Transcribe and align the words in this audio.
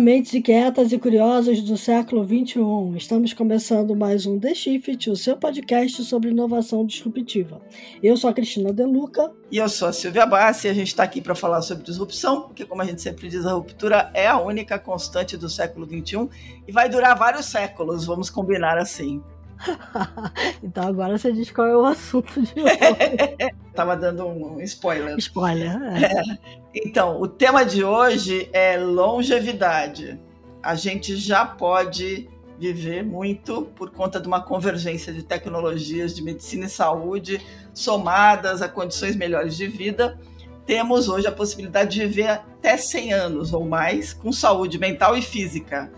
Mentes 0.00 0.32
inquietas 0.32 0.92
e 0.92 0.98
curiosas 0.98 1.60
do 1.60 1.76
século 1.76 2.24
XXI. 2.24 2.96
Estamos 2.96 3.34
começando 3.34 3.94
mais 3.94 4.24
um 4.24 4.40
The 4.40 4.54
Shift, 4.54 5.10
o 5.10 5.16
seu 5.16 5.36
podcast 5.36 6.02
sobre 6.04 6.30
inovação 6.30 6.86
disruptiva. 6.86 7.60
Eu 8.02 8.16
sou 8.16 8.30
a 8.30 8.32
Cristina 8.32 8.72
Deluca. 8.72 9.30
E 9.52 9.58
eu 9.58 9.68
sou 9.68 9.88
a 9.88 9.92
Silvia 9.92 10.24
Bassi 10.24 10.68
a 10.68 10.72
gente 10.72 10.88
está 10.88 11.02
aqui 11.02 11.20
para 11.20 11.34
falar 11.34 11.60
sobre 11.60 11.84
disrupção, 11.84 12.42
porque, 12.42 12.64
como 12.64 12.80
a 12.80 12.86
gente 12.86 13.02
sempre 13.02 13.28
diz, 13.28 13.44
a 13.44 13.52
ruptura 13.52 14.10
é 14.14 14.26
a 14.26 14.40
única 14.40 14.78
constante 14.78 15.36
do 15.36 15.50
século 15.50 15.84
XXI 15.84 16.30
e 16.66 16.72
vai 16.72 16.88
durar 16.88 17.14
vários 17.18 17.44
séculos, 17.44 18.06
vamos 18.06 18.30
combinar 18.30 18.78
assim. 18.78 19.22
então 20.62 20.86
agora 20.86 21.16
você 21.16 21.32
diz 21.32 21.50
qual 21.50 21.66
é 21.66 21.76
o 21.76 21.84
assunto 21.84 22.40
de 22.40 22.60
hoje. 22.60 23.54
Tava 23.74 23.96
dando 23.96 24.26
um 24.26 24.60
spoiler. 24.60 25.16
Spoiler, 25.18 25.80
é. 25.82 26.04
É. 26.04 26.38
Então, 26.74 27.20
o 27.20 27.28
tema 27.28 27.64
de 27.64 27.84
hoje 27.84 28.48
é 28.52 28.76
longevidade. 28.76 30.20
A 30.62 30.74
gente 30.74 31.16
já 31.16 31.44
pode 31.44 32.28
viver 32.58 33.02
muito 33.02 33.62
por 33.74 33.90
conta 33.90 34.20
de 34.20 34.28
uma 34.28 34.42
convergência 34.42 35.12
de 35.12 35.22
tecnologias 35.22 36.14
de 36.14 36.22
medicina 36.22 36.66
e 36.66 36.68
saúde 36.68 37.40
somadas 37.72 38.60
a 38.60 38.68
condições 38.68 39.16
melhores 39.16 39.56
de 39.56 39.66
vida. 39.66 40.18
Temos 40.66 41.08
hoje 41.08 41.26
a 41.26 41.32
possibilidade 41.32 41.92
de 41.92 42.00
viver 42.00 42.28
até 42.28 42.76
100 42.76 43.12
anos 43.14 43.52
ou 43.54 43.66
mais 43.66 44.12
com 44.12 44.30
saúde 44.30 44.78
mental 44.78 45.16
e 45.16 45.22
física 45.22 45.90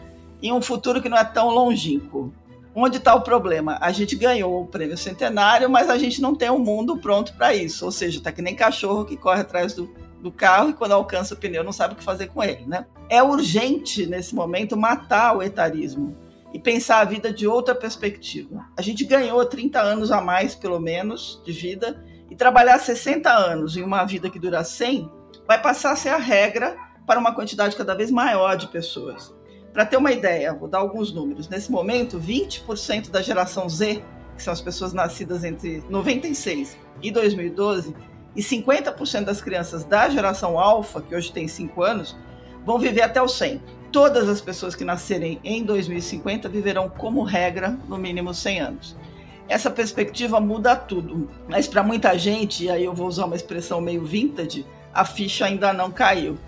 em 0.42 0.52
um 0.52 0.60
futuro 0.60 1.00
que 1.00 1.08
não 1.08 1.16
é 1.16 1.24
tão 1.24 1.50
longínquo. 1.50 2.32
Onde 2.74 2.96
está 2.96 3.14
o 3.14 3.20
problema? 3.20 3.76
A 3.80 3.92
gente 3.92 4.16
ganhou 4.16 4.62
o 4.62 4.66
prêmio 4.66 4.96
centenário, 4.96 5.68
mas 5.68 5.90
a 5.90 5.98
gente 5.98 6.22
não 6.22 6.34
tem 6.34 6.50
um 6.50 6.58
mundo 6.58 6.96
pronto 6.96 7.34
para 7.34 7.54
isso. 7.54 7.84
Ou 7.84 7.92
seja, 7.92 8.18
está 8.18 8.32
que 8.32 8.40
nem 8.40 8.56
cachorro 8.56 9.04
que 9.04 9.16
corre 9.16 9.42
atrás 9.42 9.74
do, 9.74 9.92
do 10.22 10.32
carro 10.32 10.70
e 10.70 10.72
quando 10.72 10.92
alcança 10.92 11.34
o 11.34 11.36
pneu 11.36 11.62
não 11.62 11.72
sabe 11.72 11.94
o 11.94 11.96
que 11.96 12.04
fazer 12.04 12.28
com 12.28 12.42
ele, 12.42 12.64
né? 12.66 12.86
É 13.10 13.22
urgente 13.22 14.06
nesse 14.06 14.34
momento 14.34 14.76
matar 14.76 15.36
o 15.36 15.42
etarismo 15.42 16.16
e 16.54 16.58
pensar 16.58 17.00
a 17.00 17.04
vida 17.04 17.32
de 17.32 17.46
outra 17.46 17.74
perspectiva. 17.74 18.64
A 18.76 18.80
gente 18.80 19.04
ganhou 19.04 19.44
30 19.44 19.80
anos 19.80 20.10
a 20.10 20.20
mais, 20.20 20.54
pelo 20.54 20.78
menos, 20.78 21.42
de 21.44 21.52
vida 21.52 22.02
e 22.30 22.36
trabalhar 22.36 22.78
60 22.78 23.30
anos 23.30 23.76
em 23.76 23.82
uma 23.82 24.04
vida 24.04 24.30
que 24.30 24.38
dura 24.38 24.64
100 24.64 25.10
vai 25.46 25.60
passar 25.60 25.92
a 25.92 25.96
ser 25.96 26.10
a 26.10 26.16
regra 26.16 26.76
para 27.06 27.18
uma 27.18 27.34
quantidade 27.34 27.76
cada 27.76 27.94
vez 27.94 28.10
maior 28.10 28.56
de 28.56 28.68
pessoas. 28.68 29.34
Para 29.72 29.86
ter 29.86 29.96
uma 29.96 30.12
ideia, 30.12 30.52
vou 30.52 30.68
dar 30.68 30.78
alguns 30.78 31.12
números. 31.12 31.48
Nesse 31.48 31.72
momento, 31.72 32.20
20% 32.20 33.10
da 33.10 33.22
geração 33.22 33.68
Z, 33.68 34.02
que 34.36 34.42
são 34.42 34.52
as 34.52 34.60
pessoas 34.60 34.92
nascidas 34.92 35.44
entre 35.44 35.82
96 35.88 36.76
e 37.02 37.10
2012, 37.10 37.94
e 38.36 38.42
50% 38.42 39.24
das 39.24 39.40
crianças 39.40 39.84
da 39.84 40.08
geração 40.08 40.58
Alpha, 40.58 41.00
que 41.00 41.14
hoje 41.14 41.32
tem 41.32 41.48
5 41.48 41.82
anos, 41.82 42.16
vão 42.64 42.78
viver 42.78 43.02
até 43.02 43.22
os 43.22 43.32
100. 43.36 43.62
Todas 43.90 44.28
as 44.28 44.40
pessoas 44.40 44.74
que 44.74 44.84
nascerem 44.84 45.40
em 45.42 45.62
2050 45.64 46.48
viverão, 46.48 46.88
como 46.88 47.22
regra, 47.22 47.78
no 47.88 47.98
mínimo 47.98 48.32
100 48.32 48.60
anos. 48.60 48.96
Essa 49.48 49.70
perspectiva 49.70 50.40
muda 50.40 50.76
tudo, 50.76 51.28
mas 51.48 51.66
para 51.66 51.82
muita 51.82 52.16
gente, 52.16 52.64
e 52.64 52.70
aí 52.70 52.84
eu 52.84 52.94
vou 52.94 53.06
usar 53.06 53.26
uma 53.26 53.36
expressão 53.36 53.80
meio 53.80 54.04
vintage, 54.04 54.66
a 54.94 55.04
ficha 55.04 55.46
ainda 55.46 55.72
não 55.72 55.90
caiu. 55.90 56.38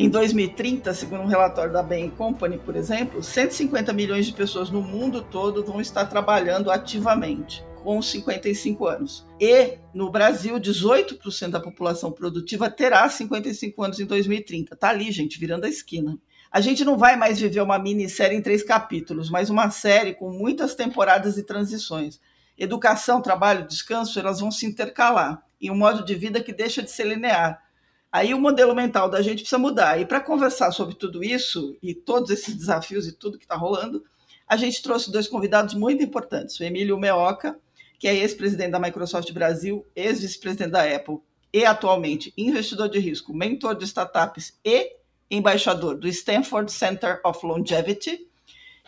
Em 0.00 0.08
2030, 0.08 0.94
segundo 0.94 1.24
um 1.24 1.26
relatório 1.26 1.72
da 1.72 1.82
Bain 1.82 2.08
Company, 2.08 2.56
por 2.56 2.76
exemplo, 2.76 3.20
150 3.20 3.92
milhões 3.92 4.26
de 4.26 4.32
pessoas 4.32 4.70
no 4.70 4.80
mundo 4.80 5.22
todo 5.22 5.64
vão 5.64 5.80
estar 5.80 6.06
trabalhando 6.06 6.70
ativamente 6.70 7.64
com 7.82 8.00
55 8.00 8.86
anos. 8.86 9.26
E 9.40 9.76
no 9.92 10.08
Brasil, 10.08 10.54
18% 10.54 11.50
da 11.50 11.58
população 11.58 12.12
produtiva 12.12 12.70
terá 12.70 13.08
55 13.08 13.82
anos 13.82 13.98
em 13.98 14.06
2030. 14.06 14.76
Tá 14.76 14.90
ali, 14.90 15.10
gente, 15.10 15.36
virando 15.36 15.64
a 15.64 15.68
esquina. 15.68 16.16
A 16.48 16.60
gente 16.60 16.84
não 16.84 16.96
vai 16.96 17.16
mais 17.16 17.40
viver 17.40 17.60
uma 17.60 17.76
minissérie 17.76 18.38
em 18.38 18.42
três 18.42 18.62
capítulos, 18.62 19.28
mas 19.28 19.50
uma 19.50 19.68
série 19.68 20.14
com 20.14 20.30
muitas 20.30 20.76
temporadas 20.76 21.36
e 21.36 21.42
transições. 21.42 22.20
Educação, 22.56 23.20
trabalho, 23.20 23.66
descanso, 23.66 24.20
elas 24.20 24.38
vão 24.38 24.52
se 24.52 24.64
intercalar 24.64 25.42
em 25.60 25.72
um 25.72 25.76
modo 25.76 26.04
de 26.04 26.14
vida 26.14 26.40
que 26.40 26.52
deixa 26.52 26.84
de 26.84 26.90
ser 26.92 27.04
linear 27.04 27.67
Aí 28.10 28.32
o 28.32 28.40
modelo 28.40 28.74
mental 28.74 29.10
da 29.10 29.20
gente 29.20 29.40
precisa 29.40 29.58
mudar. 29.58 30.00
E 30.00 30.06
para 30.06 30.20
conversar 30.20 30.72
sobre 30.72 30.94
tudo 30.94 31.22
isso 31.22 31.76
e 31.82 31.94
todos 31.94 32.30
esses 32.30 32.54
desafios 32.54 33.06
e 33.06 33.12
tudo 33.12 33.38
que 33.38 33.44
está 33.44 33.54
rolando, 33.54 34.02
a 34.46 34.56
gente 34.56 34.82
trouxe 34.82 35.12
dois 35.12 35.28
convidados 35.28 35.74
muito 35.74 36.02
importantes: 36.02 36.58
o 36.58 36.64
Emílio 36.64 36.98
Meoca, 36.98 37.58
que 37.98 38.08
é 38.08 38.14
ex-presidente 38.14 38.70
da 38.70 38.80
Microsoft 38.80 39.30
Brasil, 39.32 39.86
ex-vice-presidente 39.94 40.70
da 40.70 40.84
Apple 40.84 41.18
e 41.52 41.64
atualmente 41.64 42.32
investidor 42.36 42.88
de 42.88 42.98
risco, 42.98 43.34
mentor 43.34 43.74
de 43.74 43.84
startups 43.84 44.58
e 44.64 44.96
embaixador 45.30 45.96
do 45.98 46.08
Stanford 46.08 46.72
Center 46.72 47.20
of 47.24 47.44
Longevity, 47.44 48.26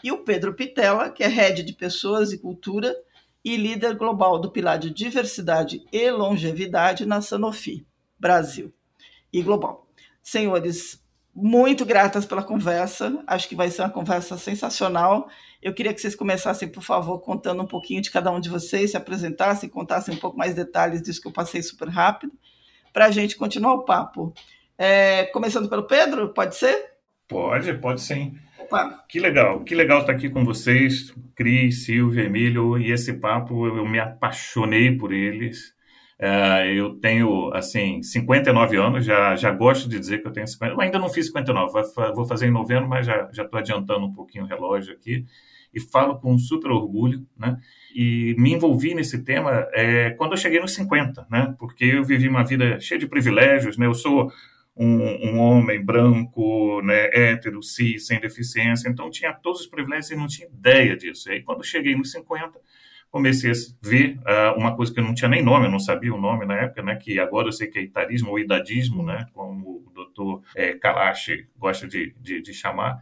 e 0.02 0.10
o 0.10 0.24
Pedro 0.24 0.54
Pitella, 0.54 1.10
que 1.10 1.22
é 1.22 1.28
head 1.28 1.62
de 1.62 1.74
pessoas 1.74 2.32
e 2.32 2.38
cultura 2.38 2.96
e 3.44 3.56
líder 3.56 3.94
global 3.94 4.38
do 4.38 4.50
pilar 4.50 4.78
de 4.78 4.90
diversidade 4.90 5.82
e 5.92 6.10
longevidade 6.10 7.04
na 7.04 7.20
Sanofi 7.20 7.86
Brasil 8.18 8.72
e 9.32 9.42
global. 9.42 9.88
Senhores, 10.22 11.02
muito 11.34 11.84
gratas 11.84 12.26
pela 12.26 12.42
conversa. 12.42 13.22
Acho 13.26 13.48
que 13.48 13.54
vai 13.54 13.70
ser 13.70 13.82
uma 13.82 13.90
conversa 13.90 14.36
sensacional. 14.36 15.28
Eu 15.62 15.72
queria 15.72 15.92
que 15.92 16.00
vocês 16.00 16.14
começassem, 16.14 16.68
por 16.68 16.82
favor, 16.82 17.20
contando 17.20 17.62
um 17.62 17.66
pouquinho 17.66 18.00
de 18.00 18.10
cada 18.10 18.30
um 18.30 18.40
de 18.40 18.48
vocês, 18.48 18.90
se 18.90 18.96
apresentassem, 18.96 19.68
contassem 19.68 20.14
um 20.14 20.18
pouco 20.18 20.36
mais 20.36 20.54
detalhes 20.54 21.02
disso 21.02 21.20
que 21.20 21.28
eu 21.28 21.32
passei 21.32 21.62
super 21.62 21.88
rápido, 21.88 22.32
para 22.92 23.06
a 23.06 23.10
gente 23.10 23.36
continuar 23.36 23.74
o 23.74 23.84
papo. 23.84 24.32
É, 24.76 25.24
começando 25.26 25.68
pelo 25.68 25.86
Pedro, 25.86 26.32
pode 26.32 26.56
ser? 26.56 26.92
Pode, 27.28 27.72
pode 27.74 28.00
sim. 28.00 28.36
Opa. 28.58 29.04
Que 29.08 29.20
legal, 29.20 29.60
que 29.62 29.74
legal 29.74 30.00
estar 30.00 30.12
aqui 30.12 30.30
com 30.30 30.44
vocês, 30.44 31.14
Cris, 31.34 31.84
Silvia, 31.84 32.24
Emílio, 32.24 32.78
e 32.78 32.90
esse 32.90 33.12
papo 33.14 33.66
eu 33.66 33.86
me 33.86 33.98
apaixonei 33.98 34.96
por 34.96 35.12
eles. 35.12 35.74
É, 36.22 36.74
eu 36.74 36.96
tenho, 36.96 37.50
assim, 37.54 38.02
59 38.02 38.76
anos, 38.76 39.06
já, 39.06 39.34
já 39.36 39.50
gosto 39.50 39.88
de 39.88 39.98
dizer 39.98 40.20
que 40.20 40.28
eu 40.28 40.32
tenho 40.32 40.46
50. 40.46 40.74
Eu 40.74 40.80
ainda 40.80 40.98
não 40.98 41.08
fiz 41.08 41.26
59, 41.28 41.72
vou 42.14 42.26
fazer 42.26 42.46
em 42.46 42.50
novembro, 42.50 42.86
mas 42.86 43.06
já 43.06 43.30
estou 43.30 43.58
adiantando 43.58 44.04
um 44.04 44.12
pouquinho 44.12 44.44
o 44.44 44.46
relógio 44.46 44.92
aqui. 44.92 45.24
E 45.72 45.80
falo 45.80 46.18
com 46.18 46.36
super 46.36 46.70
orgulho, 46.72 47.26
né? 47.38 47.56
E 47.94 48.34
me 48.36 48.52
envolvi 48.52 48.92
nesse 48.92 49.24
tema 49.24 49.66
é, 49.72 50.10
quando 50.10 50.32
eu 50.32 50.36
cheguei 50.36 50.60
nos 50.60 50.74
50, 50.74 51.26
né? 51.30 51.54
Porque 51.58 51.84
eu 51.84 52.04
vivi 52.04 52.28
uma 52.28 52.44
vida 52.44 52.78
cheia 52.80 52.98
de 52.98 53.06
privilégios, 53.06 53.78
né? 53.78 53.86
Eu 53.86 53.94
sou 53.94 54.30
um, 54.76 55.30
um, 55.30 55.38
homem 55.38 55.82
branco, 55.82 56.80
né, 56.82 57.10
hétero, 57.12 57.62
cis, 57.62 58.06
sem 58.06 58.20
deficiência, 58.20 58.88
então 58.88 59.10
tinha 59.10 59.32
todos 59.32 59.60
os 59.60 59.66
privilégios 59.66 60.10
e 60.10 60.16
não 60.16 60.26
tinha 60.26 60.48
ideia 60.48 60.96
disso. 60.96 61.28
E 61.28 61.34
aí, 61.34 61.42
quando 61.42 61.64
cheguei 61.64 61.94
nos 61.94 62.12
50, 62.12 62.58
comecei 63.10 63.50
a 63.50 63.54
ver 63.82 64.18
uh, 64.18 64.58
uma 64.58 64.76
coisa 64.76 64.92
que 64.92 65.00
eu 65.00 65.04
não 65.04 65.14
tinha 65.14 65.28
nem 65.28 65.42
nome, 65.42 65.66
eu 65.66 65.70
não 65.70 65.80
sabia 65.80 66.14
o 66.14 66.20
nome 66.20 66.46
na 66.46 66.54
época, 66.54 66.82
né, 66.82 66.96
que 66.96 67.18
agora 67.18 67.48
eu 67.48 67.52
sei 67.52 67.66
que 67.66 67.78
é 67.78 67.82
itarismo 67.82 68.30
ou 68.30 68.38
idadismo, 68.38 69.02
né, 69.02 69.26
como 69.32 69.84
o 69.86 69.90
doutor 69.92 70.42
é, 70.54 70.74
Kalash 70.74 71.44
gosta 71.56 71.88
de, 71.88 72.14
de, 72.20 72.40
de 72.40 72.54
chamar. 72.54 73.00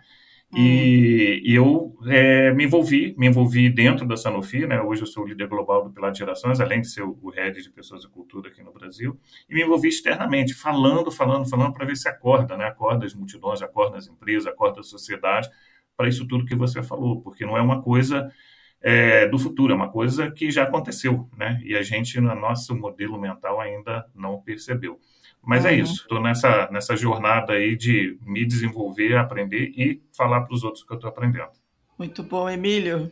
Hum. 0.51 0.57
E, 0.59 1.43
e, 1.45 1.55
eu 1.55 1.95
é, 2.07 2.51
me 2.55 2.65
envolvi, 2.65 3.15
me 3.19 3.27
envolvi 3.27 3.69
dentro 3.69 4.07
da 4.07 4.17
Sanofi, 4.17 4.67
né? 4.67 4.81
Hoje 4.81 5.03
eu 5.03 5.07
sou 5.07 5.25
o 5.25 5.27
líder 5.27 5.47
global 5.47 5.85
do 5.85 5.91
Pilar 5.91 6.11
de 6.11 6.21
Gerações, 6.21 6.59
além 6.59 6.81
de 6.81 6.91
ser 6.91 7.03
o 7.03 7.29
head 7.29 7.63
de 7.63 7.69
pessoas 7.69 8.03
e 8.03 8.09
cultura 8.09 8.49
aqui 8.49 8.63
no 8.63 8.73
Brasil, 8.73 9.21
e 9.47 9.55
me 9.55 9.63
envolvi 9.63 9.89
externamente, 9.89 10.55
falando, 10.55 11.13
falando, 11.13 11.47
falando 11.47 11.75
para 11.75 11.85
ver 11.85 11.97
se 11.97 12.09
acorda, 12.09 12.57
né? 12.57 12.65
Acorda 12.65 13.05
as 13.05 13.13
multidões, 13.13 13.61
acorda 13.61 13.99
as 13.99 14.09
empresas, 14.09 14.47
acorda 14.47 14.81
a 14.81 14.83
sociedade 14.83 15.51
para 15.99 16.09
isso 16.09 16.27
tudo 16.27 16.47
que 16.47 16.55
você 16.55 16.83
falou, 16.83 17.21
porque 17.21 17.45
não 17.45 17.57
é 17.57 17.61
uma 17.61 17.83
coisa 17.83 18.33
é, 18.81 19.27
do 19.27 19.39
futuro, 19.39 19.73
é 19.73 19.77
uma 19.77 19.91
coisa 19.91 20.31
que 20.31 20.51
já 20.51 20.65
aconteceu, 20.65 21.29
né? 21.37 21.61
E 21.65 21.77
a 21.77 21.83
gente, 21.83 22.21
no 22.21 22.35
nosso 22.35 22.75
modelo 22.75 23.21
mental, 23.21 23.61
ainda 23.61 24.07
não 24.15 24.41
percebeu. 24.41 24.99
Mas 25.43 25.65
é 25.65 25.69
uhum. 25.69 25.75
é 25.75 25.79
isso, 25.79 26.03
estou 26.03 26.21
nessa, 26.21 26.69
nessa 26.71 26.97
jornada 26.97 27.55
aí 27.55 27.77
de 27.77 28.19
me 28.23 28.45
desenvolver, 28.45 29.17
aprender 29.17 29.73
e 29.77 30.03
falar 30.17 30.43
para 30.43 30.55
os 30.55 30.65
outros 30.65 30.85
que 30.85 30.93
eu 30.93 30.97
estou 30.97 31.11
aprendendo. 31.11 31.51
Muito 31.99 32.23
bom, 32.23 32.49
Emílio. 32.49 33.11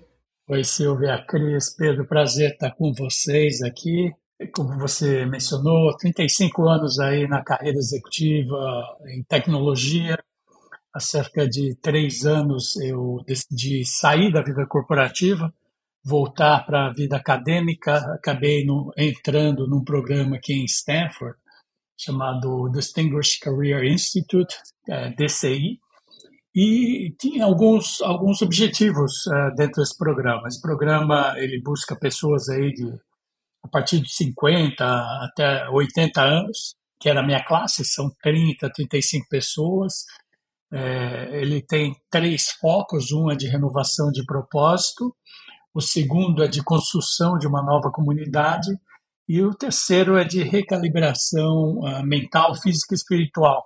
Oi, 0.49 0.63
Silvia, 0.63 1.25
Cris, 1.27 1.75
Pedro, 1.75 2.07
prazer 2.07 2.53
estar 2.53 2.71
com 2.73 2.93
vocês 2.93 3.63
aqui. 3.63 4.13
Como 4.55 4.79
você 4.79 5.25
mencionou, 5.27 5.97
35 5.97 6.69
anos 6.69 7.01
aí 7.01 7.27
na 7.27 7.43
carreira 7.43 7.79
executiva 7.79 8.57
em 9.07 9.23
tecnologia, 9.25 10.17
há 10.97 11.01
cerca 11.01 11.47
de 11.47 11.75
três 11.77 12.25
anos 12.25 12.75
eu 12.77 13.23
decidi 13.27 13.85
sair 13.85 14.33
da 14.33 14.41
vida 14.41 14.67
corporativa, 14.67 15.53
voltar 16.03 16.65
para 16.65 16.87
a 16.87 16.93
vida 16.93 17.17
acadêmica. 17.17 17.99
Acabei 18.15 18.65
no, 18.65 18.91
entrando 18.97 19.69
num 19.69 19.85
programa 19.85 20.37
aqui 20.37 20.55
em 20.55 20.65
Stanford 20.65 21.37
chamado 21.99 22.71
Distinguished 22.71 23.41
Career 23.41 23.85
Institute, 23.85 24.55
é, 24.89 25.11
DCI, 25.11 25.79
e 26.55 27.15
tinha 27.19 27.45
alguns 27.45 28.01
alguns 28.03 28.43
objetivos 28.43 29.27
uh, 29.27 29.55
dentro 29.57 29.83
desse 29.83 29.97
programa. 29.97 30.47
Esse 30.49 30.61
programa 30.61 31.35
ele 31.37 31.61
busca 31.63 31.95
pessoas 31.97 32.49
aí 32.49 32.73
de 32.73 32.87
a 33.65 33.69
partir 33.69 34.01
de 34.01 34.11
50 34.11 34.85
até 35.25 35.69
80 35.71 36.23
anos, 36.23 36.75
que 37.01 37.09
era 37.09 37.21
a 37.21 37.27
minha 37.27 37.45
classe, 37.45 37.85
são 37.85 38.11
30, 38.23 38.71
35 38.71 39.27
pessoas, 39.29 40.05
É, 40.73 41.41
ele 41.41 41.63
tem 41.63 41.95
três 42.11 42.51
focos: 42.61 43.13
um 43.13 43.31
é 43.31 43.37
de 43.37 43.47
renovação 43.47 44.11
de 44.11 44.25
propósito, 44.25 45.15
o 45.75 45.81
segundo 45.81 46.43
é 46.43 46.49
de 46.49 46.63
construção 46.63 47.39
de 47.39 47.47
uma 47.47 47.63
nova 47.63 47.91
comunidade 47.91 48.69
e 49.29 49.43
o 49.43 49.55
terceiro 49.55 50.17
é 50.17 50.25
de 50.25 50.43
recalibração 50.43 51.81
uh, 51.81 52.03
mental, 52.05 52.55
física 52.55 52.95
e 52.95 52.97
espiritual. 52.97 53.65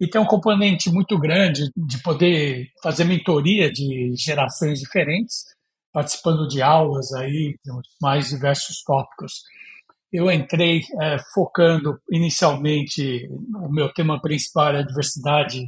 E 0.00 0.06
tem 0.06 0.20
um 0.20 0.26
componente 0.26 0.90
muito 0.90 1.18
grande 1.18 1.70
de 1.76 2.00
poder 2.02 2.68
fazer 2.82 3.04
mentoria 3.04 3.70
de 3.70 4.14
gerações 4.16 4.78
diferentes, 4.78 5.44
participando 5.92 6.46
de 6.46 6.62
aulas 6.62 7.12
aí, 7.12 7.56
nos 7.66 7.88
mais 8.00 8.28
diversos 8.28 8.82
tópicos. 8.84 9.42
Eu 10.12 10.30
entrei 10.30 10.82
é, 11.00 11.18
focando 11.34 12.00
inicialmente, 12.10 13.28
o 13.56 13.68
meu 13.68 13.92
tema 13.92 14.20
principal 14.22 14.76
é 14.76 14.84
diversidade 14.84 15.66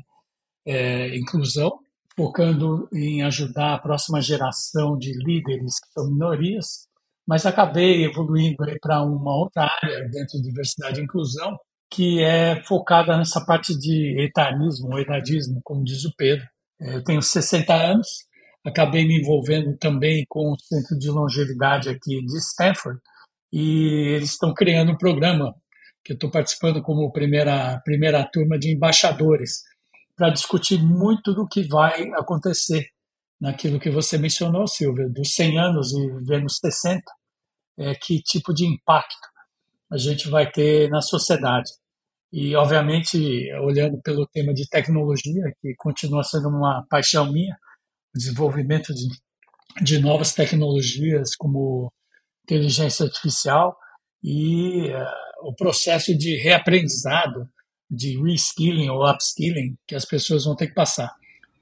é, 0.66 1.16
inclusão, 1.16 1.78
focando 2.16 2.88
em 2.92 3.22
ajudar 3.22 3.74
a 3.74 3.78
próxima 3.78 4.20
geração 4.20 4.96
de 4.98 5.12
líderes 5.12 5.80
que 5.80 5.92
são 5.92 6.10
minorias, 6.10 6.86
mas 7.26 7.46
acabei 7.46 8.04
evoluindo 8.04 8.56
para 8.80 9.02
uma 9.02 9.36
outra 9.36 9.70
área 9.82 10.08
dentro 10.08 10.38
de 10.38 10.48
diversidade 10.48 11.00
e 11.00 11.04
inclusão, 11.04 11.56
que 11.90 12.22
é 12.22 12.62
focada 12.64 13.16
nessa 13.16 13.44
parte 13.44 13.76
de 13.78 14.20
etarismo, 14.20 14.98
edadismo, 14.98 15.60
como 15.64 15.84
diz 15.84 16.04
o 16.04 16.14
Pedro. 16.16 16.46
É, 16.80 16.96
eu 16.96 17.04
tenho 17.04 17.22
60 17.22 17.74
anos, 17.74 18.08
acabei 18.64 19.06
me 19.06 19.20
envolvendo 19.20 19.76
também 19.76 20.24
com 20.28 20.52
o 20.52 20.58
Centro 20.58 20.98
de 20.98 21.08
Longevidade 21.08 21.88
aqui 21.88 22.20
de 22.24 22.38
Stanford, 22.38 23.00
e 23.52 24.14
eles 24.14 24.30
estão 24.30 24.54
criando 24.54 24.92
um 24.92 24.98
programa 24.98 25.54
que 26.04 26.12
eu 26.12 26.14
estou 26.14 26.30
participando 26.30 26.82
como 26.82 27.12
primeira, 27.12 27.80
primeira 27.84 28.24
turma 28.24 28.58
de 28.58 28.72
embaixadores, 28.72 29.62
para 30.20 30.28
discutir 30.28 30.82
muito 30.82 31.32
do 31.32 31.48
que 31.48 31.66
vai 31.66 32.10
acontecer 32.10 32.90
naquilo 33.40 33.80
que 33.80 33.88
você 33.88 34.18
mencionou, 34.18 34.66
Silvia, 34.66 35.08
dos 35.08 35.32
100 35.32 35.58
anos 35.58 35.92
e 35.94 36.10
vivendo 36.18 36.50
60, 36.50 37.02
é, 37.78 37.94
que 37.94 38.20
tipo 38.20 38.52
de 38.52 38.66
impacto 38.66 39.16
a 39.90 39.96
gente 39.96 40.28
vai 40.28 40.50
ter 40.52 40.90
na 40.90 41.00
sociedade. 41.00 41.70
E, 42.30 42.54
obviamente, 42.54 43.16
olhando 43.62 43.98
pelo 44.02 44.26
tema 44.26 44.52
de 44.52 44.68
tecnologia, 44.68 45.54
que 45.58 45.74
continua 45.78 46.22
sendo 46.22 46.48
uma 46.50 46.84
paixão 46.90 47.32
minha, 47.32 47.56
o 48.14 48.18
desenvolvimento 48.18 48.92
de, 48.92 49.08
de 49.82 49.98
novas 50.00 50.34
tecnologias 50.34 51.34
como 51.34 51.90
inteligência 52.44 53.06
artificial 53.06 53.74
e 54.22 54.90
uh, 54.90 55.48
o 55.48 55.54
processo 55.54 56.14
de 56.14 56.36
reaprendizado, 56.36 57.48
de 57.90 58.22
reskilling 58.22 58.88
ou 58.88 59.08
upskilling 59.08 59.76
que 59.86 59.94
as 59.94 60.04
pessoas 60.04 60.44
vão 60.44 60.54
ter 60.54 60.68
que 60.68 60.74
passar. 60.74 61.12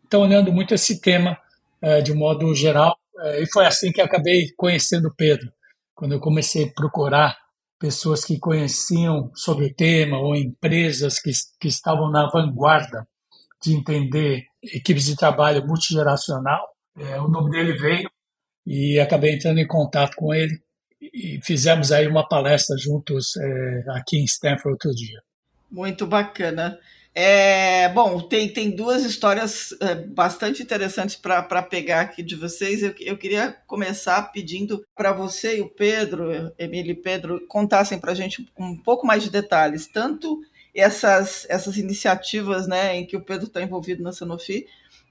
Então, 0.06 0.22
olhando 0.22 0.52
muito 0.52 0.74
esse 0.74 1.00
tema 1.00 1.38
uh, 1.82 2.02
de 2.02 2.12
um 2.12 2.16
modo 2.16 2.54
geral, 2.54 2.96
uh, 3.16 3.42
e 3.42 3.46
foi 3.50 3.66
assim 3.66 3.92
que 3.92 4.00
acabei 4.00 4.52
conhecendo 4.56 5.08
o 5.08 5.14
Pedro, 5.14 5.50
quando 5.94 6.12
eu 6.12 6.20
comecei 6.20 6.64
a 6.64 6.72
procurar 6.72 7.36
pessoas 7.78 8.24
que 8.24 8.38
conheciam 8.38 9.30
sobre 9.34 9.66
o 9.66 9.74
tema 9.74 10.18
ou 10.18 10.34
empresas 10.34 11.18
que, 11.20 11.30
que 11.60 11.68
estavam 11.68 12.10
na 12.10 12.28
vanguarda 12.28 13.06
de 13.62 13.74
entender 13.74 14.44
equipes 14.62 15.06
de 15.06 15.16
trabalho 15.16 15.64
multigeracional. 15.66 16.68
É, 16.96 17.20
o 17.20 17.28
nome 17.28 17.50
dele 17.50 17.78
veio 17.78 18.10
e 18.66 18.98
acabei 18.98 19.34
entrando 19.34 19.58
em 19.58 19.66
contato 19.66 20.14
com 20.16 20.34
ele 20.34 20.60
e 21.00 21.40
fizemos 21.42 21.92
aí 21.92 22.06
uma 22.08 22.26
palestra 22.26 22.76
juntos 22.76 23.36
é, 23.36 23.84
aqui 23.90 24.18
em 24.18 24.24
Stanford 24.24 24.72
outro 24.72 24.90
dia. 24.94 25.20
Muito 25.70 26.06
bacana. 26.06 26.78
É, 27.20 27.88
bom, 27.88 28.20
tem, 28.20 28.48
tem 28.52 28.70
duas 28.70 29.04
histórias 29.04 29.74
é, 29.80 29.94
bastante 29.96 30.62
interessantes 30.62 31.16
para 31.16 31.62
pegar 31.62 32.02
aqui 32.02 32.22
de 32.22 32.36
vocês. 32.36 32.82
Eu, 32.82 32.94
eu 33.00 33.18
queria 33.18 33.56
começar 33.66 34.30
pedindo 34.30 34.86
para 34.94 35.12
você 35.12 35.58
e 35.58 35.60
o 35.60 35.68
Pedro, 35.68 36.52
Emílio 36.56 36.92
e 36.92 36.94
Pedro, 36.94 37.44
contassem 37.48 37.98
para 37.98 38.12
a 38.12 38.14
gente 38.14 38.48
um 38.56 38.76
pouco 38.76 39.04
mais 39.04 39.24
de 39.24 39.30
detalhes, 39.30 39.88
tanto 39.88 40.40
essas, 40.72 41.44
essas 41.48 41.76
iniciativas 41.76 42.68
né, 42.68 42.96
em 42.96 43.04
que 43.04 43.16
o 43.16 43.24
Pedro 43.24 43.48
está 43.48 43.60
envolvido 43.60 44.00
na 44.00 44.12
Sanofi 44.12 44.68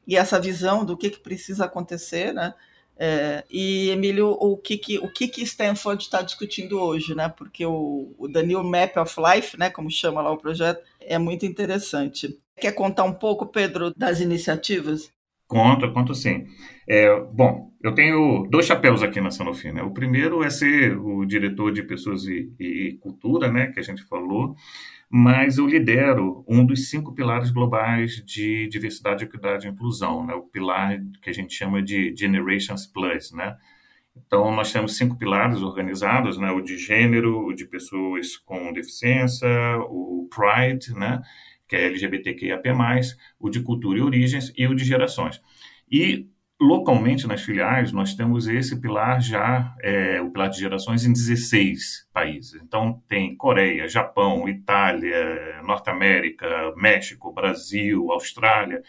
e 0.07 0.15
essa 0.15 0.39
visão 0.39 0.85
do 0.85 0.95
que, 0.95 1.09
que 1.09 1.19
precisa 1.19 1.65
acontecer, 1.65 2.33
né? 2.33 2.53
É, 2.99 3.43
e, 3.49 3.89
Emílio, 3.89 4.29
o 4.29 4.57
que, 4.57 4.77
que, 4.77 4.97
o 4.97 5.11
que, 5.11 5.27
que 5.27 5.43
Stanford 5.43 6.03
está 6.03 6.21
discutindo 6.21 6.79
hoje, 6.79 7.13
né? 7.13 7.29
Porque 7.29 7.65
o, 7.65 8.15
o 8.17 8.27
The 8.27 8.43
New 8.43 8.63
Map 8.63 8.97
of 8.97 9.15
Life, 9.19 9.57
né, 9.57 9.69
como 9.69 9.89
chama 9.91 10.21
lá 10.21 10.31
o 10.31 10.37
projeto, 10.37 10.81
é 10.99 11.17
muito 11.17 11.45
interessante. 11.45 12.37
Quer 12.59 12.71
contar 12.71 13.03
um 13.03 13.13
pouco, 13.13 13.45
Pedro, 13.45 13.93
das 13.95 14.19
iniciativas? 14.19 15.11
Conto, 15.47 15.91
conto 15.93 16.13
sim. 16.15 16.45
É, 16.89 17.19
bom, 17.31 17.71
eu 17.81 17.93
tenho 17.93 18.47
dois 18.49 18.65
chapéus 18.65 19.03
aqui 19.03 19.21
na 19.21 19.31
Sanofi. 19.31 19.71
Né? 19.71 19.83
O 19.83 19.91
primeiro 19.91 20.43
é 20.43 20.49
ser 20.49 20.97
o 20.97 21.23
diretor 21.23 21.71
de 21.71 21.83
pessoas 21.83 22.25
e, 22.25 22.51
e 22.59 22.97
cultura, 22.99 23.51
né, 23.51 23.67
que 23.67 23.79
a 23.79 23.83
gente 23.83 24.03
falou 24.03 24.55
mas 25.09 25.57
eu 25.57 25.65
lidero 25.65 26.43
um 26.47 26.65
dos 26.65 26.89
cinco 26.89 27.13
pilares 27.13 27.49
globais 27.49 28.23
de 28.25 28.67
diversidade, 28.67 29.23
equidade 29.23 29.65
e 29.65 29.69
inclusão, 29.69 30.25
né? 30.25 30.33
o 30.33 30.43
pilar 30.43 30.99
que 31.21 31.29
a 31.29 31.33
gente 31.33 31.53
chama 31.53 31.81
de 31.81 32.13
Generations 32.15 32.85
Plus. 32.85 33.31
Né? 33.31 33.55
Então, 34.15 34.53
nós 34.53 34.71
temos 34.71 34.97
cinco 34.97 35.17
pilares 35.17 35.61
organizados, 35.61 36.37
né? 36.37 36.51
o 36.51 36.61
de 36.61 36.77
gênero, 36.77 37.45
o 37.45 37.53
de 37.53 37.65
pessoas 37.65 38.35
com 38.35 38.73
deficiência, 38.73 39.47
o 39.89 40.27
Pride, 40.29 40.93
né? 40.93 41.21
que 41.67 41.75
é 41.75 41.85
LGBTQIAP+, 41.85 42.69
o 43.39 43.49
de 43.49 43.61
cultura 43.61 43.99
e 43.99 44.01
origens 44.01 44.51
e 44.57 44.67
o 44.67 44.75
de 44.75 44.83
gerações. 44.83 45.41
E 45.89 46.27
Localmente, 46.59 47.27
nas 47.27 47.43
filiais, 47.43 47.91
nós 47.91 48.15
temos 48.15 48.47
esse 48.47 48.81
pilar 48.81 49.21
já, 49.21 49.75
é, 49.79 50.19
o 50.19 50.31
pilar 50.31 50.49
de 50.49 50.59
gerações, 50.59 51.05
em 51.05 51.13
16 51.13 52.07
países. 52.11 52.59
Então, 52.63 52.99
tem 53.07 53.35
Coreia, 53.37 53.87
Japão, 53.87 54.49
Itália, 54.49 55.61
Norte 55.63 55.91
América, 55.91 56.73
México, 56.75 57.31
Brasil, 57.31 58.11
Austrália. 58.11 58.81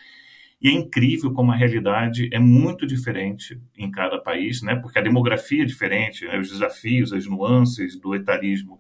E 0.63 0.69
é 0.69 0.73
incrível 0.73 1.31
como 1.35 1.53
a 1.53 1.57
realidade 1.57 2.31
é 2.33 2.39
muito 2.39 2.87
diferente 2.87 3.61
em 3.77 3.91
cada 3.91 4.19
país, 4.19 4.63
né? 4.63 4.75
porque 4.75 4.99
a 4.99 5.03
demografia 5.03 5.63
é 5.63 5.67
diferente, 5.67 6.25
né? 6.25 6.39
os 6.39 6.49
desafios, 6.49 7.13
as 7.13 7.27
nuances 7.27 8.01
do 8.01 8.15
etarismo 8.15 8.79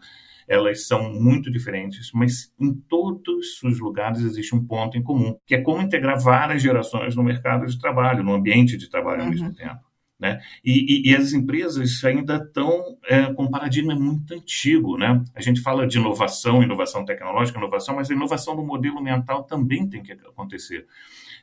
elas 0.49 0.87
são 0.87 1.13
muito 1.13 1.51
diferentes, 1.51 2.11
mas 2.13 2.53
em 2.59 2.73
todos 2.73 3.63
os 3.63 3.79
lugares 3.79 4.23
existe 4.23 4.55
um 4.55 4.65
ponto 4.65 4.97
em 4.97 5.03
comum, 5.03 5.37
que 5.47 5.55
é 5.55 5.61
como 5.61 5.83
integrar 5.83 6.19
várias 6.19 6.63
gerações 6.63 7.15
no 7.15 7.23
mercado 7.23 7.67
de 7.67 7.79
trabalho, 7.79 8.25
no 8.25 8.33
ambiente 8.33 8.77
de 8.77 8.89
trabalho 8.89 9.21
ao 9.21 9.27
uhum. 9.27 9.31
mesmo 9.31 9.55
tempo. 9.55 9.89
Né? 10.19 10.41
E, 10.65 10.73
e, 10.73 11.11
e, 11.11 11.17
as 11.17 11.33
empresas 11.33 12.03
ainda 12.03 12.37
estão 12.37 12.99
é, 13.07 13.33
com 13.33 13.45
um 13.45 13.51
paradigma 13.51 13.95
muito 13.95 14.35
antigo. 14.35 14.99
Né? 14.99 15.23
A 15.33 15.41
gente 15.41 15.61
fala 15.61 15.87
de 15.87 15.97
inovação, 15.97 16.61
inovação 16.61 17.05
tecnológica, 17.05 17.57
inovação, 17.57 17.95
mas 17.95 18.11
a 18.11 18.15
inovação 18.15 18.57
do 18.57 18.65
modelo 18.65 19.01
mental 19.01 19.45
também 19.45 19.89
tem 19.89 20.03
que 20.03 20.11
acontecer. 20.13 20.87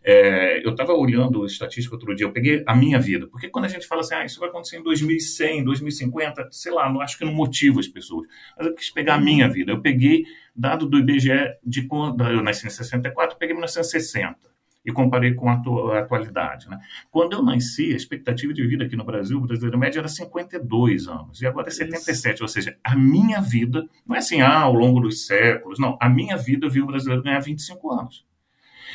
É, 0.07 0.63
eu 0.63 0.69
estava 0.69 0.93
olhando 0.93 1.47
estatística 1.47 1.95
outro 1.95 2.13
dia, 2.15 2.27
eu 2.27 2.31
peguei 2.31 2.63
a 2.67 2.75
minha 2.75 2.99
vida, 2.99 3.25
porque 3.25 3.49
quando 3.49 3.65
a 3.65 3.67
gente 3.67 3.87
fala 3.87 4.01
assim, 4.01 4.13
ah, 4.13 4.23
isso 4.23 4.39
vai 4.39 4.49
acontecer 4.49 4.77
em 4.77 4.83
2100, 4.83 5.63
2050, 5.63 6.47
sei 6.51 6.71
lá, 6.71 6.87
não 6.93 7.01
acho 7.01 7.17
que 7.17 7.25
não 7.25 7.33
motiva 7.33 7.79
as 7.79 7.87
pessoas, 7.87 8.27
mas 8.55 8.67
eu 8.67 8.75
quis 8.75 8.91
pegar 8.91 9.15
a 9.15 9.19
minha 9.19 9.49
vida. 9.49 9.71
Eu 9.71 9.81
peguei 9.81 10.23
dado 10.55 10.85
do 10.85 10.99
IBGE 10.99 11.55
de 11.65 11.87
quando 11.87 12.23
eu 12.23 12.43
nasci 12.43 12.67
em 12.67 12.69
64, 12.69 13.35
peguei 13.39 13.55
1960 13.55 14.37
e 14.85 14.91
comparei 14.91 15.33
com 15.33 15.49
a, 15.49 15.59
atualidade. 15.97 16.69
Né? 16.69 16.79
Quando 17.09 17.33
eu 17.33 17.41
nasci, 17.41 17.91
a 17.91 17.95
expectativa 17.95 18.53
de 18.53 18.65
vida 18.67 18.85
aqui 18.85 18.95
no 18.95 19.03
Brasil, 19.03 19.39
o 19.39 19.41
brasileiro 19.41 19.79
médio 19.79 19.97
era 19.97 20.07
52 20.07 21.07
anos, 21.07 21.41
e 21.41 21.47
agora 21.47 21.69
é 21.69 21.71
77, 21.71 22.35
Isso. 22.35 22.43
ou 22.43 22.47
seja, 22.47 22.77
a 22.83 22.95
minha 22.95 23.41
vida, 23.41 23.89
não 24.05 24.15
é 24.15 24.19
assim, 24.19 24.41
ah, 24.41 24.59
ao 24.59 24.73
longo 24.73 24.99
dos 24.99 25.25
séculos, 25.25 25.79
não, 25.79 25.97
a 25.99 26.07
minha 26.07 26.37
vida 26.37 26.69
viu 26.69 26.83
o 26.83 26.87
brasileiro 26.87 27.23
ganhar 27.23 27.39
25 27.39 27.91
anos. 27.91 28.23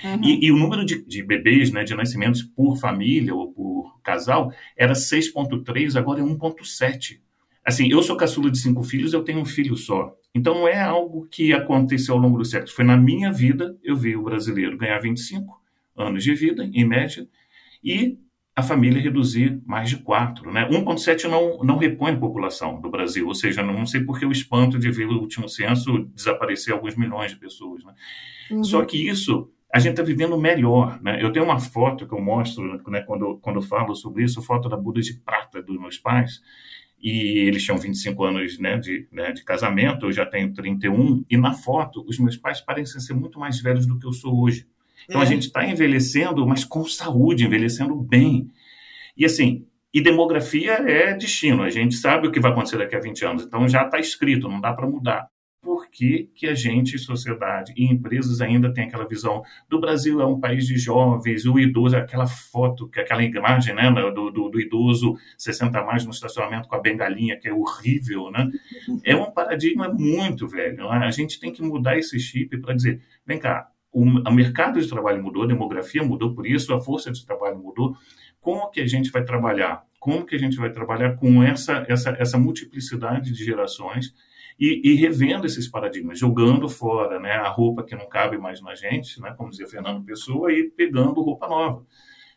Uhum. 0.04 0.24
E, 0.24 0.46
e, 0.46 0.52
o 0.52 0.56
número 0.56 0.84
de, 0.84 1.04
de, 1.04 1.22
bebês, 1.22 1.70
né, 1.70 1.84
de 1.84 1.94
nascimentos 1.94 2.42
por 2.42 2.78
família 2.78 3.34
ou 3.34 3.52
por 3.52 4.00
casal, 4.02 4.52
era 4.76 4.92
6,3, 4.92 5.96
agora 5.96 6.20
é 6.20 6.24
1,7. 6.24 7.20
Assim, 7.64 7.88
eu 7.90 8.02
sou 8.02 8.16
caçula 8.16 8.50
de 8.50 8.58
cinco 8.58 8.82
filhos, 8.82 9.12
eu 9.12 9.22
tenho 9.22 9.38
um 9.38 9.44
filho 9.44 9.76
só. 9.76 10.16
Então 10.34 10.54
não 10.54 10.68
é 10.68 10.80
algo 10.80 11.26
que 11.30 11.52
aconteceu 11.52 12.14
ao 12.14 12.20
longo 12.20 12.38
do 12.38 12.44
século. 12.44 12.72
Foi 12.72 12.84
na 12.84 12.96
minha 12.96 13.32
vida, 13.32 13.76
eu 13.82 13.96
vi 13.96 14.16
o 14.16 14.22
brasileiro 14.22 14.78
ganhar 14.78 14.98
25 14.98 15.60
anos 15.96 16.24
de 16.24 16.34
vida, 16.34 16.68
em 16.72 16.84
média, 16.84 17.28
e 17.82 18.18
a 18.54 18.62
família 18.62 19.00
reduzir 19.00 19.60
mais 19.66 19.88
de 19.88 19.98
4. 19.98 20.50
Né? 20.52 20.68
1,7 20.68 21.24
não, 21.24 21.58
não 21.64 21.76
repõe 21.76 22.12
a 22.12 22.16
população 22.16 22.80
do 22.80 22.90
Brasil, 22.90 23.26
ou 23.26 23.34
seja, 23.34 23.62
não, 23.62 23.86
sei 23.86 24.02
por 24.02 24.18
que 24.18 24.24
o 24.24 24.32
espanto 24.32 24.78
de 24.78 24.90
ver 24.90 25.06
o 25.06 25.18
último 25.20 25.48
censo 25.48 26.04
desaparecer 26.14 26.72
alguns 26.72 26.96
milhões 26.96 27.32
de 27.32 27.38
pessoas. 27.38 27.84
Né? 27.84 27.94
Uhum. 28.50 28.64
Só 28.64 28.84
que 28.84 29.08
isso 29.08 29.50
a 29.72 29.78
gente 29.78 29.92
está 29.92 30.02
vivendo 30.02 30.36
melhor. 30.36 31.00
Né? 31.00 31.22
Eu 31.22 31.32
tenho 31.32 31.44
uma 31.44 31.60
foto 31.60 32.06
que 32.06 32.12
eu 32.12 32.20
mostro 32.20 32.80
né, 32.90 33.00
quando, 33.02 33.38
quando 33.38 33.56
eu 33.56 33.62
falo 33.62 33.94
sobre 33.94 34.24
isso, 34.24 34.42
foto 34.42 34.68
da 34.68 34.76
Buda 34.76 35.00
de 35.00 35.14
prata 35.14 35.62
dos 35.62 35.78
meus 35.78 35.98
pais, 35.98 36.40
e 37.00 37.38
eles 37.46 37.64
tinham 37.64 37.78
25 37.78 38.24
anos 38.24 38.58
né, 38.58 38.76
de, 38.76 39.08
né, 39.10 39.32
de 39.32 39.42
casamento, 39.42 40.06
eu 40.06 40.12
já 40.12 40.26
tenho 40.26 40.52
31, 40.52 41.24
e 41.30 41.36
na 41.36 41.54
foto 41.54 42.04
os 42.06 42.18
meus 42.18 42.36
pais 42.36 42.60
parecem 42.60 43.00
ser 43.00 43.14
muito 43.14 43.38
mais 43.38 43.60
velhos 43.60 43.86
do 43.86 43.98
que 43.98 44.06
eu 44.06 44.12
sou 44.12 44.42
hoje. 44.42 44.66
Então 45.08 45.20
é. 45.20 45.24
a 45.24 45.26
gente 45.26 45.46
está 45.46 45.64
envelhecendo, 45.64 46.46
mas 46.46 46.64
com 46.64 46.84
saúde, 46.84 47.44
envelhecendo 47.44 47.94
bem. 47.96 48.50
E 49.16 49.24
assim, 49.24 49.64
e 49.94 50.00
demografia 50.00 50.72
é 50.72 51.14
destino, 51.14 51.62
a 51.62 51.70
gente 51.70 51.94
sabe 51.94 52.28
o 52.28 52.30
que 52.30 52.38
vai 52.38 52.52
acontecer 52.52 52.76
daqui 52.76 52.94
a 52.94 53.00
20 53.00 53.24
anos, 53.24 53.44
então 53.44 53.66
já 53.66 53.84
está 53.84 53.98
escrito, 53.98 54.48
não 54.48 54.60
dá 54.60 54.72
para 54.72 54.86
mudar 54.86 55.28
por 55.62 55.90
que, 55.90 56.30
que 56.34 56.46
a 56.46 56.54
gente, 56.54 56.98
sociedade 56.98 57.72
e 57.76 57.84
empresas 57.84 58.40
ainda 58.40 58.72
tem 58.72 58.84
aquela 58.84 59.06
visão 59.06 59.42
do 59.68 59.78
Brasil 59.78 60.20
é 60.20 60.26
um 60.26 60.40
país 60.40 60.66
de 60.66 60.78
jovens, 60.78 61.44
o 61.44 61.58
idoso, 61.58 61.96
aquela 61.96 62.26
foto, 62.26 62.90
aquela 62.96 63.22
imagem 63.22 63.74
né, 63.74 63.90
do, 63.90 64.30
do, 64.30 64.48
do 64.48 64.60
idoso 64.60 65.16
60 65.36 65.84
mais 65.84 66.04
no 66.04 66.12
estacionamento 66.12 66.66
com 66.66 66.74
a 66.74 66.80
bengalinha, 66.80 67.38
que 67.38 67.48
é 67.48 67.52
horrível, 67.52 68.30
né? 68.30 68.48
É 69.04 69.14
um 69.14 69.30
paradigma 69.30 69.88
muito 69.88 70.48
velho. 70.48 70.88
Né? 70.88 71.06
A 71.06 71.10
gente 71.10 71.38
tem 71.38 71.52
que 71.52 71.62
mudar 71.62 71.98
esse 71.98 72.18
chip 72.18 72.56
para 72.58 72.74
dizer, 72.74 73.02
vem 73.26 73.38
cá, 73.38 73.70
o, 73.92 74.02
o 74.02 74.32
mercado 74.32 74.80
de 74.80 74.88
trabalho 74.88 75.22
mudou, 75.22 75.42
a 75.42 75.46
demografia 75.46 76.02
mudou 76.02 76.34
por 76.34 76.46
isso, 76.46 76.72
a 76.72 76.80
força 76.80 77.10
de 77.10 77.24
trabalho 77.26 77.58
mudou. 77.58 77.96
Como 78.40 78.70
que 78.70 78.80
a 78.80 78.86
gente 78.86 79.10
vai 79.10 79.24
trabalhar? 79.24 79.84
Como 79.98 80.24
que 80.24 80.34
a 80.34 80.38
gente 80.38 80.56
vai 80.56 80.70
trabalhar 80.70 81.16
com 81.16 81.42
essa, 81.42 81.84
essa, 81.86 82.16
essa 82.18 82.38
multiplicidade 82.38 83.32
de 83.32 83.44
gerações 83.44 84.14
e, 84.60 84.92
e, 84.92 84.94
revendo 84.94 85.46
esses 85.46 85.66
paradigmas, 85.66 86.18
jogando 86.18 86.68
fora 86.68 87.18
né, 87.18 87.32
a 87.32 87.48
roupa 87.48 87.82
que 87.82 87.96
não 87.96 88.06
cabe 88.06 88.36
mais 88.36 88.60
na 88.60 88.74
gente, 88.74 89.18
né, 89.18 89.32
como 89.36 89.48
dizia 89.48 89.66
Fernando 89.66 90.04
Pessoa, 90.04 90.52
e 90.52 90.64
pegando 90.70 91.22
roupa 91.22 91.48
nova. 91.48 91.86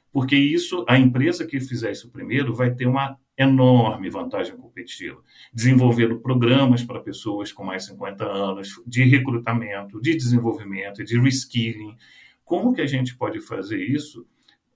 Porque 0.10 0.36
isso, 0.36 0.86
a 0.88 0.98
empresa 0.98 1.46
que 1.46 1.60
fizer 1.60 1.92
isso 1.92 2.10
primeiro 2.12 2.54
vai 2.54 2.74
ter 2.74 2.86
uma 2.86 3.18
enorme 3.38 4.10
vantagem 4.10 4.56
competitiva, 4.56 5.22
desenvolvendo 5.52 6.20
programas 6.20 6.84
para 6.84 7.02
pessoas 7.02 7.52
com 7.52 7.64
mais 7.64 7.84
de 7.84 7.90
50 7.90 8.24
anos, 8.24 8.82
de 8.86 9.04
recrutamento, 9.04 10.00
de 10.00 10.16
desenvolvimento, 10.16 11.04
de 11.04 11.20
reskilling. 11.20 11.98
Como 12.46 12.74
que 12.74 12.82
a 12.82 12.86
gente 12.86 13.18
pode 13.18 13.42
fazer 13.42 13.84
isso 13.84 14.26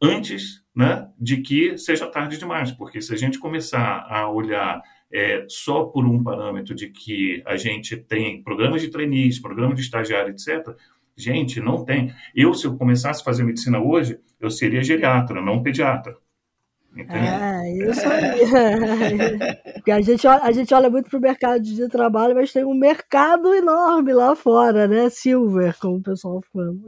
antes 0.02 0.64
né, 0.76 1.08
de 1.18 1.38
que 1.38 1.78
seja 1.78 2.08
tarde 2.08 2.38
demais? 2.38 2.72
Porque 2.72 3.00
se 3.00 3.14
a 3.14 3.18
gente 3.18 3.40
começar 3.40 4.06
a 4.10 4.30
olhar 4.30 4.82
é, 5.12 5.46
só 5.48 5.86
por 5.86 6.06
um 6.06 6.24
parâmetro 6.24 6.76
de 6.76 6.90
que 6.90 7.42
a 7.46 7.56
gente 7.56 7.96
tem 7.98 8.44
programas 8.44 8.82
de 8.82 8.90
trainees, 8.90 9.40
programas 9.40 9.76
de 9.76 9.82
estagiário, 9.82 10.32
etc., 10.32 10.76
gente, 11.16 11.60
não 11.60 11.84
tem. 11.84 12.14
Eu, 12.36 12.54
se 12.54 12.68
eu 12.68 12.78
começasse 12.78 13.22
a 13.22 13.26
fazer 13.26 13.44
medicina 13.44 13.80
hoje, 13.80 14.20
eu 14.40 14.50
seria 14.50 14.84
geriatra, 14.84 15.42
não 15.42 15.64
pediatra. 15.64 16.16
Entendeu? 16.94 17.18
É, 17.18 17.92
isso 17.92 18.08
aí. 18.08 19.74
Porque 19.76 19.92
a 19.92 20.02
gente, 20.02 20.28
a 20.28 20.52
gente 20.52 20.74
olha 20.74 20.90
muito 20.90 21.10
para 21.10 21.20
o 21.20 21.22
mercado 21.22 21.62
de 21.62 21.88
trabalho, 21.90 22.34
mas 22.36 22.52
tem 22.52 22.66
um 22.66 22.74
mercado 22.74 23.54
enorme 23.54 24.14
lá 24.14 24.36
fora, 24.36 24.88
né? 24.88 25.10
Silver, 25.10 25.78
como 25.80 25.98
o 25.98 26.04
pessoal 26.04 26.42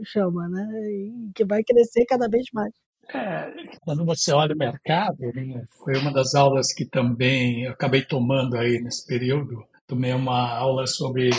chama, 0.04 0.48
né? 0.48 0.66
E 0.90 1.30
que 1.34 1.44
vai 1.44 1.62
crescer 1.62 2.04
cada 2.06 2.28
vez 2.28 2.46
mais. 2.52 2.72
É, 3.14 3.52
quando 3.80 4.04
você 4.04 4.32
olha 4.32 4.54
o 4.54 4.58
mercado, 4.58 5.18
né, 5.34 5.64
foi 5.84 5.96
uma 5.98 6.12
das 6.12 6.34
aulas 6.34 6.72
que 6.72 6.84
também 6.84 7.64
eu 7.64 7.72
acabei 7.72 8.02
tomando 8.02 8.56
aí 8.56 8.80
nesse 8.80 9.06
período. 9.06 9.64
Tomei 9.86 10.12
uma 10.12 10.56
aula 10.56 10.86
sobre 10.86 11.30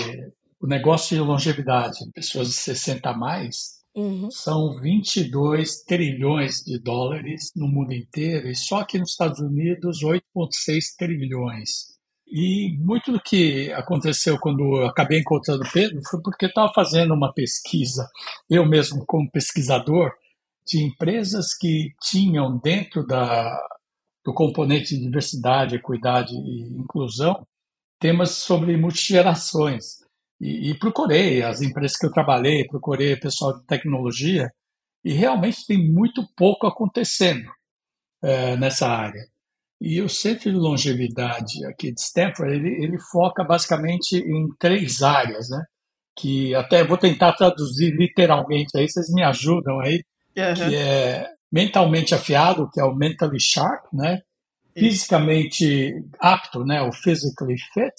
o 0.60 0.68
negócio 0.68 1.16
de 1.16 1.22
longevidade, 1.22 1.98
pessoas 2.14 2.50
de 2.50 2.54
60 2.54 3.10
a 3.10 3.18
mais. 3.18 3.82
Uhum. 3.96 4.32
São 4.32 4.80
22 4.80 5.84
trilhões 5.84 6.64
de 6.64 6.80
dólares 6.80 7.52
no 7.56 7.68
mundo 7.68 7.94
inteiro 7.94 8.48
e 8.48 8.56
só 8.56 8.80
aqui 8.80 8.98
nos 8.98 9.12
Estados 9.12 9.40
Unidos 9.40 10.02
8,6 10.04 10.96
trilhões. 10.98 11.92
E 12.26 12.78
muito 12.80 13.12
do 13.12 13.20
que 13.20 13.72
aconteceu 13.74 14.40
quando 14.40 14.78
eu 14.78 14.86
acabei 14.86 15.20
encontrando 15.20 15.64
o 15.64 15.72
Pedro 15.72 16.00
foi 16.10 16.22
porque 16.22 16.46
estava 16.46 16.72
fazendo 16.74 17.14
uma 17.14 17.34
pesquisa, 17.34 18.08
eu 18.50 18.66
mesmo 18.66 19.06
como 19.06 19.30
pesquisador, 19.30 20.14
de 20.72 20.84
empresas 20.84 21.54
que 21.54 21.92
tinham 22.02 22.58
dentro 22.58 23.06
da, 23.06 23.52
do 24.24 24.34
componente 24.34 24.96
de 24.96 25.02
diversidade, 25.02 25.76
equidade 25.76 26.34
e 26.34 26.80
inclusão 26.80 27.46
temas 28.00 28.32
sobre 28.32 28.76
multigerações. 28.78 30.02
E, 30.40 30.72
e 30.72 30.80
procurei 30.80 31.44
as 31.44 31.62
empresas 31.62 31.98
que 31.98 32.06
eu 32.06 32.12
trabalhei, 32.12 32.68
procurei 32.68 33.16
pessoal 33.16 33.60
de 33.60 33.66
tecnologia, 33.68 34.50
e 35.04 35.14
realmente 35.14 35.66
tem 35.68 35.92
muito 35.92 36.26
pouco 36.36 36.66
acontecendo 36.66 37.50
é, 38.24 38.56
nessa 38.56 38.88
área. 38.88 39.22
E 39.80 40.02
o 40.02 40.10
Centro 40.10 40.52
de 40.52 40.58
Longevidade 40.58 41.66
aqui 41.66 41.92
de 41.92 42.00
Stanford, 42.00 42.54
ele, 42.54 42.84
ele 42.84 43.00
foca 43.12 43.44
basicamente 43.44 44.16
em 44.16 44.48
três 44.60 45.02
áreas, 45.02 45.50
né? 45.50 45.64
Que 46.18 46.54
até 46.56 46.84
vou 46.84 46.98
tentar 46.98 47.34
traduzir 47.34 47.92
literalmente 47.96 48.78
aí, 48.78 48.88
vocês 48.88 49.12
me 49.12 49.24
ajudam 49.24 49.80
aí, 49.80 50.04
uhum. 50.36 50.70
que 50.70 50.76
é 50.76 51.28
mentalmente 51.52 52.16
afiado, 52.16 52.70
que 52.72 52.80
é 52.80 52.84
o 52.84 52.96
mentally 52.96 53.40
sharp, 53.40 53.86
né? 53.92 54.22
Fisicamente 54.74 55.94
apto, 56.20 56.64
né? 56.64 56.82
O 56.82 56.94
physically 56.94 57.58
fit. 57.74 57.94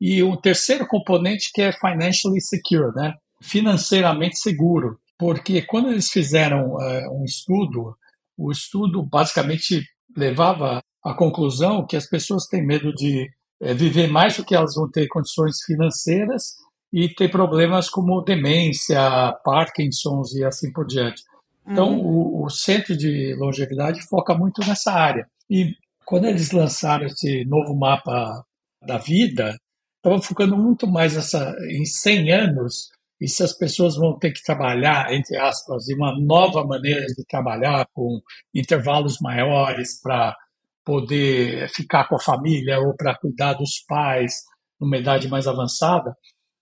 E 0.00 0.22
um 0.22 0.36
terceiro 0.36 0.86
componente 0.86 1.50
que 1.52 1.62
é 1.62 1.72
financially 1.72 2.40
secure, 2.40 2.94
né? 2.94 3.14
Financeiramente 3.42 4.38
seguro. 4.38 4.98
Porque 5.18 5.62
quando 5.62 5.90
eles 5.90 6.10
fizeram 6.10 6.74
uh, 6.74 7.20
um 7.20 7.24
estudo, 7.24 7.96
o 8.36 8.50
estudo 8.52 9.02
basicamente 9.02 9.82
levava 10.16 10.80
à 11.04 11.14
conclusão 11.14 11.86
que 11.86 11.96
as 11.96 12.08
pessoas 12.08 12.46
têm 12.46 12.64
medo 12.64 12.92
de 12.92 13.28
uh, 13.60 13.74
viver 13.74 14.08
mais 14.08 14.36
do 14.36 14.44
que 14.44 14.54
elas 14.54 14.74
vão 14.74 14.88
ter 14.88 15.08
condições 15.08 15.62
financeiras 15.64 16.54
e 16.92 17.08
ter 17.08 17.28
problemas 17.28 17.88
como 17.90 18.22
demência, 18.22 19.00
Parkinson's 19.44 20.32
e 20.34 20.44
assim 20.44 20.72
por 20.72 20.86
diante. 20.86 21.22
Então, 21.66 21.98
uhum. 21.98 22.06
o, 22.06 22.44
o, 22.44 22.50
centro 22.50 22.96
de 22.96 23.34
longevidade 23.36 24.02
foca 24.08 24.34
muito 24.34 24.60
nessa 24.66 24.92
área. 24.92 25.26
E 25.48 25.74
quando 26.04 26.26
eles 26.26 26.50
lançaram 26.50 27.06
esse 27.06 27.44
novo 27.46 27.74
mapa 27.74 28.44
da 28.82 28.98
vida, 28.98 29.56
estavam 29.96 30.20
focando 30.20 30.56
muito 30.56 30.86
mais 30.86 31.14
nessa, 31.14 31.54
em 31.70 31.84
100 31.84 32.32
anos 32.32 32.88
e 33.20 33.28
se 33.28 33.42
as 33.42 33.56
pessoas 33.56 33.96
vão 33.96 34.18
ter 34.18 34.32
que 34.32 34.42
trabalhar, 34.42 35.12
entre 35.12 35.38
aspas, 35.38 35.84
de 35.84 35.94
uma 35.94 36.14
nova 36.20 36.62
maneira 36.64 37.06
de 37.06 37.24
trabalhar, 37.26 37.86
com 37.94 38.20
intervalos 38.54 39.18
maiores 39.20 40.00
para 40.02 40.36
poder 40.84 41.70
ficar 41.70 42.06
com 42.06 42.16
a 42.16 42.20
família 42.20 42.78
ou 42.80 42.94
para 42.94 43.16
cuidar 43.16 43.54
dos 43.54 43.82
pais 43.88 44.42
numa 44.78 44.98
idade 44.98 45.28
mais 45.28 45.46
avançada, 45.46 46.14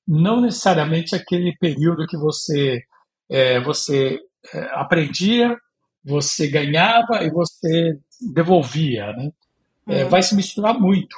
não 0.06 0.40
necessariamente 0.40 1.16
aquele 1.16 1.56
período 1.58 2.06
que 2.06 2.16
você 2.16 2.80
é, 3.28 3.60
você 3.60 4.20
aprendia, 4.72 5.56
você 6.04 6.48
ganhava 6.48 7.22
e 7.22 7.30
você 7.30 7.98
devolvia, 8.34 9.12
né? 9.12 9.30
É, 9.88 10.04
uhum. 10.04 10.10
vai 10.10 10.22
se 10.22 10.34
misturar 10.34 10.78
muito. 10.78 11.16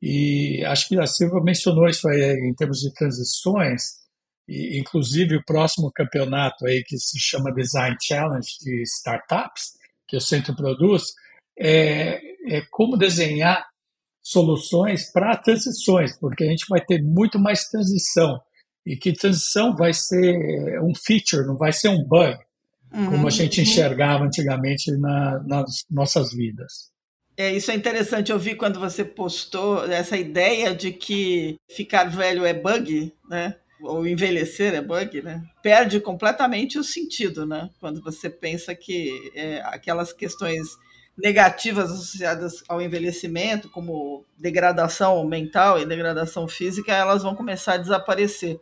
E 0.00 0.64
acho 0.64 0.88
que 0.88 0.98
a 0.98 1.06
Silva 1.06 1.40
mencionou 1.42 1.88
isso 1.88 2.08
aí 2.08 2.48
em 2.48 2.54
termos 2.54 2.80
de 2.80 2.92
transições, 2.92 3.82
e 4.48 4.78
inclusive 4.78 5.36
o 5.36 5.44
próximo 5.44 5.90
campeonato 5.90 6.66
aí 6.66 6.84
que 6.84 6.96
se 6.98 7.18
chama 7.18 7.52
Design 7.52 7.96
Challenge 8.00 8.48
de 8.60 8.82
Startups, 8.82 9.72
que 10.06 10.16
o 10.16 10.20
Centro 10.20 10.54
produz, 10.54 11.14
é, 11.58 12.20
é 12.46 12.62
como 12.70 12.96
desenhar 12.96 13.66
soluções 14.22 15.10
para 15.10 15.36
transições, 15.36 16.18
porque 16.18 16.44
a 16.44 16.48
gente 16.48 16.66
vai 16.68 16.84
ter 16.84 17.02
muito 17.02 17.38
mais 17.38 17.68
transição. 17.68 18.40
E 18.84 18.96
que 18.96 19.12
transição 19.12 19.74
vai 19.74 19.92
ser 19.92 20.80
um 20.80 20.94
feature, 20.94 21.46
não 21.46 21.56
vai 21.56 21.72
ser 21.72 21.88
um 21.88 22.04
bug 22.04 22.38
uhum. 22.96 23.10
como 23.10 23.28
a 23.28 23.30
gente 23.30 23.60
enxergava 23.60 24.24
antigamente 24.24 24.90
na, 24.92 25.42
nas 25.44 25.84
nossas 25.90 26.32
vidas. 26.32 26.90
É, 27.36 27.52
isso 27.52 27.70
é 27.70 27.74
interessante. 27.74 28.32
Eu 28.32 28.38
vi 28.38 28.54
quando 28.54 28.80
você 28.80 29.04
postou 29.04 29.84
essa 29.84 30.16
ideia 30.16 30.74
de 30.74 30.90
que 30.90 31.56
ficar 31.68 32.04
velho 32.04 32.44
é 32.46 32.54
bug, 32.54 33.12
né? 33.28 33.56
Ou 33.82 34.06
envelhecer 34.06 34.74
é 34.74 34.80
bug, 34.80 35.20
né? 35.20 35.42
Perde 35.62 36.00
completamente 36.00 36.78
o 36.78 36.84
sentido, 36.84 37.44
né? 37.44 37.68
Quando 37.78 38.02
você 38.02 38.30
pensa 38.30 38.74
que 38.74 39.10
é, 39.34 39.60
aquelas 39.66 40.14
questões 40.14 40.78
negativas 41.16 41.90
associadas 41.90 42.62
ao 42.68 42.80
envelhecimento, 42.80 43.68
como 43.68 44.24
degradação 44.38 45.22
mental 45.26 45.78
e 45.78 45.86
degradação 45.86 46.48
física, 46.48 46.92
elas 46.92 47.22
vão 47.22 47.34
começar 47.34 47.74
a 47.74 47.78
desaparecer. 47.78 48.58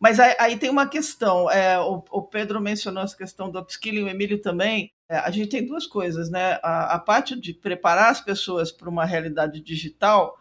Mas 0.00 0.18
aí, 0.18 0.34
aí 0.38 0.56
tem 0.56 0.70
uma 0.70 0.88
questão, 0.88 1.50
é, 1.50 1.78
o, 1.78 2.02
o, 2.10 2.22
Pedro 2.22 2.58
mencionou 2.58 3.04
essa 3.04 3.14
questão 3.14 3.50
do 3.50 3.58
upskilling, 3.58 4.04
o 4.04 4.08
Emílio 4.08 4.40
também. 4.40 4.90
É, 5.06 5.18
a 5.18 5.30
gente 5.30 5.50
tem 5.50 5.66
duas 5.66 5.86
coisas, 5.86 6.30
né? 6.30 6.58
A, 6.62 6.94
a 6.94 6.98
parte 6.98 7.38
de 7.38 7.52
preparar 7.52 8.10
as 8.10 8.20
pessoas 8.20 8.72
para 8.72 8.88
uma 8.88 9.04
realidade 9.04 9.60
digital, 9.60 10.38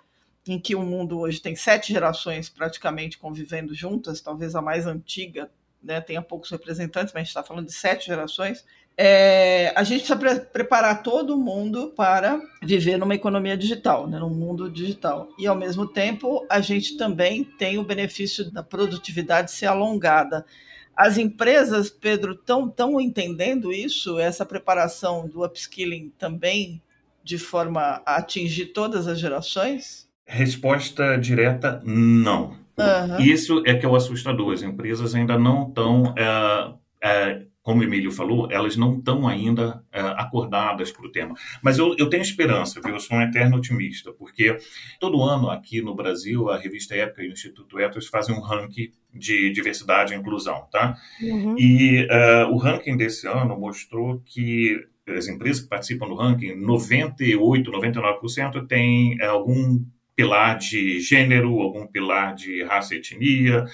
em 0.48 0.58
que 0.58 0.76
o 0.76 0.82
mundo 0.82 1.20
hoje 1.20 1.42
tem 1.42 1.58
sete 1.58 1.92
gerações 1.92 2.50
praticamente 2.50 3.18
convivendo 3.18 3.76
juntas, 3.76 4.22
talvez 4.22 4.56
a 4.56 4.62
mais 4.62 4.88
antiga 4.88 5.52
né, 5.82 6.02
tenha 6.02 6.22
poucos 6.22 6.50
representantes, 6.50 7.14
mas 7.14 7.22
a 7.22 7.24
gente 7.24 7.30
está 7.30 7.44
falando 7.44 7.66
de 7.66 7.74
sete 7.74 8.08
gerações 8.08 8.66
é, 9.02 9.72
a 9.78 9.84
gente 9.86 10.02
precisa 10.02 10.18
pre 10.18 10.42
preparar 10.42 11.02
todo 11.02 11.38
mundo 11.38 11.94
para 11.96 12.38
viver 12.62 12.98
numa 12.98 13.16
economia 13.16 13.56
digital, 13.56 14.06
né, 14.06 14.20
num 14.20 14.30
mundo 14.30 14.70
digital. 14.70 15.30
E, 15.40 15.48
ao 15.48 15.56
mesmo 15.56 15.88
tempo, 15.88 16.46
a 16.50 16.60
gente 16.60 16.98
também 16.98 17.46
tem 17.46 17.78
o 17.78 17.84
benefício 17.86 18.52
da 18.52 18.62
produtividade 18.62 19.52
ser 19.52 19.68
alongada. 19.68 20.46
As 20.94 21.18
empresas, 21.18 21.90
Pedro, 21.90 22.34
estão 22.34 23.00
entendendo 23.00 23.72
isso, 23.72 24.20
essa 24.20 24.46
preparação 24.46 25.30
do 25.30 25.46
upskilling 25.46 26.12
também, 26.20 26.82
de 27.24 27.38
forma 27.38 28.02
a 28.06 28.18
atingir 28.18 28.74
todas 28.74 29.08
as 29.08 29.18
gerações? 29.18 30.10
Resposta 30.26 31.16
direta, 31.18 31.82
não. 31.86 32.58
Uhum. 32.78 33.20
Isso 33.22 33.64
é 33.66 33.76
que 33.76 33.86
é 33.86 33.90
o 33.90 33.96
assustador. 33.96 34.52
As 34.52 34.62
empresas 34.62 35.16
ainda 35.16 35.40
não 35.40 35.70
estão 35.70 36.14
é, 36.18 36.74
é, 37.02 37.42
como 37.70 37.82
o 37.82 37.84
Emílio 37.84 38.12
falou, 38.12 38.48
elas 38.50 38.76
não 38.76 38.98
estão 38.98 39.28
ainda 39.28 39.84
é, 39.92 40.00
acordadas 40.00 40.92
para 40.92 41.06
o 41.06 41.12
tema. 41.12 41.36
Mas 41.62 41.78
eu, 41.78 41.96
eu, 42.00 42.10
tenho 42.10 42.24
esperança, 42.24 42.82
viu? 42.82 42.96
eu 42.96 43.00
sou 43.00 43.16
um 43.16 43.22
eterno 43.22 43.58
otimista, 43.58 44.12
porque 44.12 44.58
todo 45.00 45.22
ano 45.22 45.52
aqui 45.52 45.80
no 45.80 45.94
Brasil, 45.94 46.50
a 46.50 46.58
revista 46.58 46.96
Época 46.96 47.22
e 47.22 47.30
o 47.30 47.32
Instituto 47.32 47.78
Etos 47.78 48.08
fazem 48.08 48.34
um 48.34 48.40
ranking 48.42 48.90
de 49.14 49.52
diversidade 49.52 50.16
e 50.16 50.18
inclusão, 50.18 50.68
tá? 50.72 50.98
Uhum. 51.22 51.56
E 51.60 52.08
uh, 52.08 52.52
o 52.52 52.58
ranking 52.58 52.98
desse 52.98 53.28
ano 53.28 53.56
mostrou 53.56 54.20
que 54.26 54.84
as 55.08 55.28
empresas 55.28 55.62
que 55.62 55.70
participam 55.70 56.08
do 56.08 56.16
ranking, 56.16 56.56
98, 56.56 57.72
99% 57.72 58.66
têm 58.66 59.22
algum 59.22 59.80
pilar 60.16 60.58
de 60.58 61.00
gênero, 61.02 61.60
algum 61.60 61.86
pilar 61.86 62.34
de 62.34 62.64
raça 62.64 62.96
e 62.96 62.98
etnia, 62.98 63.68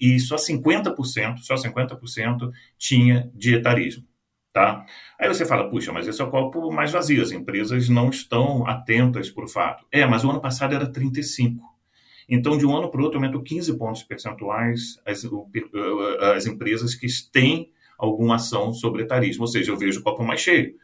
e 0.00 0.18
só 0.20 0.36
50%, 0.36 1.38
só 1.38 1.54
50% 1.54 2.50
tinha 2.78 3.30
dietarismo. 3.34 4.04
Tá? 4.52 4.86
Aí 5.20 5.28
você 5.28 5.44
fala, 5.44 5.68
puxa, 5.68 5.92
mas 5.92 6.08
esse 6.08 6.20
é 6.20 6.24
o 6.24 6.30
copo 6.30 6.72
mais 6.72 6.90
vazio, 6.90 7.22
as 7.22 7.30
empresas 7.30 7.88
não 7.90 8.08
estão 8.08 8.66
atentas 8.66 9.28
para 9.28 9.44
o 9.44 9.48
fato. 9.48 9.84
É, 9.92 10.06
mas 10.06 10.24
o 10.24 10.30
ano 10.30 10.40
passado 10.40 10.74
era 10.74 10.90
35%. 10.90 11.58
Então, 12.28 12.58
de 12.58 12.66
um 12.66 12.76
ano 12.76 12.90
para 12.90 13.00
o 13.00 13.04
outro, 13.04 13.18
aumentou 13.18 13.42
15 13.42 13.76
pontos 13.78 14.02
percentuais 14.02 14.98
as, 15.04 15.24
as 16.34 16.46
empresas 16.46 16.94
que 16.94 17.06
têm 17.30 17.70
alguma 17.98 18.36
ação 18.36 18.72
sobre 18.72 19.02
etarismo. 19.02 19.42
Ou 19.42 19.48
seja, 19.48 19.70
eu 19.70 19.76
vejo 19.76 20.00
o 20.00 20.02
copo 20.02 20.24
mais 20.24 20.40
cheio 20.40 20.74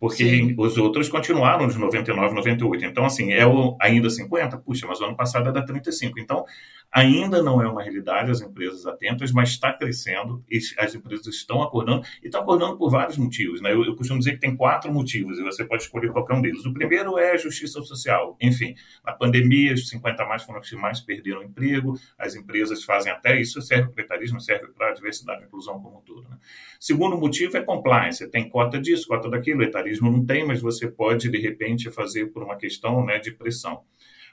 porque 0.00 0.24
Sim. 0.24 0.54
os 0.56 0.78
outros 0.78 1.10
continuaram 1.10 1.68
de 1.68 1.78
99, 1.78 2.34
98. 2.34 2.86
Então, 2.86 3.04
assim, 3.04 3.32
é 3.32 3.46
o, 3.46 3.76
ainda 3.78 4.08
50? 4.08 4.56
Puxa, 4.56 4.86
mas 4.86 4.98
o 4.98 5.04
ano 5.04 5.14
passado 5.14 5.50
era 5.50 5.62
35. 5.62 6.18
Então, 6.18 6.42
ainda 6.90 7.42
não 7.42 7.62
é 7.62 7.68
uma 7.68 7.82
realidade, 7.82 8.30
as 8.30 8.40
empresas 8.40 8.86
atentas, 8.86 9.30
mas 9.30 9.50
está 9.50 9.74
crescendo, 9.74 10.42
as 10.78 10.94
empresas 10.94 11.26
estão 11.26 11.62
acordando, 11.62 12.02
e 12.22 12.26
estão 12.26 12.40
acordando 12.40 12.78
por 12.78 12.90
vários 12.90 13.18
motivos. 13.18 13.60
Né? 13.60 13.72
Eu, 13.74 13.84
eu, 13.84 13.94
costumo 13.94 14.18
dizer 14.18 14.32
que 14.32 14.40
tem 14.40 14.56
quatro 14.56 14.90
motivos, 14.90 15.38
e 15.38 15.42
você 15.42 15.66
pode 15.66 15.82
escolher 15.82 16.10
qualquer 16.10 16.34
um 16.34 16.40
deles. 16.40 16.64
O 16.64 16.72
primeiro 16.72 17.18
é 17.18 17.32
a 17.32 17.36
justiça 17.36 17.82
social. 17.82 18.38
Enfim, 18.40 18.74
na 19.04 19.12
pandemia, 19.12 19.74
os 19.74 19.86
50 19.86 20.24
mais 20.24 20.42
foram 20.42 20.60
os 20.60 20.70
que 20.70 20.76
mais 20.76 21.00
perderam 21.00 21.42
emprego, 21.42 21.94
as 22.18 22.34
empresas 22.34 22.82
fazem 22.84 23.12
até 23.12 23.38
isso, 23.38 23.60
serve 23.60 23.90
para 23.92 24.02
o 24.02 24.04
etarismo, 24.06 24.40
serve 24.40 24.68
para 24.68 24.88
a 24.88 24.92
diversidade 24.94 25.42
e 25.42 25.44
inclusão 25.44 25.78
como 25.78 25.98
um 25.98 26.00
todo. 26.00 26.26
Né? 26.26 26.38
Segundo 26.78 27.18
motivo 27.18 27.58
é 27.58 27.60
compliance, 27.60 28.26
tem 28.30 28.48
cota 28.48 28.80
disso, 28.80 29.06
cota 29.06 29.28
daquilo, 29.28 29.60
o 29.60 29.62
não 29.98 30.24
tem, 30.24 30.46
mas 30.46 30.60
você 30.60 30.86
pode, 30.86 31.30
de 31.30 31.38
repente, 31.38 31.90
fazer 31.90 32.26
por 32.26 32.42
uma 32.42 32.56
questão 32.56 33.02
né, 33.04 33.18
de 33.18 33.32
pressão. 33.32 33.82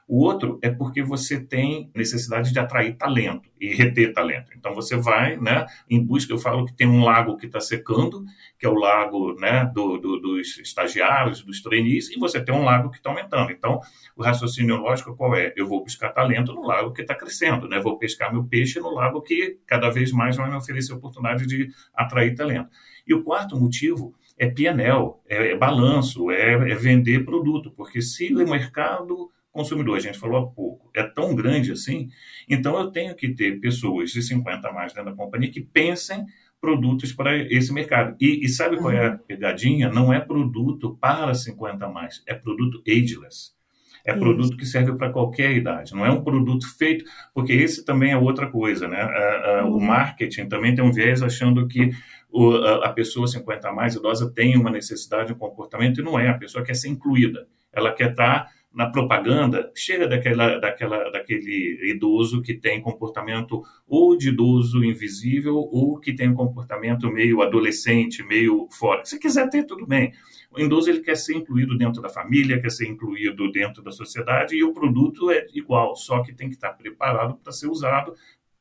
O 0.08 0.24
outro 0.24 0.58
é 0.62 0.70
porque 0.70 1.04
você 1.04 1.38
tem 1.38 1.92
necessidade 1.94 2.54
de 2.54 2.58
atrair 2.58 2.96
talento 2.96 3.50
e 3.60 3.76
reter 3.76 4.14
talento. 4.14 4.52
Então 4.56 4.74
você 4.74 4.96
vai, 4.96 5.36
né, 5.36 5.66
em 5.90 6.02
busca. 6.02 6.32
Eu 6.32 6.38
falo 6.38 6.66
que 6.66 6.74
tem 6.74 6.88
um 6.88 7.04
lago 7.04 7.36
que 7.36 7.46
está 7.46 7.60
secando, 7.60 8.24
que 8.58 8.66
é 8.66 8.70
o 8.70 8.74
lago, 8.74 9.34
né, 9.34 9.70
do, 9.74 9.98
do, 9.98 10.18
dos 10.18 10.58
estagiários, 10.60 11.44
dos 11.44 11.62
trainees, 11.62 12.10
e 12.10 12.18
você 12.18 12.42
tem 12.42 12.56
um 12.56 12.64
lago 12.64 12.90
que 12.90 12.98
está 12.98 13.10
aumentando. 13.10 13.52
Então 13.52 13.82
o 14.16 14.24
raciocínio 14.24 14.78
lógico 14.78 15.14
qual 15.14 15.36
é? 15.36 15.54
Eu 15.58 15.68
vou 15.68 15.84
buscar 15.84 16.10
talento 16.14 16.54
no 16.54 16.66
lago 16.66 16.94
que 16.94 17.02
está 17.02 17.14
crescendo, 17.14 17.68
né? 17.68 17.78
Vou 17.82 17.98
pescar 17.98 18.32
meu 18.32 18.46
peixe 18.46 18.80
no 18.80 18.92
lago 18.92 19.22
que 19.22 19.58
cada 19.66 19.90
vez 19.90 20.14
mais 20.14 20.38
vai 20.38 20.50
me 20.50 20.56
oferecer 20.56 20.94
oportunidade 20.94 21.46
de 21.46 21.70
atrair 21.94 22.34
talento. 22.34 22.70
E 23.06 23.14
o 23.14 23.24
quarto 23.24 23.60
motivo 23.60 24.16
é 24.38 24.48
PNL, 24.48 25.16
é, 25.28 25.52
é 25.52 25.58
balanço, 25.58 26.30
é, 26.32 26.72
é 26.72 26.76
vender 26.76 27.26
produto, 27.26 27.72
porque 27.72 28.02
se 28.02 28.34
o 28.34 28.50
mercado 28.50 29.32
consumidor, 29.52 29.98
a 29.98 30.00
gente 30.00 30.20
falou 30.20 30.38
há 30.38 30.48
pouco, 30.48 30.92
é 30.96 31.02
tão 31.02 31.34
grande 31.34 31.72
assim, 31.72 32.10
então 32.48 32.78
eu 32.80 32.92
tenho 32.92 33.16
que 33.16 33.30
ter 33.30 33.60
pessoas 33.60 34.12
de 34.12 34.22
50 34.22 34.68
a 34.68 34.72
mais 34.72 34.94
dentro 34.94 35.10
da 35.10 35.18
companhia 35.18 35.50
que 35.50 35.62
pensem 35.62 36.26
produtos 36.62 37.12
para 37.12 37.36
esse 37.36 37.74
mercado. 37.74 38.16
E, 38.20 38.46
e 38.46 38.50
sabe 38.50 38.76
uhum. 38.76 38.82
qual 38.84 38.94
é 38.94 39.08
a 39.08 39.12
uhum. 39.12 39.18
pegadinha? 39.18 39.90
Não 39.90 40.14
é 40.14 40.20
produto 40.20 40.96
para 41.02 41.34
50 41.34 41.86
a 41.86 41.90
mais, 41.90 42.24
é 42.28 42.34
produto 42.34 42.84
ageless. 42.88 43.56
É 44.06 44.12
Isso. 44.12 44.20
produto 44.20 44.56
que 44.56 44.66
serve 44.66 44.94
para 44.94 45.12
qualquer 45.12 45.52
idade, 45.52 45.94
não 45.94 46.06
é 46.06 46.10
um 46.10 46.24
produto 46.24 46.66
feito, 46.78 47.04
porque 47.34 47.52
esse 47.52 47.84
também 47.84 48.12
é 48.12 48.18
outra 48.18 48.48
coisa, 48.48 48.88
né? 48.88 49.02
A, 49.02 49.66
uhum. 49.66 49.76
O 49.76 49.82
marketing 49.82 50.48
também 50.48 50.74
tem 50.74 50.84
um 50.84 50.92
viés 50.92 51.22
achando 51.22 51.68
que 51.68 51.92
o, 52.30 52.52
a, 52.56 52.88
a, 52.88 52.94
pessoa 52.94 53.28
50 53.28 53.70
a 53.70 53.74
mais 53.74 53.96
idosa 53.96 54.32
tem 54.32 54.58
uma 54.58 54.70
necessidade, 54.70 55.34
um 55.34 55.38
comportamento, 55.38 56.02
e 56.02 56.04
não 56.04 56.20
é. 56.20 56.30
A 56.30 56.38
pessoa 56.38 56.64
quer 56.64 56.76
ser 56.76 56.90
incluída, 56.90 57.48
ela 57.72 57.94
quer 57.94 58.12
estar 58.12 58.46
tá 58.46 58.52
na 58.78 58.92
propaganda, 58.92 59.72
chega 59.76 60.08
daquela, 60.08 60.60
daquela, 60.60 61.10
daquele 61.10 61.80
idoso 61.90 62.44
que 62.44 62.54
tem 62.54 62.80
comportamento 62.80 63.64
ou 63.88 64.16
de 64.16 64.30
idoso 64.30 64.84
invisível 64.84 65.56
ou 65.56 66.00
que 66.00 66.14
tem 66.14 66.30
um 66.30 66.36
comportamento 66.36 67.12
meio 67.12 67.42
adolescente, 67.42 68.22
meio 68.24 68.68
fora. 68.78 69.04
Se 69.04 69.18
quiser 69.18 69.50
ter, 69.50 69.64
tudo 69.64 69.88
bem. 69.88 70.14
O 70.52 70.60
idoso 70.60 70.92
ele 70.92 71.00
quer 71.00 71.18
ser 71.18 71.36
incluído 71.36 71.76
dentro 71.76 72.04
da 72.04 72.10
família, 72.10 72.62
quer 72.62 72.70
ser 72.70 72.88
incluído 72.88 73.52
dentro 73.52 73.82
da 73.82 73.92
sociedade 73.92 74.56
e 74.56 74.64
o 74.64 74.74
produto 74.74 75.32
é 75.32 75.48
igual, 75.56 75.96
só 75.96 76.22
que 76.22 76.32
tem 76.32 76.48
que 76.48 76.54
estar 76.54 76.74
preparado 76.74 77.36
para 77.38 77.52
ser 77.52 77.68
usado 77.68 78.14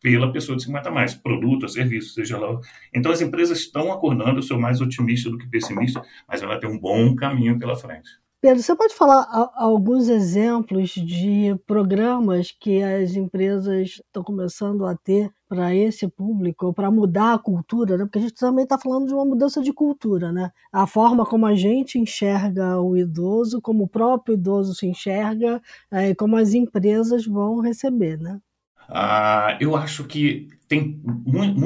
pela 0.07 0.31
pessoa 0.31 0.57
de 0.57 0.63
50 0.63 0.89
mais, 0.89 1.17
produto, 1.17 1.69
serviço, 1.69 2.15
seja 2.15 2.39
lá. 2.39 2.61
Então 2.95 3.11
as 3.11 3.21
empresas 3.21 3.59
estão 3.59 3.93
acordando, 3.93 4.39
eu 4.39 4.43
sou 4.43 4.57
mais 4.57 4.81
otimista 4.81 5.29
do 5.29 5.37
que 5.37 5.49
pessimista, 5.49 6.01
mas 6.29 6.41
ela 6.41 6.61
tem 6.61 6.71
um 6.71 6.79
bom 6.79 7.17
caminho 7.17 7.59
pela 7.59 7.75
frente. 7.75 8.09
Pedro, 8.41 8.63
você 8.63 8.77
pode 8.77 8.95
falar 8.95 9.27
alguns 9.57 10.09
exemplos 10.09 10.91
de 10.91 11.57
programas 11.67 12.53
que 12.53 12.81
as 12.85 13.17
empresas 13.17 14.01
estão 14.07 14.23
começando 14.23 14.87
a 14.87 14.95
ter 14.95 15.29
para 15.49 15.75
esse 15.75 16.07
público, 16.07 16.73
para 16.73 16.89
mudar 16.89 17.35
a 17.35 17.39
cultura, 17.39 17.97
né? 17.97 18.05
porque 18.05 18.21
a 18.21 18.23
gente 18.23 18.35
também 18.35 18.63
está 18.63 18.79
falando 18.79 19.09
de 19.09 19.15
uma 19.15 19.25
mudança 19.25 19.61
de 19.61 19.73
cultura, 19.73 20.31
né? 20.31 20.53
A 20.73 20.87
forma 20.87 21.27
como 21.27 21.47
a 21.47 21.57
gente 21.57 21.99
enxerga 21.99 22.81
o 22.81 22.97
idoso, 22.97 23.61
como 23.61 23.85
o 23.85 23.89
próprio 23.89 24.35
idoso 24.35 24.73
se 24.73 24.87
enxerga, 24.87 25.61
é, 25.91 26.11
e 26.11 26.15
como 26.15 26.37
as 26.37 26.55
empresas 26.55 27.27
vão 27.27 27.59
receber, 27.59 28.17
né? 28.19 28.39
Ah, 28.89 29.57
eu 29.61 29.77
acho 29.77 30.05
que 30.05 30.49
tem 30.69 31.01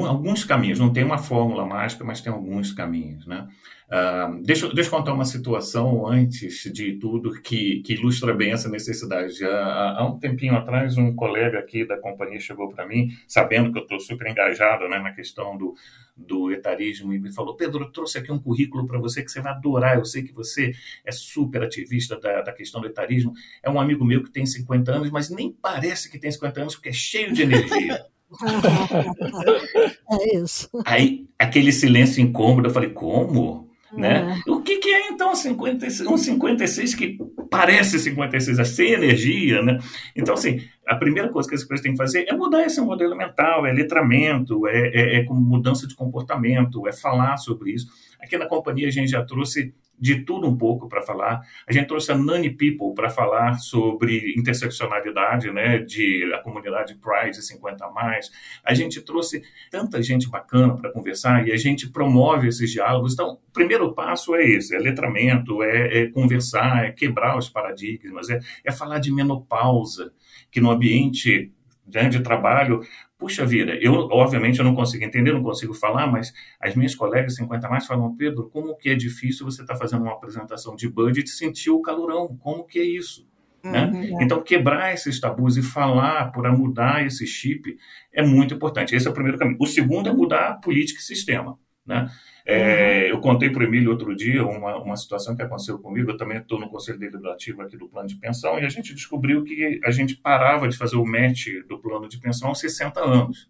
alguns 0.07 0.43
caminhos, 0.43 0.79
não 0.79 0.93
tem 0.93 1.03
uma 1.03 1.17
fórmula 1.17 1.65
mágica, 1.65 2.03
mas 2.03 2.21
tem 2.21 2.31
alguns 2.31 2.71
caminhos, 2.71 3.25
né? 3.25 3.47
Uh, 3.91 4.41
deixa, 4.41 4.73
deixa 4.73 4.89
eu 4.89 4.97
contar 4.97 5.11
uma 5.11 5.25
situação 5.25 6.07
antes 6.07 6.63
de 6.71 6.93
tudo 6.93 7.33
que, 7.41 7.81
que 7.81 7.91
ilustra 7.91 8.33
bem 8.33 8.53
essa 8.53 8.69
necessidade. 8.69 9.43
Há, 9.43 9.99
há 9.99 10.07
um 10.07 10.17
tempinho 10.17 10.55
atrás, 10.55 10.97
um 10.97 11.13
colega 11.13 11.59
aqui 11.59 11.85
da 11.85 11.97
companhia 11.97 12.39
chegou 12.39 12.69
para 12.69 12.87
mim, 12.87 13.09
sabendo 13.27 13.69
que 13.69 13.77
eu 13.77 13.83
estou 13.83 13.99
super 13.99 14.31
engajado 14.31 14.87
né, 14.87 14.97
na 14.97 15.11
questão 15.11 15.57
do, 15.57 15.75
do 16.15 16.53
etarismo, 16.53 17.13
e 17.13 17.19
me 17.19 17.33
falou: 17.33 17.57
Pedro, 17.57 17.83
eu 17.83 17.91
trouxe 17.91 18.17
aqui 18.17 18.31
um 18.31 18.39
currículo 18.39 18.87
para 18.87 18.97
você 18.97 19.21
que 19.21 19.29
você 19.29 19.41
vai 19.41 19.51
adorar. 19.51 19.97
Eu 19.97 20.05
sei 20.05 20.23
que 20.23 20.31
você 20.31 20.71
é 21.03 21.11
super 21.11 21.61
ativista 21.61 22.17
da, 22.17 22.43
da 22.43 22.53
questão 22.53 22.79
do 22.79 22.87
etarismo. 22.87 23.33
É 23.61 23.69
um 23.69 23.79
amigo 23.79 24.05
meu 24.05 24.23
que 24.23 24.31
tem 24.31 24.45
50 24.45 24.89
anos, 24.89 25.11
mas 25.11 25.29
nem 25.29 25.51
parece 25.51 26.09
que 26.09 26.17
tem 26.17 26.31
50 26.31 26.61
anos, 26.61 26.75
porque 26.75 26.89
é 26.89 26.93
cheio 26.93 27.33
de 27.33 27.41
energia. 27.41 28.05
é 30.09 30.37
isso. 30.37 30.69
Aí, 30.85 31.27
aquele 31.37 31.73
silêncio 31.73 32.23
incômodo, 32.23 32.69
eu 32.69 32.73
falei: 32.73 32.91
como? 32.91 33.69
Né? 33.93 34.41
É. 34.45 34.51
O 34.51 34.61
que, 34.61 34.77
que 34.77 34.89
é 34.89 35.09
então 35.09 35.35
56, 35.35 36.07
um 36.09 36.17
56 36.17 36.95
que 36.95 37.17
parece 37.49 37.99
56, 37.99 38.59
é 38.59 38.63
sem 38.63 38.91
energia? 38.93 39.61
Né? 39.61 39.79
Então, 40.15 40.33
assim, 40.33 40.61
a 40.91 40.95
primeira 40.95 41.29
coisa 41.29 41.47
que 41.47 41.55
as 41.55 41.63
empresas 41.63 41.83
têm 41.83 41.93
que 41.93 41.97
fazer 41.97 42.25
é 42.27 42.33
mudar 42.33 42.65
esse 42.65 42.81
modelo 42.81 43.15
mental, 43.15 43.65
é 43.65 43.71
letramento, 43.71 44.67
é, 44.67 44.89
é, 44.89 45.19
é 45.19 45.25
mudança 45.29 45.87
de 45.87 45.95
comportamento, 45.95 46.85
é 46.85 46.91
falar 46.91 47.37
sobre 47.37 47.71
isso. 47.71 47.87
Aqui 48.19 48.37
na 48.37 48.45
companhia 48.45 48.89
a 48.89 48.91
gente 48.91 49.09
já 49.09 49.23
trouxe 49.23 49.73
de 49.97 50.25
tudo 50.25 50.49
um 50.49 50.57
pouco 50.57 50.89
para 50.89 51.01
falar. 51.01 51.41
A 51.65 51.71
gente 51.71 51.87
trouxe 51.87 52.11
a 52.11 52.17
Nani 52.17 52.49
People 52.49 52.93
para 52.93 53.09
falar 53.09 53.59
sobre 53.59 54.33
interseccionalidade, 54.35 55.49
né, 55.51 55.77
de 55.77 56.29
a 56.33 56.39
comunidade 56.39 56.95
Pride 56.95 57.41
50 57.41 57.85
a 57.85 57.91
mais. 57.91 58.29
A 58.65 58.73
gente 58.73 58.99
trouxe 59.01 59.43
tanta 59.69 60.01
gente 60.01 60.27
bacana 60.27 60.75
para 60.75 60.91
conversar 60.91 61.47
e 61.47 61.53
a 61.53 61.57
gente 61.57 61.87
promove 61.89 62.47
esses 62.47 62.69
diálogos. 62.69 63.13
Então, 63.13 63.37
o 63.47 63.51
primeiro 63.53 63.93
passo 63.93 64.35
é 64.35 64.43
esse, 64.43 64.75
é 64.75 64.79
letramento, 64.79 65.63
é, 65.63 65.99
é 65.99 66.07
conversar, 66.09 66.85
é 66.85 66.91
quebrar 66.91 67.37
os 67.37 67.47
paradigmas, 67.47 68.29
é, 68.29 68.39
é 68.65 68.71
falar 68.71 68.99
de 68.99 69.13
menopausa, 69.13 70.11
que 70.51 70.61
no 70.61 70.69
ambiente 70.69 71.51
né, 71.91 72.09
de 72.09 72.21
trabalho 72.21 72.81
puxa 73.17 73.45
vida, 73.45 73.75
eu 73.79 73.93
obviamente 73.93 74.57
eu 74.57 74.65
não 74.65 74.73
consigo 74.73 75.03
entender, 75.03 75.31
não 75.31 75.43
consigo 75.43 75.75
falar, 75.75 76.07
mas 76.07 76.33
as 76.59 76.73
minhas 76.73 76.95
colegas 76.95 77.35
50 77.35 77.69
mais 77.69 77.85
falam, 77.85 78.15
Pedro, 78.15 78.49
como 78.49 78.75
que 78.75 78.89
é 78.89 78.95
difícil 78.95 79.45
você 79.45 79.61
estar 79.61 79.75
tá 79.75 79.79
fazendo 79.79 80.01
uma 80.01 80.13
apresentação 80.13 80.75
de 80.75 80.89
budget 80.89 81.29
e 81.29 81.31
sentir 81.31 81.69
o 81.69 81.81
calorão, 81.81 82.35
como 82.39 82.65
que 82.65 82.79
é 82.79 82.83
isso? 82.83 83.29
Né? 83.63 83.85
Uhum. 83.85 84.21
Então, 84.23 84.41
quebrar 84.41 84.91
esses 84.93 85.19
tabus 85.19 85.55
e 85.55 85.61
falar 85.61 86.31
para 86.31 86.51
mudar 86.51 87.05
esse 87.05 87.27
chip 87.27 87.77
é 88.11 88.23
muito 88.23 88.55
importante. 88.55 88.95
Esse 88.95 89.07
é 89.07 89.11
o 89.11 89.13
primeiro 89.13 89.37
caminho. 89.37 89.57
O 89.59 89.67
segundo 89.67 90.09
é 90.09 90.13
mudar 90.13 90.49
a 90.49 90.53
política 90.55 90.99
e 90.99 91.03
sistema. 91.03 91.59
Né? 91.85 92.09
É, 92.45 93.03
uhum. 93.03 93.09
Eu 93.09 93.19
contei 93.19 93.49
para 93.49 93.61
o 93.61 93.65
Emílio 93.65 93.91
outro 93.91 94.15
dia 94.15 94.45
uma, 94.45 94.77
uma 94.77 94.95
situação 94.95 95.35
que 95.35 95.41
aconteceu 95.41 95.77
comigo. 95.79 96.11
Eu 96.11 96.17
também 96.17 96.37
estou 96.37 96.59
no 96.59 96.69
Conselho 96.69 96.99
Deliberativo 96.99 97.61
aqui 97.61 97.77
do 97.77 97.87
plano 97.87 98.07
de 98.07 98.15
pensão 98.15 98.59
e 98.59 98.65
a 98.65 98.69
gente 98.69 98.93
descobriu 98.93 99.43
que 99.43 99.79
a 99.83 99.91
gente 99.91 100.15
parava 100.15 100.67
de 100.67 100.77
fazer 100.77 100.95
o 100.95 101.05
match 101.05 101.47
do 101.67 101.79
plano 101.79 102.07
de 102.07 102.19
pensão 102.19 102.49
aos 102.49 102.59
60 102.59 102.99
anos. 102.99 103.49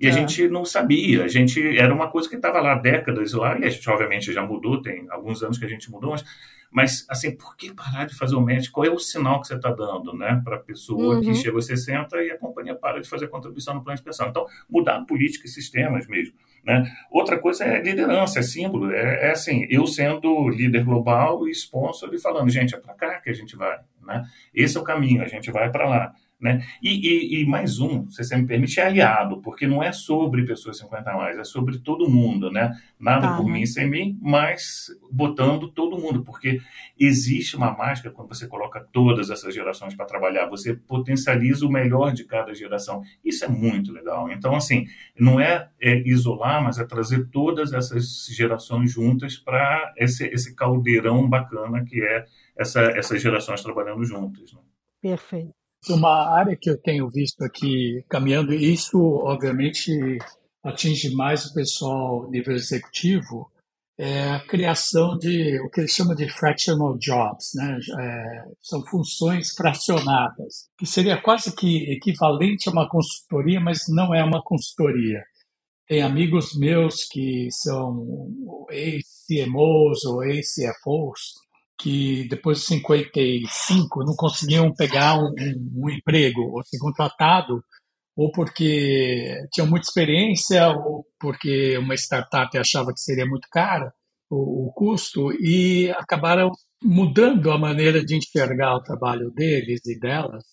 E 0.00 0.06
a 0.06 0.10
é. 0.10 0.12
gente 0.12 0.46
não 0.46 0.64
sabia, 0.64 1.24
a 1.24 1.28
gente 1.28 1.76
era 1.76 1.92
uma 1.92 2.08
coisa 2.08 2.28
que 2.28 2.36
estava 2.36 2.60
lá 2.60 2.76
décadas 2.76 3.32
lá, 3.32 3.58
e 3.58 3.64
a 3.64 3.68
gente 3.68 3.90
obviamente 3.90 4.32
já 4.32 4.46
mudou, 4.46 4.80
tem 4.80 5.06
alguns 5.10 5.42
anos 5.42 5.58
que 5.58 5.64
a 5.64 5.68
gente 5.68 5.90
mudou, 5.90 6.12
mas 6.12 6.24
mas, 6.70 7.06
assim, 7.08 7.34
por 7.34 7.56
que 7.56 7.72
parar 7.72 8.04
de 8.04 8.14
fazer 8.14 8.34
o 8.34 8.40
match? 8.40 8.68
Qual 8.70 8.84
é 8.84 8.90
o 8.90 8.98
sinal 8.98 9.40
que 9.40 9.46
você 9.46 9.54
está 9.54 9.70
dando 9.70 10.12
né, 10.12 10.40
para 10.44 10.56
a 10.56 10.60
pessoa 10.60 11.16
uhum. 11.16 11.20
que 11.22 11.34
chega 11.34 11.56
aos 11.56 11.66
60 11.66 12.22
e 12.22 12.30
a 12.30 12.38
companhia 12.38 12.74
para 12.74 13.00
de 13.00 13.08
fazer 13.08 13.28
contribuição 13.28 13.74
no 13.74 13.82
plano 13.82 13.96
de 13.96 14.02
pensão? 14.02 14.28
Então, 14.28 14.46
mudar 14.68 15.04
política 15.06 15.46
e 15.46 15.48
sistemas 15.48 16.06
mesmo. 16.06 16.34
Né? 16.64 16.90
Outra 17.10 17.38
coisa 17.38 17.64
é 17.64 17.80
liderança, 17.80 18.38
é 18.38 18.42
símbolo. 18.42 18.92
É, 18.92 19.28
é 19.28 19.30
assim, 19.30 19.66
eu 19.70 19.86
sendo 19.86 20.48
líder 20.48 20.84
global 20.84 21.48
e 21.48 21.50
sponsor 21.52 22.12
e 22.12 22.20
falando, 22.20 22.50
gente, 22.50 22.74
é 22.74 22.78
para 22.78 22.94
cá 22.94 23.20
que 23.20 23.30
a 23.30 23.34
gente 23.34 23.56
vai. 23.56 23.78
Né? 24.02 24.24
Esse 24.54 24.76
é 24.76 24.80
o 24.80 24.84
caminho, 24.84 25.22
a 25.22 25.28
gente 25.28 25.50
vai 25.50 25.70
para 25.70 25.88
lá. 25.88 26.12
Né? 26.40 26.64
E, 26.80 26.90
e, 26.90 27.42
e, 27.42 27.46
mais 27.46 27.80
um, 27.80 28.08
se 28.08 28.22
você 28.22 28.36
me 28.36 28.46
permite, 28.46 28.78
é 28.78 28.86
aliado, 28.86 29.42
porque 29.42 29.66
não 29.66 29.82
é 29.82 29.90
sobre 29.90 30.44
pessoas 30.44 30.78
50 30.78 31.10
a 31.10 31.16
mais, 31.16 31.36
é 31.36 31.42
sobre 31.42 31.78
todo 31.78 32.08
mundo, 32.08 32.48
né? 32.48 32.80
Nada 32.96 33.30
tá, 33.30 33.36
por 33.36 33.48
mim 33.48 33.66
sem 33.66 33.90
mim, 33.90 34.16
mas 34.22 34.86
botando 35.10 35.66
todo 35.66 35.98
mundo, 35.98 36.22
porque 36.22 36.60
existe 36.96 37.56
uma 37.56 37.76
mágica 37.76 38.12
quando 38.12 38.28
você 38.28 38.46
coloca 38.46 38.86
todas 38.92 39.30
essas 39.30 39.52
gerações 39.52 39.96
para 39.96 40.06
trabalhar, 40.06 40.46
você 40.46 40.74
potencializa 40.74 41.66
o 41.66 41.72
melhor 41.72 42.12
de 42.12 42.22
cada 42.22 42.54
geração. 42.54 43.02
Isso 43.24 43.44
é 43.44 43.48
muito 43.48 43.92
legal. 43.92 44.30
Então, 44.30 44.54
assim, 44.54 44.86
não 45.18 45.40
é, 45.40 45.68
é 45.80 46.08
isolar, 46.08 46.62
mas 46.62 46.78
é 46.78 46.84
trazer 46.84 47.26
todas 47.30 47.72
essas 47.72 48.26
gerações 48.30 48.92
juntas 48.92 49.36
para 49.36 49.92
esse, 49.96 50.24
esse 50.26 50.54
caldeirão 50.54 51.28
bacana 51.28 51.84
que 51.84 52.00
é 52.00 52.24
essa, 52.56 52.80
essas 52.82 53.20
gerações 53.20 53.60
trabalhando 53.60 54.04
juntas. 54.04 54.52
Né? 54.52 54.60
Perfeito. 55.00 55.57
Uma 55.88 56.36
área 56.36 56.56
que 56.56 56.68
eu 56.68 56.80
tenho 56.80 57.08
visto 57.08 57.42
aqui 57.42 58.04
caminhando, 58.08 58.52
isso 58.52 58.98
obviamente 58.98 60.18
atinge 60.64 61.14
mais 61.14 61.46
o 61.46 61.54
pessoal 61.54 62.28
nível 62.30 62.54
executivo, 62.54 63.50
é 63.98 64.30
a 64.30 64.40
criação 64.40 65.18
de 65.18 65.60
o 65.60 65.68
que 65.68 65.80
eles 65.80 65.90
chamam 65.90 66.14
de 66.14 66.28
fractional 66.28 66.96
jobs, 66.98 67.50
né? 67.54 67.78
É, 67.98 68.44
são 68.62 68.84
funções 68.86 69.50
fracionadas, 69.50 70.68
que 70.78 70.86
seria 70.86 71.20
quase 71.20 71.54
que 71.54 71.90
equivalente 71.92 72.68
a 72.68 72.72
uma 72.72 72.88
consultoria, 72.88 73.60
mas 73.60 73.88
não 73.88 74.14
é 74.14 74.22
uma 74.22 74.40
consultoria. 74.42 75.24
Tem 75.88 76.02
amigos 76.02 76.56
meus 76.56 77.04
que 77.04 77.48
são 77.50 78.66
ex-CMOs 78.70 80.04
ou 80.04 80.22
ex-CFOs 80.22 81.47
que 81.78 82.26
depois 82.28 82.58
de 82.58 82.64
55 82.64 84.04
não 84.04 84.14
conseguiam 84.16 84.72
pegar 84.74 85.18
um, 85.18 85.32
um, 85.76 85.90
emprego 85.90 86.40
ou 86.40 86.64
ser 86.64 86.78
contratado 86.78 87.62
ou 88.16 88.32
porque 88.32 89.36
tinham 89.52 89.68
muita 89.68 89.86
experiência 89.86 90.68
ou 90.68 91.06
porque 91.20 91.78
uma 91.78 91.94
startup 91.94 92.56
achava 92.58 92.92
que 92.92 93.00
seria 93.00 93.26
muito 93.26 93.48
cara 93.50 93.92
o, 94.28 94.66
o 94.66 94.72
custo 94.72 95.32
e 95.40 95.90
acabaram 95.92 96.50
mudando 96.82 97.50
a 97.50 97.58
maneira 97.58 98.04
de 98.04 98.16
enxergar 98.16 98.76
o 98.76 98.82
trabalho 98.82 99.30
deles 99.30 99.86
e 99.86 99.98
delas 99.98 100.44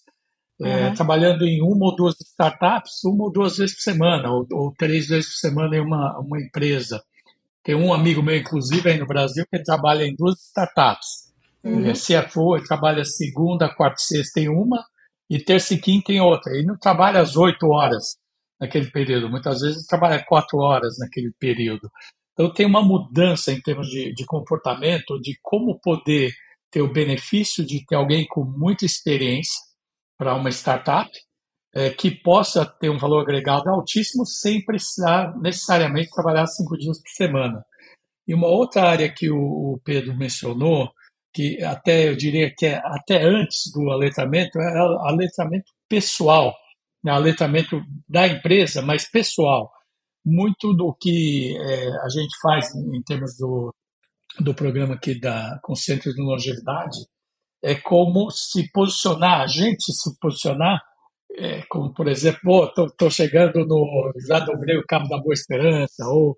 uhum. 0.60 0.68
é, 0.68 0.94
trabalhando 0.94 1.46
em 1.46 1.62
uma 1.62 1.86
ou 1.86 1.96
duas 1.96 2.16
startups, 2.20 3.04
uma 3.04 3.26
ou 3.26 3.32
duas 3.32 3.58
vezes 3.58 3.76
por 3.76 3.82
semana, 3.82 4.32
ou, 4.32 4.48
ou, 4.52 4.74
três 4.78 5.08
vezes 5.08 5.30
por 5.32 5.48
semana 5.48 5.76
em 5.76 5.82
uma, 5.82 6.20
uma 6.20 6.40
empresa. 6.40 7.02
Tem 7.66 7.74
um 7.74 7.92
amigo 7.92 8.22
meu, 8.22 8.38
inclusive, 8.38 8.88
aí 8.88 9.00
no 9.00 9.08
Brasil, 9.08 9.44
que 9.52 9.64
trabalha 9.64 10.04
em 10.06 10.16
duas 10.16 10.40
startups. 10.40 11.34
Uhum. 11.64 11.80
Ele 11.80 11.90
é 11.90 11.94
CFO, 11.94 12.56
ele 12.56 12.68
trabalha 12.68 13.04
segunda, 13.04 13.74
quarta 13.74 13.96
e 14.00 14.04
sexta 14.04 14.40
em 14.40 14.48
uma, 14.48 14.86
e 15.28 15.40
terça 15.40 15.74
e 15.74 15.80
quinta 15.80 16.14
em 16.14 16.22
outra. 16.22 16.54
Ele 16.54 16.68
não 16.68 16.78
trabalha 16.78 17.20
às 17.20 17.36
oito 17.36 17.68
horas 17.68 18.18
naquele 18.60 18.90
período, 18.92 19.30
muitas 19.30 19.62
vezes 19.62 19.78
ele 19.78 19.88
trabalha 19.88 20.24
quatro 20.24 20.60
horas 20.60 20.96
naquele 21.00 21.32
período. 21.40 21.90
Então 22.34 22.54
tem 22.54 22.66
uma 22.66 22.84
mudança 22.84 23.52
em 23.52 23.60
termos 23.60 23.88
de, 23.88 24.14
de 24.14 24.26
comportamento, 24.26 25.20
de 25.20 25.38
como 25.42 25.80
poder 25.82 26.32
ter 26.72 26.82
o 26.82 26.92
benefício 26.92 27.66
de 27.66 27.84
ter 27.86 27.96
alguém 27.96 28.26
com 28.28 28.44
muita 28.44 28.86
experiência 28.86 29.60
para 30.18 30.36
uma 30.36 30.50
startup, 30.50 31.10
é, 31.76 31.90
que 31.90 32.10
possa 32.10 32.66
ter 32.66 32.90
um 32.90 32.98
valor 32.98 33.22
agregado 33.22 33.70
altíssimo 33.70 34.26
sem 34.26 34.64
precisar 34.64 35.38
necessariamente 35.38 36.10
trabalhar 36.10 36.48
cinco 36.48 36.78
dias 36.78 37.02
por 37.02 37.10
semana. 37.10 37.66
E 38.26 38.34
uma 38.34 38.48
outra 38.48 38.90
área 38.90 39.14
que 39.14 39.30
o 39.30 39.80
Pedro 39.84 40.16
mencionou, 40.16 40.90
que 41.34 41.62
até 41.62 42.08
eu 42.08 42.16
diria 42.16 42.50
que 42.56 42.66
é 42.66 42.78
até 42.78 43.22
antes 43.24 43.72
do 43.74 43.92
aletramento, 43.92 44.58
é 44.58 44.82
o 44.82 45.00
aletramento 45.00 45.70
pessoal, 45.90 46.56
né? 47.04 47.12
aletramento 47.12 47.82
da 48.08 48.26
empresa, 48.26 48.82
mas 48.82 49.10
pessoal. 49.10 49.70
Muito 50.26 50.74
do 50.74 50.96
que 51.00 51.56
é, 51.56 51.90
a 52.04 52.10
gente 52.10 52.36
faz 52.42 52.74
em 52.74 53.04
termos 53.04 53.38
do, 53.38 53.72
do 54.40 54.56
programa 54.56 54.96
aqui 54.96 55.20
da 55.20 55.60
Concentro 55.62 56.12
de 56.14 56.22
Longevidade 56.22 56.98
é 57.64 57.76
como 57.76 58.32
se 58.32 58.72
posicionar, 58.72 59.42
a 59.42 59.48
gente 59.48 59.92
se 59.92 60.18
posicionar 60.20 60.82
é, 61.38 61.64
como 61.70 61.94
por 61.94 62.08
exemplo, 62.08 62.72
estou 62.78 63.10
chegando 63.10 63.66
no. 63.66 64.14
já 64.28 64.40
dobrei 64.40 64.78
o 64.78 64.86
cabo 64.86 65.08
da 65.08 65.18
Boa 65.18 65.34
Esperança, 65.34 66.06
ou 66.08 66.36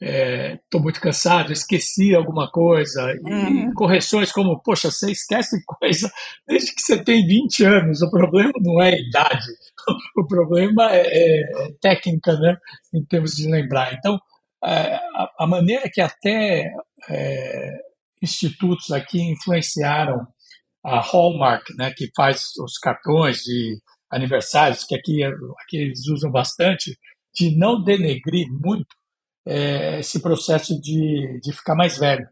estou 0.00 0.80
é, 0.80 0.82
muito 0.82 1.00
cansado, 1.00 1.52
esqueci 1.52 2.14
alguma 2.14 2.50
coisa. 2.50 3.12
E 3.12 3.32
uhum. 3.32 3.74
correções 3.74 4.30
como, 4.30 4.60
poxa, 4.62 4.90
você 4.90 5.10
esquece 5.10 5.62
coisa 5.66 6.10
desde 6.46 6.74
que 6.74 6.80
você 6.80 7.02
tem 7.02 7.26
20 7.26 7.64
anos. 7.64 8.02
O 8.02 8.10
problema 8.10 8.52
não 8.60 8.80
é 8.80 8.94
a 8.94 8.98
idade, 8.98 9.46
o 10.16 10.26
problema 10.26 10.92
é, 10.92 11.02
é, 11.06 11.40
é 11.40 11.72
técnica, 11.80 12.34
né, 12.38 12.56
em 12.94 13.04
termos 13.04 13.32
de 13.32 13.50
lembrar. 13.50 13.92
Então, 13.94 14.18
é, 14.64 14.94
a, 14.94 15.30
a 15.40 15.46
maneira 15.46 15.90
que 15.92 16.00
até 16.00 16.70
é, 17.08 17.78
institutos 18.22 18.90
aqui 18.90 19.20
influenciaram 19.20 20.26
a 20.84 21.00
Hallmark, 21.00 21.64
né, 21.76 21.92
que 21.96 22.08
faz 22.16 22.52
os 22.62 22.78
cartões 22.78 23.38
de 23.38 23.80
aniversários, 24.10 24.84
que 24.84 24.94
aqui, 24.94 25.22
aqui 25.24 25.76
eles 25.76 26.06
usam 26.08 26.30
bastante, 26.30 26.98
de 27.34 27.56
não 27.56 27.82
denegrir 27.82 28.48
muito 28.50 28.96
é, 29.46 30.00
esse 30.00 30.20
processo 30.20 30.80
de, 30.80 31.40
de 31.42 31.52
ficar 31.52 31.74
mais 31.74 31.98
velho, 31.98 32.28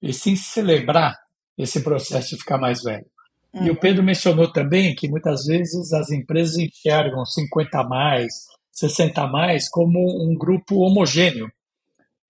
e 0.00 0.12
sim 0.12 0.34
celebrar 0.34 1.16
esse 1.56 1.82
processo 1.82 2.30
de 2.30 2.38
ficar 2.38 2.58
mais 2.58 2.82
velho. 2.82 3.06
Uhum. 3.52 3.66
E 3.66 3.70
o 3.70 3.72
uhum. 3.74 3.78
Pedro 3.78 4.02
mencionou 4.02 4.50
também 4.52 4.94
que 4.94 5.08
muitas 5.08 5.44
vezes 5.44 5.92
as 5.92 6.10
empresas 6.10 6.56
enxergam 6.56 7.24
50 7.24 7.78
a 7.78 7.84
mais, 7.84 8.32
60 8.72 9.20
a 9.20 9.26
mais 9.26 9.68
como 9.68 9.98
um 10.00 10.34
grupo 10.34 10.80
homogêneo. 10.80 11.50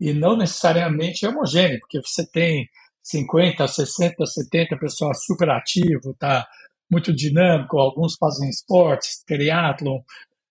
E 0.00 0.12
não 0.12 0.36
necessariamente 0.36 1.24
homogêneo, 1.24 1.78
porque 1.78 2.00
você 2.00 2.26
tem 2.26 2.68
50, 3.02 3.66
60, 3.66 4.26
70 4.26 4.76
pessoas 4.76 5.24
super 5.24 5.48
ativo, 5.50 6.14
tá 6.18 6.46
muito 6.92 7.10
dinâmico, 7.10 7.78
alguns 7.78 8.16
fazem 8.16 8.50
esportes, 8.50 9.24
triatlon, 9.26 10.00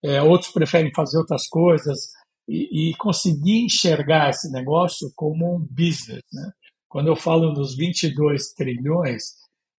é, 0.03 0.19
outros 0.23 0.51
preferem 0.51 0.91
fazer 0.91 1.19
outras 1.19 1.47
coisas, 1.47 2.09
e, 2.47 2.89
e, 2.89 2.95
conseguir 2.95 3.63
enxergar 3.63 4.31
esse 4.31 4.51
negócio 4.51 5.11
como 5.15 5.55
um 5.55 5.59
business. 5.59 6.23
Né? 6.33 6.51
Quando 6.89 7.07
eu 7.07 7.15
falo 7.15 7.53
dos 7.53 7.77
22 7.77 8.53
trilhões, 8.53 9.23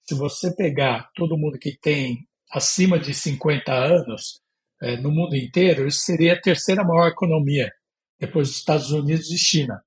se 0.08 0.14
você 0.14 0.54
pegar 0.54 1.10
todo 1.16 1.36
mundo 1.36 1.58
que 1.58 1.76
tem 1.76 2.26
acima 2.52 2.98
de 2.98 3.12
50 3.12 3.72
anos 3.72 4.40
é, 4.80 4.96
no 4.96 5.10
mundo 5.10 5.34
inteiro, 5.34 5.88
isso 5.88 6.00
seria 6.00 6.34
a 6.34 6.40
terceira 6.40 6.84
maior 6.84 7.08
economia, 7.08 7.70
depois 8.18 8.48
dos 8.48 8.58
Estados 8.58 8.92
Unidos 8.92 9.30
e 9.30 9.36
China. 9.36 9.82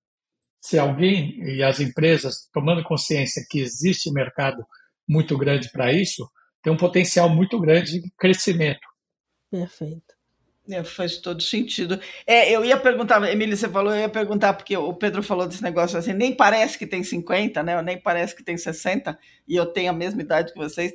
Se 0.61 0.77
alguém 0.77 1.39
e 1.41 1.63
as 1.63 1.79
empresas 1.79 2.49
tomando 2.53 2.83
consciência 2.83 3.45
que 3.49 3.59
existe 3.59 4.11
mercado 4.11 4.65
muito 5.07 5.37
grande 5.37 5.71
para 5.71 5.93
isso, 5.93 6.29
tem 6.65 6.73
um 6.73 6.77
potencial 6.77 7.29
muito 7.29 7.59
grande 7.59 8.01
de 8.01 8.11
crescimento. 8.17 8.79
Perfeito. 9.51 10.15
É, 10.67 10.83
faz 10.83 11.17
todo 11.17 11.43
sentido. 11.43 11.99
É, 12.25 12.49
eu 12.49 12.65
ia 12.65 12.75
perguntar, 12.75 13.21
Emília, 13.31 13.55
você 13.55 13.69
falou, 13.69 13.93
eu 13.93 13.99
ia 13.99 14.09
perguntar, 14.09 14.55
porque 14.55 14.75
o 14.75 14.91
Pedro 14.95 15.21
falou 15.21 15.47
desse 15.47 15.61
negócio 15.61 15.95
assim, 15.95 16.11
nem 16.11 16.35
parece 16.35 16.75
que 16.79 16.87
tem 16.87 17.03
50, 17.03 17.61
né? 17.61 17.79
Nem 17.83 18.01
parece 18.01 18.35
que 18.35 18.43
tem 18.43 18.57
60, 18.57 19.15
e 19.47 19.55
eu 19.55 19.67
tenho 19.67 19.91
a 19.91 19.93
mesma 19.93 20.23
idade 20.23 20.53
que 20.53 20.57
vocês. 20.57 20.91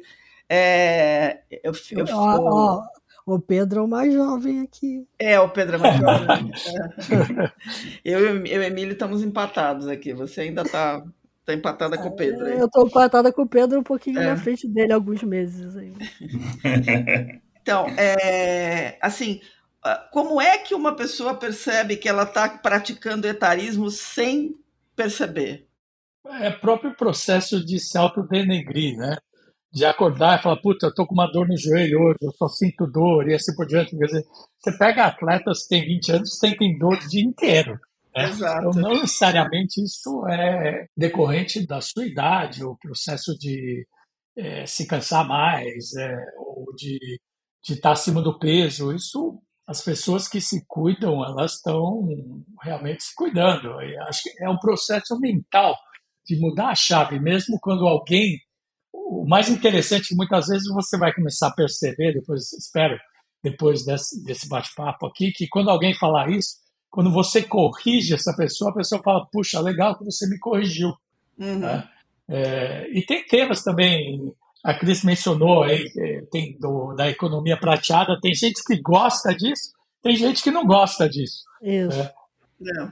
É, 0.48 1.42
eu, 1.62 1.72
eu, 1.92 2.04
eu, 2.04 2.82
o 3.24 3.38
Pedro 3.38 3.78
é 3.78 3.84
o 3.84 3.88
mais 3.88 4.12
jovem 4.12 4.62
aqui. 4.62 5.06
É, 5.20 5.38
o 5.38 5.50
Pedro 5.50 5.76
é 5.76 5.78
mais 5.78 6.00
jovem. 6.00 6.50
é. 7.46 7.52
Eu 8.04 8.44
e 8.44 8.58
o 8.58 8.62
Emílio 8.64 8.94
estamos 8.94 9.22
empatados 9.22 9.86
aqui. 9.86 10.12
Você 10.12 10.40
ainda 10.40 10.62
está 10.62 11.00
Está 11.50 11.54
empatada 11.54 11.98
com 11.98 12.08
o 12.08 12.16
Pedro. 12.16 12.46
Eu 12.46 12.66
estou 12.66 12.86
empatada 12.86 13.32
com 13.32 13.42
o 13.42 13.48
Pedro 13.48 13.80
um 13.80 13.82
pouquinho 13.82 14.20
é. 14.20 14.26
na 14.26 14.36
frente 14.36 14.68
dele, 14.68 14.92
alguns 14.92 15.22
meses. 15.22 15.76
Aí. 15.76 15.92
então, 17.60 17.86
é, 17.96 18.96
assim, 19.00 19.40
ah, 19.82 20.08
como 20.12 20.40
é 20.40 20.58
que 20.58 20.74
uma 20.74 20.94
pessoa 20.94 21.34
percebe 21.34 21.96
que 21.96 22.08
ela 22.08 22.24
está 22.24 22.48
praticando 22.48 23.26
etarismo 23.26 23.90
sem 23.90 24.54
perceber? 24.94 25.66
É 26.40 26.50
o 26.50 26.60
próprio 26.60 26.94
processo 26.94 27.64
de 27.64 27.80
se 27.80 27.96
autodenegrir, 27.96 28.96
né? 28.96 29.16
De 29.72 29.84
acordar 29.84 30.38
e 30.38 30.42
falar, 30.42 30.60
puta, 30.60 30.86
eu 30.86 30.94
tô 30.94 31.06
com 31.06 31.14
uma 31.14 31.30
dor 31.30 31.48
no 31.48 31.56
joelho 31.56 32.00
hoje, 32.00 32.18
eu 32.22 32.32
só 32.32 32.48
sinto 32.48 32.86
dor, 32.86 33.28
e 33.28 33.34
assim 33.34 33.54
por 33.54 33.66
diante. 33.66 33.96
Quer 33.96 34.04
dizer, 34.04 34.24
você 34.58 34.76
pega 34.76 35.06
atletas 35.06 35.62
que 35.62 35.68
têm 35.70 35.86
20 35.86 36.12
anos 36.12 36.34
e 36.34 36.38
sentem 36.38 36.78
dor 36.78 36.98
o 36.98 37.08
dia 37.08 37.24
inteiro. 37.24 37.80
Né? 38.14 38.28
Exato. 38.28 38.68
Então, 38.68 38.82
não 38.82 39.00
necessariamente 39.00 39.82
isso 39.82 40.26
é 40.28 40.86
decorrente 40.96 41.66
da 41.66 41.80
sua 41.80 42.06
idade, 42.06 42.64
o 42.64 42.76
processo 42.76 43.36
de 43.38 43.86
é, 44.36 44.66
se 44.66 44.86
cansar 44.86 45.26
mais, 45.26 45.94
é, 45.94 46.16
ou 46.38 46.74
de, 46.74 46.98
de 47.64 47.74
estar 47.74 47.92
acima 47.92 48.22
do 48.22 48.38
peso. 48.38 48.92
Isso 48.92 49.40
as 49.70 49.80
pessoas 49.82 50.26
que 50.26 50.40
se 50.40 50.64
cuidam, 50.66 51.24
elas 51.24 51.54
estão 51.54 52.08
realmente 52.60 53.04
se 53.04 53.14
cuidando. 53.14 53.80
Eu 53.80 54.02
acho 54.02 54.24
que 54.24 54.42
é 54.42 54.50
um 54.50 54.58
processo 54.58 55.16
mental 55.20 55.76
de 56.26 56.36
mudar 56.40 56.70
a 56.70 56.74
chave, 56.74 57.20
mesmo 57.20 57.56
quando 57.60 57.86
alguém. 57.86 58.36
O 58.92 59.24
mais 59.28 59.48
interessante 59.48 60.14
muitas 60.16 60.48
vezes 60.48 60.66
você 60.74 60.98
vai 60.98 61.14
começar 61.14 61.48
a 61.48 61.54
perceber, 61.54 62.14
depois, 62.14 62.52
espero, 62.52 62.98
depois 63.44 63.84
desse, 63.84 64.24
desse 64.24 64.48
bate-papo 64.48 65.06
aqui, 65.06 65.30
que 65.30 65.46
quando 65.48 65.70
alguém 65.70 65.94
falar 65.94 66.28
isso, 66.30 66.56
quando 66.90 67.10
você 67.12 67.42
corrige 67.42 68.14
essa 68.14 68.34
pessoa, 68.36 68.70
a 68.70 68.74
pessoa 68.74 69.02
fala: 69.02 69.26
Puxa, 69.32 69.60
legal 69.60 69.96
que 69.96 70.04
você 70.04 70.28
me 70.28 70.38
corrigiu. 70.38 70.92
Uhum. 71.38 71.58
Né? 71.58 71.88
É, 72.28 72.88
e 72.92 73.04
tem 73.04 73.24
temas 73.26 73.62
também 73.62 74.32
a 74.62 74.74
Cris 74.74 75.02
mencionou 75.02 75.62
aí, 75.62 75.90
é, 75.96 76.22
tem 76.30 76.56
do, 76.58 76.94
da 76.94 77.08
economia 77.08 77.56
prateada, 77.56 78.20
tem 78.20 78.34
gente 78.34 78.62
que 78.64 78.80
gosta 78.80 79.34
disso, 79.34 79.72
tem 80.02 80.14
gente 80.14 80.42
que 80.42 80.50
não 80.50 80.66
gosta 80.66 81.08
disso. 81.08 81.44
Isso. 81.62 81.96
Né? 81.96 82.10
É. 82.10 82.20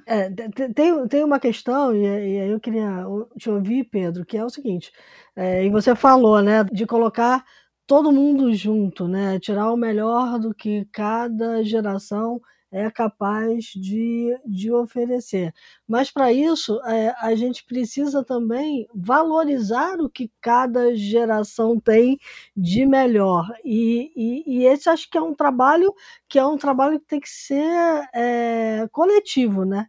É, 0.06 0.30
tem, 0.74 1.06
tem 1.08 1.22
uma 1.22 1.38
questão, 1.38 1.94
e, 1.94 2.06
aí 2.06 2.50
eu 2.50 2.58
queria 2.58 3.04
te 3.38 3.50
ouvir, 3.50 3.84
Pedro, 3.84 4.24
que 4.24 4.38
é 4.38 4.42
o 4.42 4.48
seguinte, 4.48 4.90
é, 5.36 5.62
e 5.62 5.68
você 5.68 5.94
falou, 5.94 6.40
né, 6.40 6.64
de 6.64 6.86
colocar 6.86 7.44
todo 7.86 8.10
mundo 8.10 8.52
junto, 8.54 9.06
né, 9.06 9.38
tirar 9.38 9.70
o 9.70 9.76
melhor 9.76 10.38
do 10.38 10.54
que 10.54 10.86
cada 10.90 11.62
geração 11.62 12.40
é 12.70 12.90
capaz 12.90 13.64
de, 13.66 14.36
de 14.46 14.70
oferecer. 14.72 15.52
Mas 15.86 16.10
para 16.10 16.32
isso, 16.32 16.80
é, 16.84 17.14
a 17.20 17.34
gente 17.34 17.64
precisa 17.64 18.24
também 18.24 18.86
valorizar 18.94 19.98
o 20.00 20.08
que 20.08 20.30
cada 20.40 20.94
geração 20.94 21.80
tem 21.80 22.18
de 22.56 22.84
melhor. 22.86 23.50
E, 23.64 24.12
e, 24.14 24.58
e 24.58 24.66
esse 24.66 24.88
acho 24.88 25.10
que 25.10 25.18
é 25.18 25.22
um 25.22 25.34
trabalho 25.34 25.94
que 26.28 26.38
é 26.38 26.44
um 26.44 26.58
trabalho 26.58 27.00
que 27.00 27.06
tem 27.06 27.20
que 27.20 27.30
ser 27.30 28.08
é, 28.14 28.86
coletivo, 28.92 29.64
né? 29.64 29.86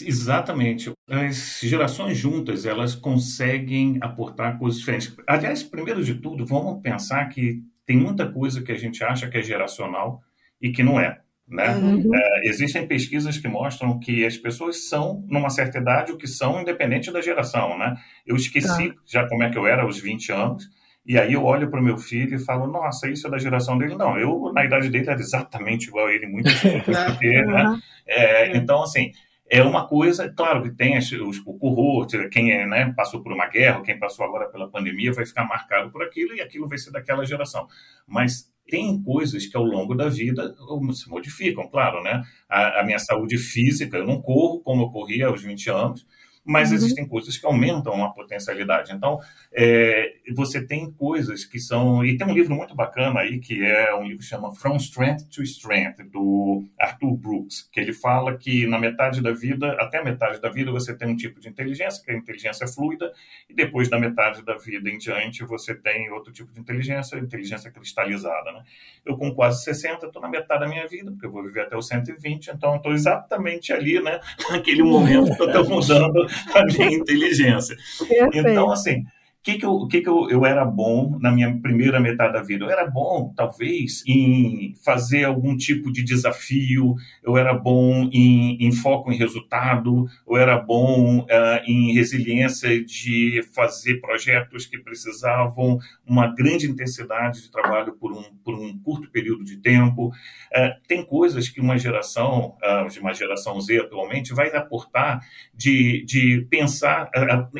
Exatamente. 0.00 0.90
As 1.06 1.60
gerações 1.62 2.16
juntas, 2.16 2.64
elas 2.64 2.94
conseguem 2.94 3.98
aportar 4.00 4.58
coisas 4.58 4.78
diferentes. 4.78 5.14
Aliás, 5.26 5.62
primeiro 5.62 6.02
de 6.02 6.14
tudo, 6.14 6.46
vamos 6.46 6.80
pensar 6.80 7.28
que 7.28 7.62
tem 7.84 7.98
muita 7.98 8.30
coisa 8.30 8.62
que 8.62 8.72
a 8.72 8.78
gente 8.78 9.04
acha 9.04 9.28
que 9.28 9.36
é 9.36 9.42
geracional 9.42 10.22
e 10.60 10.72
que 10.72 10.82
não 10.82 10.98
é. 10.98 11.21
Né? 11.48 11.74
Uhum. 11.74 12.14
É, 12.14 12.48
existem 12.48 12.86
pesquisas 12.86 13.36
que 13.36 13.48
mostram 13.48 13.98
que 13.98 14.24
as 14.24 14.36
pessoas 14.36 14.88
são, 14.88 15.24
numa 15.28 15.50
certa 15.50 15.78
idade, 15.78 16.12
o 16.12 16.16
que 16.16 16.26
são, 16.26 16.60
independente 16.60 17.12
da 17.12 17.20
geração. 17.20 17.76
Né? 17.78 17.96
Eu 18.26 18.36
esqueci 18.36 18.90
tá. 18.90 18.94
já 19.06 19.28
como 19.28 19.42
é 19.42 19.50
que 19.50 19.58
eu 19.58 19.66
era 19.66 19.82
aos 19.82 19.98
20 19.98 20.32
anos, 20.32 20.64
e 21.04 21.18
aí 21.18 21.32
eu 21.32 21.44
olho 21.44 21.68
para 21.68 21.80
o 21.80 21.82
meu 21.82 21.98
filho 21.98 22.36
e 22.36 22.44
falo, 22.44 22.66
nossa, 22.68 23.08
isso 23.08 23.26
é 23.26 23.30
da 23.30 23.38
geração 23.38 23.76
dele. 23.76 23.96
Não, 23.96 24.16
eu, 24.18 24.52
na 24.52 24.64
idade 24.64 24.88
dele, 24.88 25.10
era 25.10 25.18
exatamente 25.18 25.88
igual 25.88 26.06
a 26.06 26.12
ele, 26.12 26.26
muito 26.26 26.48
porque, 27.08 27.42
né? 27.42 27.80
É, 28.06 28.56
então, 28.56 28.82
assim, 28.82 29.10
é 29.50 29.62
uma 29.62 29.86
coisa, 29.86 30.32
claro 30.32 30.62
que 30.62 30.70
tem 30.70 30.96
os, 30.96 31.12
o 31.44 31.58
cohort, 31.58 32.28
quem 32.30 32.52
é, 32.52 32.66
né, 32.66 32.92
passou 32.96 33.20
por 33.20 33.32
uma 33.32 33.48
guerra, 33.48 33.82
quem 33.82 33.98
passou 33.98 34.24
agora 34.24 34.48
pela 34.48 34.70
pandemia, 34.70 35.12
vai 35.12 35.26
ficar 35.26 35.44
marcado 35.44 35.90
por 35.90 36.02
aquilo, 36.02 36.34
e 36.34 36.40
aquilo 36.40 36.68
vai 36.68 36.78
ser 36.78 36.92
daquela 36.92 37.26
geração. 37.26 37.66
Mas 38.06 38.51
tem 38.68 39.02
coisas 39.02 39.46
que 39.46 39.56
ao 39.56 39.64
longo 39.64 39.94
da 39.94 40.08
vida 40.08 40.54
se 40.94 41.08
modificam, 41.08 41.68
claro, 41.68 42.02
né? 42.02 42.22
A, 42.48 42.80
a 42.80 42.84
minha 42.84 42.98
saúde 42.98 43.36
física, 43.38 43.98
eu 43.98 44.06
não 44.06 44.20
corro 44.20 44.60
como 44.60 44.82
eu 44.82 44.90
corria 44.90 45.26
aos 45.26 45.42
20 45.42 45.70
anos, 45.70 46.06
mas 46.44 46.70
uhum. 46.70 46.74
existem 46.76 47.06
coisas 47.06 47.36
que 47.36 47.46
aumentam 47.46 48.04
a 48.04 48.10
potencialidade. 48.10 48.92
Então, 48.92 49.20
é, 49.52 50.14
você 50.34 50.64
tem 50.64 50.90
coisas 50.90 51.44
que 51.44 51.58
são. 51.58 52.04
E 52.04 52.16
tem 52.16 52.26
um 52.26 52.32
livro 52.32 52.54
muito 52.54 52.74
bacana 52.74 53.20
aí, 53.20 53.38
que 53.38 53.64
é 53.64 53.94
um 53.94 54.02
livro 54.02 54.18
que 54.18 54.24
chama 54.24 54.54
From 54.54 54.76
Strength 54.76 55.28
to 55.30 55.42
Strength, 55.42 56.04
do 56.10 56.64
Arthur 56.78 57.16
Brooks, 57.16 57.68
que 57.70 57.78
ele 57.78 57.92
fala 57.92 58.36
que 58.36 58.66
na 58.66 58.78
metade 58.78 59.22
da 59.22 59.32
vida, 59.32 59.72
até 59.80 59.98
a 59.98 60.04
metade 60.04 60.40
da 60.40 60.48
vida, 60.48 60.70
você 60.72 60.96
tem 60.96 61.08
um 61.08 61.16
tipo 61.16 61.40
de 61.40 61.48
inteligência, 61.48 62.02
que 62.04 62.10
é 62.10 62.14
a 62.14 62.18
inteligência 62.18 62.66
fluida, 62.66 63.12
e 63.48 63.54
depois 63.54 63.88
da 63.88 63.98
metade 63.98 64.42
da 64.44 64.56
vida 64.56 64.90
em 64.90 64.98
diante, 64.98 65.44
você 65.44 65.74
tem 65.74 66.10
outro 66.10 66.32
tipo 66.32 66.52
de 66.52 66.60
inteligência, 66.60 67.16
a 67.16 67.20
inteligência 67.20 67.70
cristalizada. 67.70 68.52
Né? 68.52 68.62
Eu, 69.06 69.16
com 69.16 69.32
quase 69.32 69.62
60, 69.62 70.06
estou 70.06 70.20
na 70.20 70.28
metade 70.28 70.60
da 70.60 70.68
minha 70.68 70.86
vida, 70.88 71.10
porque 71.10 71.26
eu 71.26 71.30
vou 71.30 71.42
viver 71.44 71.62
até 71.62 71.76
os 71.76 71.86
120, 71.86 72.48
então 72.48 72.76
estou 72.76 72.92
exatamente 72.92 73.72
ali, 73.72 74.00
né? 74.02 74.20
Naquele 74.50 74.82
momento 74.82 75.34
que 75.36 75.42
eu 75.42 75.46
estou 75.46 75.68
mudando 75.68 76.31
a 76.54 76.64
minha 76.64 76.92
inteligência. 76.92 77.76
Perfeito. 77.98 78.48
Então, 78.48 78.70
assim, 78.70 79.04
que, 79.42 79.58
que, 79.58 79.66
eu, 79.66 79.86
que, 79.88 80.00
que 80.00 80.08
eu, 80.08 80.30
eu 80.30 80.46
era 80.46 80.64
bom 80.64 81.18
na 81.20 81.32
minha 81.32 81.58
primeira 81.60 81.98
metade 81.98 82.32
da 82.32 82.42
vida? 82.42 82.64
Eu 82.64 82.70
era 82.70 82.88
bom, 82.88 83.32
talvez, 83.36 84.04
em 84.06 84.74
fazer 84.84 85.24
algum 85.24 85.56
tipo 85.56 85.90
de 85.90 86.02
desafio, 86.02 86.94
eu 87.24 87.36
era 87.36 87.52
bom 87.52 88.08
em, 88.12 88.56
em 88.64 88.70
foco 88.70 89.10
em 89.10 89.16
resultado, 89.16 90.06
eu 90.28 90.36
era 90.36 90.56
bom 90.56 91.22
uh, 91.22 91.26
em 91.66 91.92
resiliência 91.92 92.84
de 92.84 93.42
fazer 93.52 94.00
projetos 94.00 94.64
que 94.64 94.78
precisavam 94.78 95.78
uma 96.06 96.32
grande 96.32 96.70
intensidade 96.70 97.42
de 97.42 97.50
trabalho 97.50 97.94
por 97.94 98.12
um, 98.12 98.22
por 98.44 98.54
um 98.54 98.78
curto 98.78 99.10
período 99.10 99.44
de 99.44 99.56
tempo. 99.56 100.08
Uh, 100.08 100.86
tem 100.86 101.04
coisas 101.04 101.48
que 101.48 101.60
uma 101.60 101.76
geração, 101.76 102.56
uh, 102.62 103.00
uma 103.00 103.12
geração 103.12 103.60
Z 103.60 103.80
atualmente, 103.80 104.32
vai 104.32 104.54
aportar 104.54 105.20
de, 105.52 106.04
de 106.04 106.46
pensar, 106.48 107.10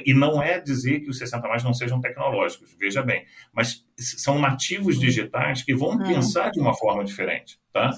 e 0.07 0.14
não 0.14 0.40
é 0.40 0.61
dizer 0.61 1.01
que 1.01 1.11
os 1.11 1.18
60 1.18 1.49
mais 1.49 1.64
não 1.64 1.71
não 1.72 1.74
sejam 1.74 2.00
tecnológicos, 2.00 2.74
veja 2.78 3.02
bem, 3.02 3.24
mas 3.52 3.85
são 3.96 4.38
nativos 4.38 4.98
digitais 4.98 5.62
que 5.62 5.74
vão 5.74 6.00
é. 6.02 6.07
pensar 6.07 6.50
de 6.50 6.61
uma 6.61 6.74
forma 6.74 7.05
diferente. 7.05 7.61
Tá? 7.72 7.90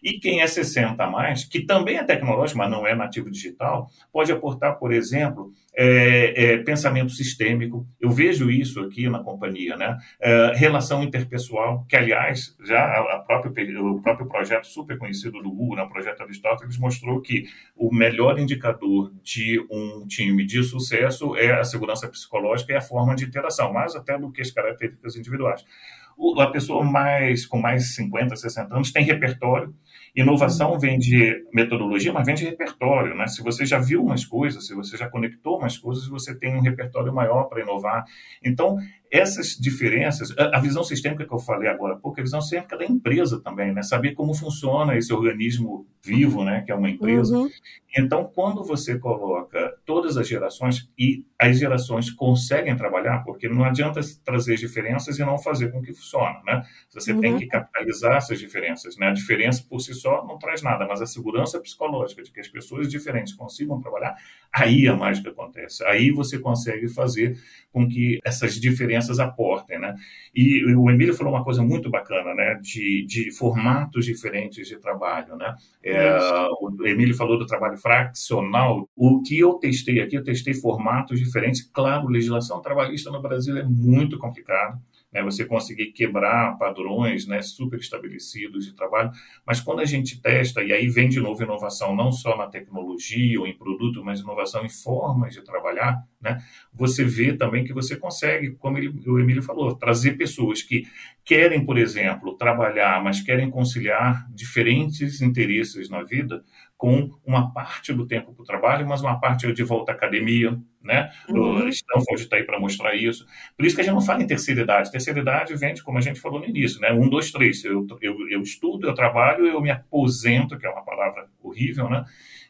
E 0.00 0.20
quem 0.20 0.40
é 0.40 0.46
60 0.46 1.02
a 1.02 1.10
mais, 1.10 1.42
que 1.42 1.60
também 1.60 1.96
é 1.96 2.04
tecnológico, 2.04 2.58
mas 2.58 2.70
não 2.70 2.86
é 2.86 2.94
nativo 2.94 3.28
digital, 3.28 3.90
pode 4.12 4.30
aportar, 4.30 4.78
por 4.78 4.92
exemplo, 4.92 5.52
é, 5.76 6.52
é, 6.52 6.58
pensamento 6.58 7.10
sistêmico. 7.10 7.84
Eu 8.00 8.10
vejo 8.10 8.48
isso 8.48 8.80
aqui 8.80 9.08
na 9.08 9.18
companhia, 9.18 9.76
né? 9.76 9.98
É, 10.20 10.52
relação 10.54 11.02
interpessoal, 11.02 11.84
que, 11.88 11.96
aliás, 11.96 12.56
já 12.64 12.78
a, 12.78 13.16
a 13.16 13.18
própria, 13.18 13.82
o 13.82 14.00
próprio 14.00 14.28
projeto 14.28 14.68
super 14.68 14.96
conhecido 14.96 15.42
do 15.42 15.50
Google, 15.50 15.76
né, 15.76 15.82
o 15.82 15.88
projeto 15.88 16.22
Aristóteles, 16.22 16.78
mostrou 16.78 17.20
que 17.20 17.46
o 17.74 17.92
melhor 17.92 18.38
indicador 18.38 19.12
de 19.24 19.58
um 19.68 20.06
time 20.06 20.46
de 20.46 20.62
sucesso 20.62 21.36
é 21.36 21.58
a 21.58 21.64
segurança 21.64 22.08
psicológica 22.08 22.72
e 22.72 22.76
a 22.76 22.80
forma 22.80 23.16
de 23.16 23.24
interação, 23.24 23.72
mais 23.72 23.96
até 23.96 24.16
do 24.16 24.30
que 24.30 24.40
as 24.40 24.52
características 24.52 25.16
individuais 25.16 25.35
a 25.44 26.46
pessoa 26.50 26.82
mais 26.84 27.44
com 27.44 27.58
mais 27.58 27.94
50, 27.94 28.36
60 28.36 28.74
anos 28.74 28.92
tem 28.92 29.04
repertório. 29.04 29.74
Inovação 30.14 30.78
vem 30.78 30.98
de 30.98 31.44
metodologia, 31.52 32.10
mas 32.10 32.24
vem 32.24 32.34
de 32.34 32.44
repertório. 32.44 33.14
Né? 33.14 33.26
Se 33.26 33.42
você 33.42 33.66
já 33.66 33.78
viu 33.78 34.02
umas 34.02 34.24
coisas, 34.24 34.66
se 34.66 34.74
você 34.74 34.96
já 34.96 35.08
conectou 35.10 35.58
umas 35.58 35.76
coisas, 35.76 36.08
você 36.08 36.34
tem 36.34 36.56
um 36.56 36.60
repertório 36.60 37.12
maior 37.12 37.44
para 37.44 37.60
inovar. 37.60 38.04
Então, 38.42 38.78
essas 39.18 39.48
diferenças, 39.48 40.34
a, 40.36 40.60
visão 40.60 40.82
sistêmica 40.82 41.24
que 41.24 41.32
eu 41.32 41.38
falei 41.38 41.68
agora 41.68 41.96
porque 41.96 42.20
a 42.20 42.24
visão 42.24 42.40
sistêmica 42.40 42.76
da 42.76 42.84
empresa 42.84 43.40
também, 43.40 43.72
né? 43.72 43.82
Saber 43.82 44.14
como 44.14 44.34
funciona 44.34 44.96
esse 44.96 45.12
organismo 45.12 45.86
vivo, 46.04 46.44
né? 46.44 46.62
Que 46.64 46.72
é 46.72 46.74
uma 46.74 46.90
empresa. 46.90 47.36
Uhum. 47.36 47.50
Então, 47.98 48.30
quando 48.34 48.62
você 48.62 48.98
coloca 48.98 49.74
todas 49.84 50.16
as 50.16 50.28
gerações 50.28 50.88
e 50.98 51.24
as 51.38 51.58
gerações 51.58 52.10
conseguem 52.10 52.76
trabalhar, 52.76 53.24
porque 53.24 53.48
não 53.48 53.64
adianta 53.64 54.00
trazer 54.24 54.56
diferenças 54.56 55.18
e 55.18 55.24
não 55.24 55.38
fazer 55.38 55.72
com 55.72 55.80
que 55.80 55.94
funcione, 55.94 56.38
né? 56.44 56.62
Você 56.92 57.12
uhum. 57.12 57.20
tem 57.20 57.38
que 57.38 57.46
capitalizar 57.46 58.16
essas 58.16 58.38
diferenças, 58.38 58.96
né? 58.96 59.08
A 59.08 59.12
diferença 59.12 59.64
por 59.68 59.80
si 59.80 59.94
só 59.94 60.26
não 60.26 60.38
traz 60.38 60.62
nada, 60.62 60.86
mas 60.86 61.00
a 61.00 61.06
segurança 61.06 61.58
psicológica 61.58 62.22
de 62.22 62.30
que 62.30 62.40
as 62.40 62.48
pessoas 62.48 62.88
diferentes 62.88 63.34
consigam 63.34 63.80
trabalhar, 63.80 64.14
aí 64.52 64.86
a 64.86 64.94
mágica 64.94 65.30
acontece. 65.30 65.84
Aí 65.84 66.10
você 66.10 66.38
consegue 66.38 66.88
fazer 66.88 67.38
com 67.72 67.88
que 67.88 68.18
essas 68.24 68.54
diferenças 68.54 69.05
aportem, 69.18 69.78
né? 69.78 69.94
E 70.34 70.64
o 70.74 70.90
Emílio 70.90 71.14
falou 71.14 71.32
uma 71.32 71.44
coisa 71.44 71.62
muito 71.62 71.90
bacana, 71.90 72.34
né? 72.34 72.58
De, 72.60 73.04
de 73.06 73.30
formatos 73.30 74.04
diferentes 74.04 74.68
de 74.68 74.78
trabalho, 74.78 75.36
né? 75.36 75.54
É, 75.82 76.16
o 76.60 76.86
Emílio 76.86 77.14
falou 77.14 77.38
do 77.38 77.46
trabalho 77.46 77.78
fraccional. 77.78 78.88
O 78.96 79.22
que 79.22 79.38
eu 79.38 79.54
testei 79.54 80.00
aqui, 80.00 80.16
eu 80.16 80.24
testei 80.24 80.54
formatos 80.54 81.18
diferentes. 81.18 81.62
Claro, 81.62 82.08
legislação 82.08 82.60
trabalhista 82.60 83.10
no 83.10 83.22
Brasil 83.22 83.56
é 83.56 83.62
muito 83.62 84.18
complicado 84.18 84.80
né, 85.16 85.22
você 85.22 85.46
conseguir 85.46 85.92
quebrar 85.92 86.58
padrões 86.58 87.26
né, 87.26 87.40
super 87.40 87.80
estabelecidos 87.80 88.66
de 88.66 88.74
trabalho. 88.74 89.10
Mas 89.46 89.60
quando 89.60 89.80
a 89.80 89.84
gente 89.86 90.20
testa, 90.20 90.62
e 90.62 90.74
aí 90.74 90.88
vem 90.88 91.08
de 91.08 91.18
novo 91.18 91.42
inovação, 91.42 91.96
não 91.96 92.12
só 92.12 92.36
na 92.36 92.46
tecnologia 92.46 93.40
ou 93.40 93.46
em 93.46 93.56
produto, 93.56 94.04
mas 94.04 94.20
inovação 94.20 94.62
em 94.64 94.68
formas 94.68 95.32
de 95.32 95.42
trabalhar, 95.42 96.04
né, 96.20 96.42
você 96.70 97.02
vê 97.02 97.32
também 97.32 97.64
que 97.64 97.72
você 97.72 97.96
consegue, 97.96 98.50
como 98.56 98.76
ele, 98.76 98.88
o 99.06 99.18
Emílio 99.18 99.42
falou, 99.42 99.74
trazer 99.74 100.18
pessoas 100.18 100.62
que 100.62 100.84
querem, 101.24 101.64
por 101.64 101.78
exemplo, 101.78 102.36
trabalhar, 102.36 103.02
mas 103.02 103.22
querem 103.22 103.50
conciliar 103.50 104.30
diferentes 104.30 105.22
interesses 105.22 105.88
na 105.88 106.02
vida, 106.02 106.44
com 106.76 107.10
uma 107.24 107.52
parte 107.52 107.92
do 107.92 108.06
tempo 108.06 108.34
para 108.34 108.42
o 108.42 108.46
trabalho, 108.46 108.86
mas 108.86 109.00
uma 109.00 109.18
parte 109.18 109.50
de 109.50 109.62
volta 109.62 109.92
à 109.92 109.94
academia, 109.94 110.58
né? 110.84 111.10
Uhum. 111.28 111.68
Stanford 111.68 112.22
está 112.22 112.36
aí 112.36 112.44
para 112.44 112.60
mostrar 112.60 112.94
isso. 112.94 113.26
Por 113.56 113.64
isso 113.64 113.74
que 113.74 113.80
a 113.80 113.84
gente 113.84 113.94
não 113.94 114.00
fala 114.02 114.22
em 114.22 114.26
terceira 114.26 114.60
idade. 114.60 114.90
Terceira 114.90 115.20
idade 115.20 115.54
vem, 115.56 115.72
de, 115.72 115.82
como 115.82 115.98
a 115.98 116.02
gente 116.02 116.20
falou 116.20 116.38
no 116.38 116.46
início, 116.46 116.80
né? 116.80 116.92
Um, 116.92 117.08
dois, 117.08 117.32
três. 117.32 117.64
Eu, 117.64 117.86
eu, 118.02 118.28
eu 118.28 118.42
estudo, 118.42 118.86
eu 118.86 118.94
trabalho, 118.94 119.46
eu 119.46 119.60
me 119.60 119.70
aposento, 119.70 120.58
que 120.58 120.66
é 120.66 120.70
uma 120.70 120.84
palavra 120.84 121.26
horrível, 121.42 121.88
né? 121.88 122.04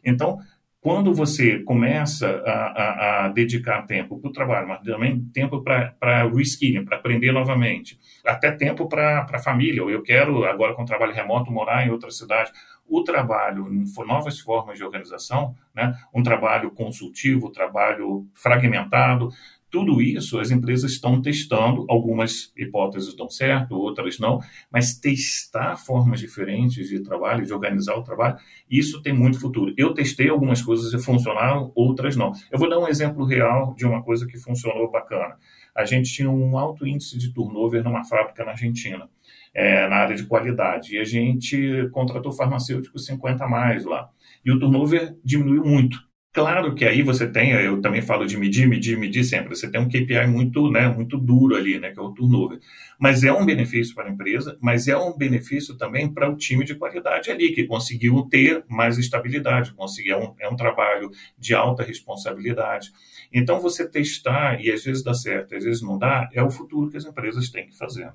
Então, 0.05 0.39
quando 0.87 1.13
você 1.13 1.59
começa 1.65 2.29
a, 2.47 2.53
a, 2.53 3.25
a 3.25 3.29
dedicar 3.29 3.83
tempo 3.83 4.21
para 4.21 4.29
o 4.29 4.33
trabalho, 4.33 4.69
mas 4.69 4.83
também 4.83 5.21
tempo 5.35 5.61
para 5.61 6.29
reskilling, 6.33 6.85
para 6.85 6.97
aprender 6.97 7.33
novamente, 7.33 7.99
até 8.25 8.53
tempo 8.53 8.89
para 8.89 9.27
a 9.29 9.39
família, 9.41 9.81
eu 9.81 10.03
quero, 10.03 10.45
agora 10.45 10.75
com 10.75 10.85
trabalho 10.85 11.13
remoto, 11.13 11.51
morar 11.51 11.85
em 11.85 11.91
outra 11.91 12.09
cidade, 12.13 12.53
o 12.89 13.03
trabalho 13.03 13.67
novas 14.07 14.39
formas 14.39 14.79
de 14.79 14.85
organização, 14.85 15.55
né, 15.75 15.95
um 16.15 16.23
trabalho 16.23 16.71
consultivo, 16.71 17.51
trabalho 17.51 18.27
fragmentado, 18.35 19.31
tudo 19.71 20.01
isso 20.01 20.39
as 20.39 20.51
empresas 20.51 20.93
estão 20.93 21.21
testando, 21.21 21.85
algumas 21.89 22.53
hipóteses 22.57 23.15
dão 23.15 23.29
certo, 23.29 23.77
outras 23.77 24.19
não, 24.19 24.41
mas 24.71 24.99
testar 24.99 25.77
formas 25.77 26.21
diferentes 26.21 26.89
de 26.89 27.01
trabalho, 27.01 27.45
de 27.45 27.53
organizar 27.53 27.95
o 27.95 28.03
trabalho, 28.03 28.39
isso 28.71 29.03
tem 29.03 29.13
muito 29.13 29.41
futuro. 29.41 29.75
Eu 29.77 29.93
testei 29.93 30.29
algumas 30.29 30.63
coisas 30.63 30.93
e 30.93 31.05
funcionaram, 31.05 31.73
outras 31.75 32.17
não. 32.17 32.33
Eu 32.51 32.59
vou 32.59 32.71
dar 32.71 32.79
um 32.79 32.89
exemplo 32.89 33.25
real 33.25 33.75
de 33.75 33.85
uma 33.85 34.03
coisa 34.03 34.27
que 34.27 34.39
funcionou 34.39 34.91
bacana. 34.91 35.37
A 35.75 35.85
gente 35.85 36.13
tinha 36.13 36.31
um 36.31 36.57
alto 36.57 36.87
índice 36.87 37.19
de 37.19 37.33
turnover 37.33 37.83
numa 37.83 38.05
fábrica 38.05 38.45
na 38.45 38.53
Argentina, 38.53 39.09
é, 39.57 39.89
na 39.89 39.97
área 39.97 40.15
de 40.15 40.25
qualidade, 40.25 40.95
e 40.95 40.99
a 40.99 41.05
gente 41.05 41.89
contratou 41.91 42.31
farmacêuticos 42.31 43.07
50 43.07 43.43
a 43.43 43.49
mais 43.49 43.87
lá. 43.87 44.11
E 44.45 44.53
o 44.53 44.59
turnover 44.59 45.17
diminuiu 45.25 45.65
muito. 45.65 45.97
Claro 46.31 46.75
que 46.75 46.85
aí 46.85 47.01
você 47.01 47.27
tem, 47.27 47.53
eu 47.53 47.81
também 47.81 48.03
falo 48.03 48.27
de 48.27 48.37
medir, 48.37 48.69
medir, 48.69 48.99
medir 48.99 49.25
sempre, 49.25 49.57
você 49.57 49.71
tem 49.71 49.81
um 49.81 49.89
KPI 49.89 50.27
muito, 50.27 50.71
né, 50.71 50.87
muito 50.87 51.17
duro 51.17 51.57
ali, 51.57 51.79
né, 51.79 51.91
que 51.91 51.99
é 51.99 52.03
o 52.03 52.13
turnover. 52.13 52.61
Mas 53.01 53.25
é 53.25 53.33
um 53.33 53.47
benefício 53.47 53.95
para 53.95 54.11
a 54.11 54.13
empresa, 54.13 54.59
mas 54.61 54.87
é 54.87 54.97
um 54.99 55.17
benefício 55.17 55.75
também 55.79 56.13
para 56.13 56.31
o 56.31 56.37
time 56.37 56.63
de 56.63 56.75
qualidade 56.75 57.31
ali, 57.31 57.53
que 57.53 57.65
conseguiu 57.65 58.29
ter 58.31 58.63
mais 58.69 58.99
estabilidade, 58.99 59.73
conseguiu, 59.73 60.17
é 60.17 60.19
um, 60.19 60.35
é 60.41 60.49
um 60.51 60.57
trabalho 60.57 61.11
de 61.39 61.55
alta 61.55 61.83
responsabilidade. 61.83 62.93
Então, 63.33 63.59
você 63.59 63.89
testar, 63.89 64.63
e 64.63 64.71
às 64.71 64.85
vezes 64.85 65.03
dá 65.03 65.15
certo, 65.15 65.55
às 65.57 65.65
vezes 65.65 65.81
não 65.81 65.99
dá, 65.99 66.29
é 66.35 66.43
o 66.43 66.51
futuro 66.51 66.91
que 66.91 66.99
as 66.99 67.07
empresas 67.07 67.49
têm 67.49 67.67
que 67.67 67.79
fazer. 67.79 68.05
Né? 68.05 68.13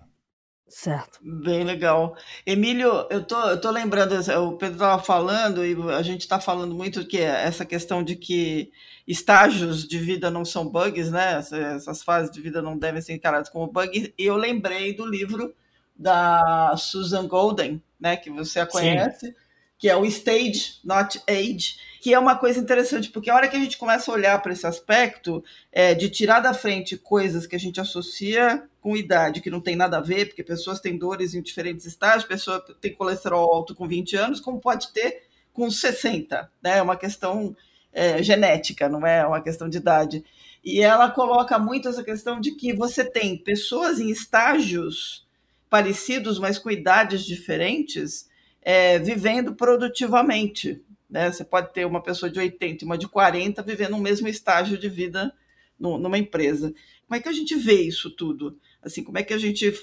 Certo. 0.71 1.19
Bem 1.21 1.65
legal. 1.65 2.15
Emílio, 2.45 3.05
eu 3.09 3.23
tô, 3.23 3.37
eu 3.49 3.59
tô 3.59 3.69
lembrando, 3.69 4.15
o 4.15 4.57
Pedro 4.57 4.75
estava 4.75 5.03
falando, 5.03 5.65
e 5.65 5.75
a 5.91 6.01
gente 6.01 6.21
está 6.21 6.39
falando 6.39 6.73
muito 6.73 7.05
que 7.05 7.19
essa 7.19 7.65
questão 7.65 8.01
de 8.01 8.15
que 8.15 8.71
estágios 9.05 9.85
de 9.85 9.99
vida 9.99 10.31
não 10.31 10.45
são 10.45 10.65
bugs, 10.65 11.11
né? 11.11 11.39
Essas 11.75 12.01
fases 12.01 12.31
de 12.31 12.39
vida 12.39 12.61
não 12.61 12.77
devem 12.77 13.01
ser 13.01 13.13
encaradas 13.13 13.49
como 13.49 13.67
bugs. 13.67 14.13
E 14.17 14.25
eu 14.25 14.37
lembrei 14.37 14.95
do 14.95 15.05
livro 15.05 15.53
da 15.93 16.73
Susan 16.77 17.27
Golden, 17.27 17.83
né? 17.99 18.15
Que 18.15 18.29
você 18.29 18.61
a 18.61 18.65
conhece. 18.65 19.27
Sim 19.27 19.33
que 19.81 19.89
é 19.89 19.97
o 19.97 20.05
stage, 20.05 20.79
not 20.83 21.19
age, 21.27 21.75
que 21.99 22.13
é 22.13 22.19
uma 22.19 22.37
coisa 22.37 22.59
interessante, 22.59 23.09
porque 23.09 23.31
a 23.31 23.35
hora 23.35 23.47
que 23.47 23.57
a 23.57 23.59
gente 23.59 23.79
começa 23.79 24.11
a 24.11 24.13
olhar 24.13 24.39
para 24.39 24.53
esse 24.53 24.67
aspecto 24.67 25.43
é, 25.71 25.95
de 25.95 26.07
tirar 26.07 26.39
da 26.39 26.53
frente 26.53 26.95
coisas 26.95 27.47
que 27.47 27.55
a 27.55 27.59
gente 27.59 27.81
associa 27.81 28.63
com 28.79 28.95
idade, 28.95 29.41
que 29.41 29.49
não 29.49 29.59
tem 29.59 29.75
nada 29.75 29.97
a 29.97 30.01
ver, 30.01 30.27
porque 30.27 30.43
pessoas 30.43 30.79
têm 30.79 30.99
dores 30.99 31.33
em 31.33 31.41
diferentes 31.41 31.87
estágios, 31.87 32.25
pessoa 32.25 32.63
tem 32.79 32.93
colesterol 32.93 33.51
alto 33.51 33.73
com 33.73 33.87
20 33.87 34.15
anos, 34.15 34.39
como 34.39 34.61
pode 34.61 34.93
ter 34.93 35.23
com 35.51 35.69
60, 35.71 36.47
né? 36.61 36.77
É 36.77 36.81
uma 36.83 36.95
questão 36.95 37.55
é, 37.91 38.21
genética, 38.21 38.87
não 38.87 39.05
é 39.05 39.25
uma 39.25 39.41
questão 39.41 39.67
de 39.67 39.79
idade. 39.79 40.23
E 40.63 40.79
ela 40.79 41.09
coloca 41.09 41.57
muito 41.57 41.89
essa 41.89 42.03
questão 42.03 42.39
de 42.39 42.51
que 42.51 42.71
você 42.71 43.03
tem 43.03 43.35
pessoas 43.35 43.99
em 43.99 44.11
estágios 44.11 45.25
parecidos, 45.71 46.37
mas 46.37 46.59
com 46.59 46.69
idades 46.69 47.25
diferentes, 47.25 48.29
é, 48.61 48.99
vivendo 48.99 49.55
produtivamente. 49.55 50.83
Né? 51.09 51.31
Você 51.31 51.43
pode 51.43 51.73
ter 51.73 51.85
uma 51.85 52.01
pessoa 52.01 52.31
de 52.31 52.39
80 52.39 52.83
e 52.83 52.85
uma 52.85 52.97
de 52.97 53.07
40 53.07 53.61
vivendo 53.63 53.95
o 53.95 54.01
mesmo 54.01 54.27
estágio 54.27 54.77
de 54.77 54.87
vida 54.87 55.33
no, 55.79 55.97
numa 55.97 56.17
empresa. 56.17 56.73
Como 57.07 57.17
é 57.17 57.19
que 57.19 57.29
a 57.29 57.33
gente 57.33 57.55
vê 57.55 57.81
isso 57.81 58.09
tudo? 58.09 58.57
Assim, 58.81 59.03
como 59.03 59.17
é 59.17 59.23
que 59.23 59.33
a 59.33 59.37
gente. 59.37 59.73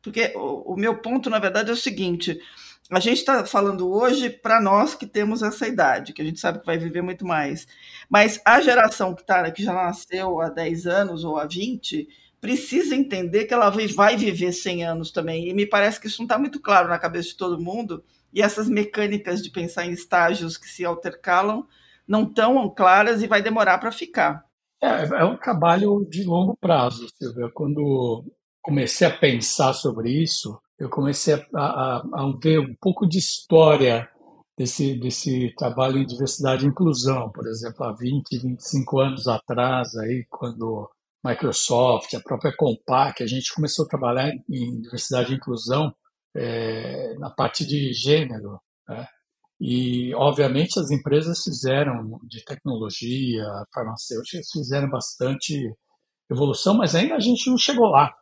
Porque 0.00 0.32
o, 0.36 0.74
o 0.74 0.76
meu 0.76 0.98
ponto, 0.98 1.28
na 1.28 1.38
verdade, 1.38 1.70
é 1.70 1.72
o 1.72 1.76
seguinte: 1.76 2.38
a 2.90 3.00
gente 3.00 3.18
está 3.18 3.44
falando 3.44 3.90
hoje 3.90 4.30
para 4.30 4.60
nós 4.60 4.94
que 4.94 5.06
temos 5.06 5.42
essa 5.42 5.66
idade, 5.66 6.12
que 6.12 6.22
a 6.22 6.24
gente 6.24 6.38
sabe 6.38 6.60
que 6.60 6.66
vai 6.66 6.78
viver 6.78 7.02
muito 7.02 7.26
mais. 7.26 7.66
Mas 8.08 8.40
a 8.44 8.60
geração 8.60 9.14
que, 9.14 9.24
tá, 9.24 9.50
que 9.50 9.62
já 9.62 9.72
nasceu 9.72 10.40
há 10.40 10.48
10 10.48 10.86
anos 10.86 11.24
ou 11.24 11.36
há 11.36 11.46
20 11.46 12.08
precisa 12.40 12.94
entender 12.94 13.46
que 13.46 13.52
ela 13.52 13.68
vai 13.68 14.16
viver 14.16 14.52
100 14.52 14.84
anos 14.84 15.10
também. 15.10 15.48
E 15.48 15.54
me 15.54 15.66
parece 15.66 16.00
que 16.00 16.06
isso 16.06 16.18
não 16.18 16.26
está 16.26 16.38
muito 16.38 16.60
claro 16.60 16.88
na 16.88 16.98
cabeça 16.98 17.30
de 17.30 17.36
todo 17.36 17.60
mundo 17.60 18.04
e 18.32 18.42
essas 18.42 18.68
mecânicas 18.68 19.42
de 19.42 19.50
pensar 19.50 19.86
em 19.86 19.92
estágios 19.92 20.56
que 20.56 20.68
se 20.68 20.84
altercalam 20.84 21.66
não 22.06 22.22
estão 22.22 22.68
claras 22.70 23.22
e 23.22 23.26
vai 23.26 23.42
demorar 23.42 23.78
para 23.78 23.92
ficar. 23.92 24.44
É, 24.80 25.04
é, 25.04 25.24
um 25.24 25.36
trabalho 25.36 26.06
de 26.08 26.24
longo 26.24 26.56
prazo, 26.56 27.08
Silvia. 27.16 27.50
Quando 27.52 28.24
comecei 28.62 29.06
a 29.06 29.16
pensar 29.16 29.72
sobre 29.72 30.10
isso, 30.10 30.58
eu 30.78 30.88
comecei 30.88 31.34
a, 31.34 31.40
a, 31.54 31.96
a 31.96 32.32
ver 32.40 32.60
um 32.60 32.74
pouco 32.80 33.06
de 33.06 33.18
história 33.18 34.08
desse, 34.56 34.94
desse 34.98 35.52
trabalho 35.56 35.98
em 35.98 36.06
diversidade 36.06 36.64
e 36.64 36.68
inclusão. 36.68 37.30
Por 37.30 37.46
exemplo, 37.46 37.84
há 37.84 37.92
20, 37.92 38.38
25 38.38 39.00
anos 39.00 39.28
atrás, 39.28 39.96
aí, 39.96 40.24
quando 40.30 40.88
Microsoft, 41.24 42.14
a 42.14 42.20
própria 42.20 42.54
Compaq, 42.56 43.22
a 43.22 43.26
gente 43.26 43.52
começou 43.52 43.84
a 43.84 43.88
trabalhar 43.88 44.30
em 44.48 44.80
diversidade 44.80 45.32
e 45.32 45.36
inclusão, 45.36 45.92
é, 46.38 47.14
na 47.18 47.30
parte 47.30 47.66
de 47.66 47.92
gênero. 47.92 48.60
Né? 48.88 49.06
E, 49.60 50.14
obviamente, 50.14 50.78
as 50.78 50.90
empresas 50.90 51.42
fizeram, 51.42 52.20
de 52.22 52.44
tecnologia, 52.44 53.44
farmacêuticas, 53.74 54.50
fizeram 54.52 54.88
bastante 54.88 55.60
evolução, 56.30 56.76
mas 56.76 56.94
ainda 56.94 57.16
a 57.16 57.20
gente 57.20 57.50
não 57.50 57.58
chegou 57.58 57.88
lá. 57.88 58.12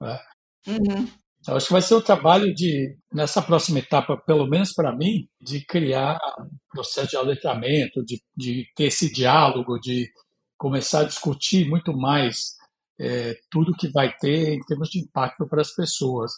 Né? 0.00 0.18
Uhum. 0.66 1.08
Então, 1.40 1.56
acho 1.56 1.68
que 1.68 1.72
vai 1.72 1.82
ser 1.82 1.94
o 1.94 2.02
trabalho 2.02 2.52
de, 2.52 2.98
nessa 3.12 3.40
próxima 3.40 3.78
etapa, 3.78 4.16
pelo 4.26 4.46
menos 4.46 4.74
para 4.74 4.94
mim, 4.94 5.26
de 5.40 5.64
criar 5.64 6.18
um 6.38 6.48
processo 6.70 7.10
de 7.10 7.16
aletramento, 7.16 8.04
de, 8.04 8.20
de 8.36 8.66
ter 8.74 8.84
esse 8.84 9.10
diálogo, 9.10 9.78
de 9.78 10.10
começar 10.58 11.00
a 11.00 11.04
discutir 11.04 11.66
muito 11.66 11.96
mais 11.96 12.56
é, 12.98 13.34
tudo 13.50 13.74
que 13.74 13.88
vai 13.88 14.14
ter 14.18 14.54
em 14.54 14.60
termos 14.60 14.90
de 14.90 14.98
impacto 15.00 15.48
para 15.48 15.62
as 15.62 15.74
pessoas 15.74 16.32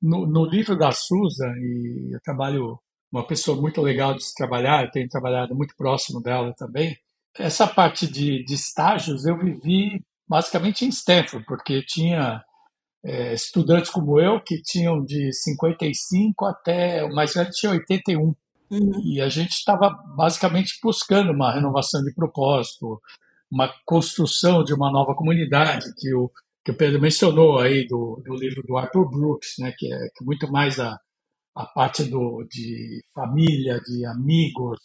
no, 0.00 0.26
no 0.26 0.44
livro 0.44 0.76
da 0.76 0.92
Susan, 0.92 1.52
e 1.58 2.10
eu 2.12 2.20
trabalho 2.20 2.78
uma 3.12 3.26
pessoa 3.26 3.60
muito 3.60 3.80
legal 3.80 4.14
de 4.14 4.24
se 4.24 4.34
trabalhar, 4.34 4.84
eu 4.84 4.90
tenho 4.90 5.08
trabalhado 5.08 5.54
muito 5.54 5.74
próximo 5.76 6.22
dela 6.22 6.54
também. 6.56 6.96
Essa 7.36 7.66
parte 7.66 8.06
de, 8.06 8.44
de 8.44 8.54
estágios 8.54 9.26
eu 9.26 9.36
vivi 9.36 10.02
basicamente 10.28 10.84
em 10.84 10.88
Stanford, 10.88 11.44
porque 11.44 11.82
tinha 11.82 12.42
é, 13.04 13.34
estudantes 13.34 13.90
como 13.90 14.20
eu 14.20 14.40
que 14.40 14.62
tinham 14.62 15.04
de 15.04 15.32
55 15.32 16.44
até 16.44 17.04
o 17.04 17.14
mais 17.14 17.34
velho 17.34 17.50
tinha 17.50 17.72
81. 17.72 18.34
Uhum. 18.70 19.02
E 19.04 19.20
a 19.20 19.28
gente 19.28 19.50
estava 19.50 19.90
basicamente 20.16 20.78
buscando 20.80 21.32
uma 21.32 21.52
renovação 21.52 22.02
de 22.04 22.14
propósito, 22.14 23.00
uma 23.50 23.72
construção 23.84 24.62
de 24.62 24.72
uma 24.72 24.92
nova 24.92 25.14
comunidade, 25.14 25.92
que 25.96 26.14
o, 26.14 26.30
que 26.64 26.70
o 26.72 26.76
Pedro 26.76 27.00
mencionou 27.00 27.58
aí 27.58 27.86
do, 27.86 28.22
do 28.24 28.34
livro 28.34 28.62
do 28.62 28.76
Arthur 28.76 29.10
Brooks, 29.10 29.54
né, 29.58 29.72
que 29.76 29.92
é 29.92 29.98
que 30.14 30.24
muito 30.24 30.50
mais 30.50 30.78
a, 30.78 30.98
a 31.56 31.66
parte 31.66 32.04
do, 32.04 32.46
de 32.48 33.02
família, 33.14 33.80
de 33.80 34.04
amigos 34.06 34.78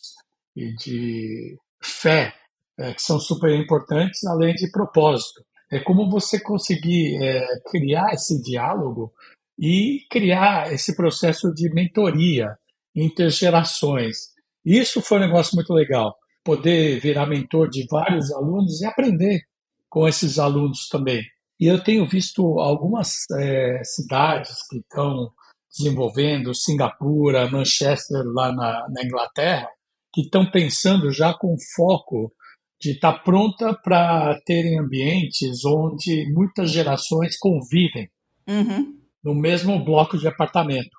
e 0.56 0.74
de 0.76 1.58
fé 1.82 2.34
é, 2.78 2.94
que 2.94 3.02
são 3.02 3.20
super 3.20 3.52
importantes, 3.52 4.24
além 4.26 4.54
de 4.54 4.70
propósito. 4.72 5.44
É 5.72 5.80
como 5.80 6.10
você 6.10 6.40
conseguir 6.40 7.22
é, 7.24 7.46
criar 7.70 8.14
esse 8.14 8.42
diálogo 8.42 9.14
e 9.58 10.06
criar 10.10 10.72
esse 10.74 10.96
processo 10.96 11.54
de 11.54 11.74
mentoria 11.74 12.56
intergerações. 12.96 14.34
Isso 14.64 15.02
foi 15.02 15.18
um 15.18 15.22
negócio 15.22 15.56
muito 15.56 15.74
legal, 15.74 16.16
poder 16.44 17.00
virar 17.00 17.26
mentor 17.26 17.70
de 17.70 17.86
vários 17.90 18.32
alunos 18.32 18.82
e 18.82 18.86
aprender 18.86 19.42
com 19.90 20.08
esses 20.08 20.40
alunos 20.40 20.88
também. 20.90 21.24
E 21.60 21.68
eu 21.68 21.84
tenho 21.84 22.06
visto 22.06 22.60
algumas 22.60 23.26
é, 23.38 23.82
cidades 23.84 24.68
que 24.70 24.78
estão 24.78 25.32
desenvolvendo, 25.78 26.54
Singapura, 26.54 27.50
Manchester, 27.50 28.24
lá 28.26 28.52
na, 28.52 28.88
na 28.90 29.04
Inglaterra, 29.04 29.68
que 30.14 30.22
estão 30.22 30.50
pensando 30.50 31.12
já 31.12 31.34
com 31.34 31.56
foco 31.76 32.34
de 32.80 32.92
estar 32.92 33.14
tá 33.14 33.20
pronta 33.20 33.74
para 33.74 34.40
terem 34.46 34.80
ambientes 34.80 35.64
onde 35.66 36.32
muitas 36.34 36.72
gerações 36.72 37.38
convivem 37.38 38.10
uhum. 38.48 38.98
no 39.24 39.34
mesmo 39.34 39.84
bloco 39.84 40.18
de 40.18 40.28
apartamento. 40.28 40.96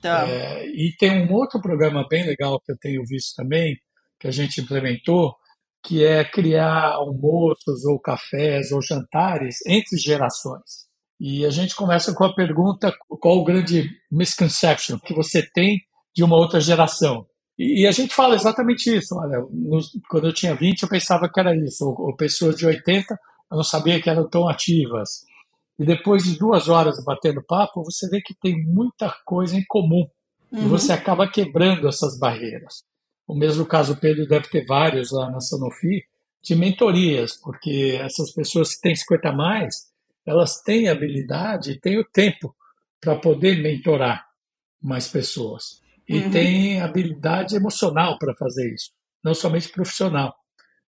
Tá. 0.00 0.28
É, 0.28 0.66
e 0.66 0.94
tem 0.98 1.26
um 1.26 1.32
outro 1.32 1.60
programa 1.60 2.06
bem 2.08 2.26
legal 2.26 2.60
que 2.60 2.72
eu 2.72 2.76
tenho 2.78 3.02
visto 3.06 3.36
também, 3.36 3.76
que 4.18 4.26
a 4.26 4.32
gente 4.32 4.60
implementou, 4.60 5.34
que 5.82 6.04
é 6.04 6.24
criar 6.24 6.92
almoços 6.92 7.84
ou 7.84 7.98
cafés 7.98 8.70
ou 8.72 8.80
jantares 8.80 9.56
entre 9.66 9.98
gerações. 9.98 10.86
E 11.20 11.44
a 11.44 11.50
gente 11.50 11.74
começa 11.74 12.14
com 12.14 12.24
a 12.24 12.34
pergunta: 12.34 12.94
qual 13.20 13.38
o 13.38 13.44
grande 13.44 13.90
misconception 14.10 14.98
que 14.98 15.14
você 15.14 15.42
tem 15.42 15.80
de 16.14 16.22
uma 16.22 16.36
outra 16.36 16.60
geração? 16.60 17.26
E, 17.58 17.86
a 17.86 17.92
gente 17.92 18.14
fala 18.14 18.34
exatamente 18.34 18.94
isso. 18.94 19.14
Olha, 19.14 19.38
quando 20.08 20.26
eu 20.26 20.32
tinha 20.32 20.54
20, 20.54 20.82
eu 20.82 20.88
pensava 20.88 21.28
que 21.28 21.38
era 21.38 21.54
isso. 21.54 21.84
Ou, 21.84 22.08
ou 22.08 22.16
pessoas 22.16 22.56
de 22.56 22.66
80, 22.66 23.14
eu 23.50 23.56
não 23.56 23.62
sabia 23.62 24.00
que 24.00 24.10
eram 24.10 24.28
tão 24.28 24.48
ativas. 24.48 25.20
E 25.78 25.84
depois 25.84 26.24
de 26.24 26.38
duas 26.38 26.68
horas 26.68 27.02
batendo 27.04 27.44
papo, 27.46 27.84
você 27.84 28.08
vê 28.08 28.20
que 28.20 28.34
tem 28.34 28.60
muita 28.64 29.14
coisa 29.24 29.56
em 29.56 29.64
comum. 29.68 30.06
Uhum. 30.50 30.64
E 30.64 30.68
você 30.68 30.92
acaba 30.92 31.28
quebrando 31.28 31.86
essas 31.88 32.18
barreiras. 32.18 32.82
O 33.26 33.34
mesmo 33.34 33.64
caso, 33.64 33.92
o 33.92 33.96
Pedro 33.96 34.26
deve 34.26 34.48
ter 34.48 34.64
vários 34.64 35.10
lá 35.12 35.30
na 35.30 35.40
Sanofi, 35.40 36.04
de 36.42 36.56
mentorias, 36.56 37.36
porque 37.36 37.98
essas 38.00 38.32
pessoas 38.32 38.74
que 38.74 38.80
têm 38.80 38.96
50 38.96 39.28
a 39.28 39.32
mais, 39.32 39.92
elas 40.26 40.60
têm 40.62 40.88
habilidade 40.88 41.72
e 41.72 41.80
têm 41.80 41.98
o 41.98 42.04
tempo 42.04 42.54
para 43.00 43.16
poder 43.16 43.62
mentorar 43.62 44.26
mais 44.80 45.08
pessoas. 45.08 45.80
E 46.08 46.18
uhum. 46.18 46.30
têm 46.30 46.80
habilidade 46.80 47.54
emocional 47.54 48.18
para 48.18 48.34
fazer 48.34 48.72
isso, 48.74 48.90
não 49.22 49.34
somente 49.34 49.68
profissional. 49.68 50.34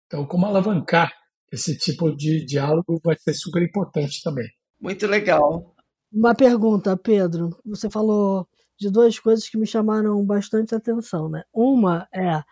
Então, 0.07 0.25
como 0.25 0.45
alavancar 0.45 1.11
esse 1.51 1.77
tipo 1.77 2.15
de 2.15 2.43
diálogo 2.43 2.99
vai 3.03 3.15
ser 3.17 3.33
super 3.35 3.61
importante 3.61 4.23
também. 4.23 4.49
Muito 4.81 5.05
legal. 5.05 5.75
Uma 6.11 6.33
pergunta, 6.33 6.97
Pedro. 6.97 7.55
Você 7.65 7.89
falou 7.89 8.47
de 8.79 8.89
duas 8.89 9.19
coisas 9.19 9.47
que 9.49 9.57
me 9.57 9.65
chamaram 9.67 10.23
bastante 10.25 10.75
atenção, 10.75 11.29
né? 11.29 11.43
Uma 11.53 12.07
é, 12.13 12.43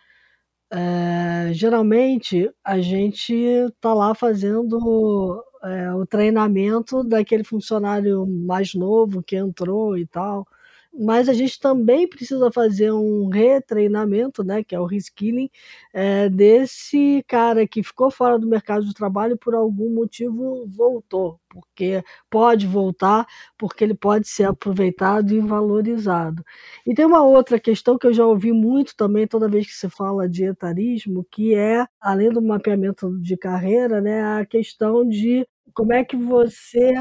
é 0.72 1.54
geralmente 1.54 2.50
a 2.64 2.80
gente 2.80 3.34
está 3.34 3.94
lá 3.94 4.16
fazendo 4.16 5.44
é, 5.64 5.94
o 5.94 6.06
treinamento 6.06 7.04
daquele 7.04 7.44
funcionário 7.44 8.26
mais 8.28 8.74
novo 8.74 9.24
que 9.24 9.36
entrou 9.36 9.98
e 9.98 10.06
tal 10.08 10.48
mas 10.94 11.30
a 11.30 11.34
gente 11.34 11.60
também 11.60 12.08
precisa 12.08 12.52
fazer 12.52 12.92
um 12.92 13.28
retreinamento, 13.30 14.44
né, 14.44 14.64
que 14.64 14.76
é 14.76 14.80
o 14.80 14.86
reskilling, 14.86 15.50
é, 15.94 16.30
desse 16.30 17.24
cara 17.28 17.68
que 17.68 17.82
ficou 17.84 18.12
fora 18.12 18.38
do 18.38 18.48
mercado 18.48 18.86
de 18.86 18.94
trabalho 18.94 19.34
e 19.34 19.38
por 19.38 19.56
algum 19.56 19.90
motivo 19.94 20.66
voltou, 20.68 21.40
porque 21.50 22.04
pode 22.30 22.68
voltar, 22.68 23.26
porque 23.58 23.84
ele 23.84 23.94
pode 23.94 24.28
ser 24.28 24.44
aproveitado 24.46 25.34
e 25.34 25.40
valorizado. 25.40 26.44
E 26.86 26.94
tem 26.94 27.06
uma 27.06 27.24
outra 27.24 27.60
questão 27.60 27.98
que 27.98 28.08
eu 28.08 28.14
já 28.14 28.26
ouvi 28.26 28.52
muito 28.52 28.96
também 28.96 29.28
toda 29.28 29.48
vez 29.50 29.66
que 29.68 29.74
se 29.74 29.90
fala 29.90 30.28
de 30.28 30.44
etarismo, 30.46 31.26
que 31.32 31.56
é, 31.56 31.86
além 32.00 32.30
do 32.32 32.42
mapeamento 32.42 33.18
de 33.22 33.38
carreira, 33.38 34.02
né, 34.02 34.24
a 34.40 34.46
questão 34.46 35.08
de 35.08 35.48
como 35.74 35.94
é 35.94 36.04
que 36.04 36.16
você 36.16 36.94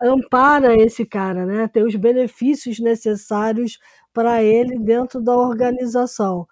ampara 0.00 0.76
esse 0.76 1.04
cara, 1.04 1.46
né? 1.46 1.68
Tem 1.68 1.84
os 1.84 1.94
benefícios 1.94 2.78
necessários 2.80 3.78
para 4.12 4.42
ele 4.42 4.78
dentro 4.78 5.20
da 5.20 5.36
organização. 5.36 6.46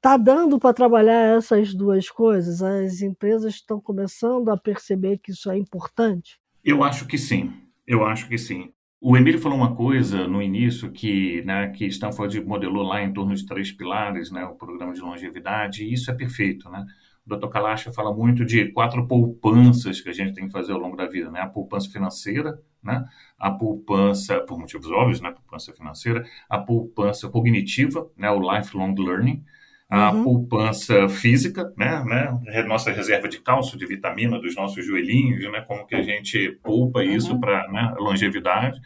Tá 0.00 0.16
dando 0.16 0.58
para 0.58 0.74
trabalhar 0.74 1.36
essas 1.36 1.72
duas 1.72 2.10
coisas? 2.10 2.60
As 2.60 3.02
empresas 3.02 3.54
estão 3.54 3.80
começando 3.80 4.48
a 4.50 4.56
perceber 4.56 5.18
que 5.18 5.30
isso 5.30 5.50
é 5.50 5.56
importante? 5.56 6.40
Eu 6.64 6.82
acho 6.82 7.06
que 7.06 7.16
sim. 7.16 7.52
Eu 7.86 8.04
acho 8.04 8.28
que 8.28 8.36
sim. 8.36 8.72
O 9.00 9.16
Emílio 9.16 9.40
falou 9.40 9.58
uma 9.58 9.74
coisa 9.74 10.28
no 10.28 10.40
início 10.40 10.90
que, 10.92 11.42
né, 11.42 11.70
que 11.70 11.86
Stanford 11.86 12.40
modelou 12.44 12.84
lá 12.84 13.02
em 13.02 13.12
torno 13.12 13.34
de 13.34 13.44
três 13.44 13.72
pilares, 13.72 14.30
né, 14.30 14.44
o 14.44 14.54
programa 14.54 14.92
de 14.92 15.00
longevidade, 15.00 15.84
e 15.84 15.92
isso 15.92 16.08
é 16.08 16.14
perfeito, 16.14 16.68
né? 16.70 16.84
O 17.26 17.36
Dr. 17.36 17.48
Kalash 17.48 17.88
fala 17.94 18.12
muito 18.12 18.44
de 18.44 18.72
quatro 18.72 19.06
poupanças 19.06 20.00
que 20.00 20.08
a 20.08 20.12
gente 20.12 20.34
tem 20.34 20.46
que 20.46 20.52
fazer 20.52 20.72
ao 20.72 20.78
longo 20.78 20.96
da 20.96 21.06
vida, 21.06 21.30
né? 21.30 21.40
A 21.40 21.46
poupança 21.46 21.88
financeira, 21.90 22.60
né? 22.82 23.04
A 23.38 23.50
poupança, 23.50 24.40
por 24.40 24.58
motivos 24.58 24.90
óbvios, 24.90 25.20
né? 25.20 25.28
A 25.28 25.32
poupança 25.32 25.72
financeira, 25.72 26.24
a 26.48 26.58
poupança 26.58 27.28
cognitiva, 27.28 28.10
né? 28.16 28.30
O 28.30 28.40
lifelong 28.40 28.94
learning, 28.98 29.44
a 29.92 30.10
uhum. 30.10 30.24
poupança 30.24 31.06
física, 31.06 31.70
né, 31.76 32.02
né, 32.06 32.62
nossa 32.62 32.90
reserva 32.90 33.28
de 33.28 33.38
cálcio, 33.38 33.76
de 33.76 33.84
vitamina 33.84 34.40
dos 34.40 34.56
nossos 34.56 34.86
joelhinhos, 34.86 35.44
né, 35.52 35.60
como 35.68 35.86
que 35.86 35.94
a 35.94 36.00
gente 36.00 36.58
poupa 36.62 37.04
isso 37.04 37.34
uhum. 37.34 37.40
para 37.40 37.68
né, 37.70 37.94
longevidade, 37.98 38.80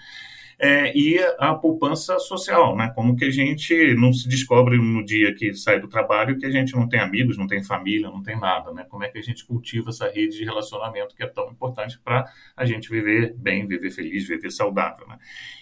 é, 0.59 0.97
e 0.97 1.19
a 1.39 1.55
poupança 1.55 2.19
social, 2.19 2.75
né? 2.75 2.91
Como 2.95 3.15
que 3.15 3.27
a 3.27 3.31
gente 3.31 3.95
não 3.95 4.13
se 4.13 4.27
descobre 4.27 4.79
no 4.79 5.05
dia 5.05 5.35
que 5.35 5.53
sai 5.55 5.79
do 5.79 5.89
trabalho 5.89 6.39
que 6.39 6.47
a 6.47 6.51
gente 6.51 6.75
não 6.75 6.89
tem 6.89 6.99
amigos, 6.99 7.37
não 7.37 7.47
tem 7.47 7.63
família, 7.63 8.09
não 8.09 8.23
tem 8.23 8.39
nada, 8.39 8.73
né? 8.73 8.87
Como 8.89 9.05
é 9.05 9.09
que 9.09 9.19
a 9.19 9.23
gente 9.23 9.45
cultiva 9.45 9.91
essa 9.91 10.09
rede 10.09 10.39
de 10.39 10.45
relacionamento 10.45 11.15
que 11.15 11.23
é 11.23 11.27
tão 11.27 11.51
importante 11.51 11.99
para 12.03 12.25
a 12.57 12.65
gente 12.65 12.89
viver 12.89 13.35
bem, 13.37 13.67
viver 13.67 13.91
feliz, 13.91 14.27
viver 14.27 14.51
saudável, 14.51 15.07
né? 15.07 15.19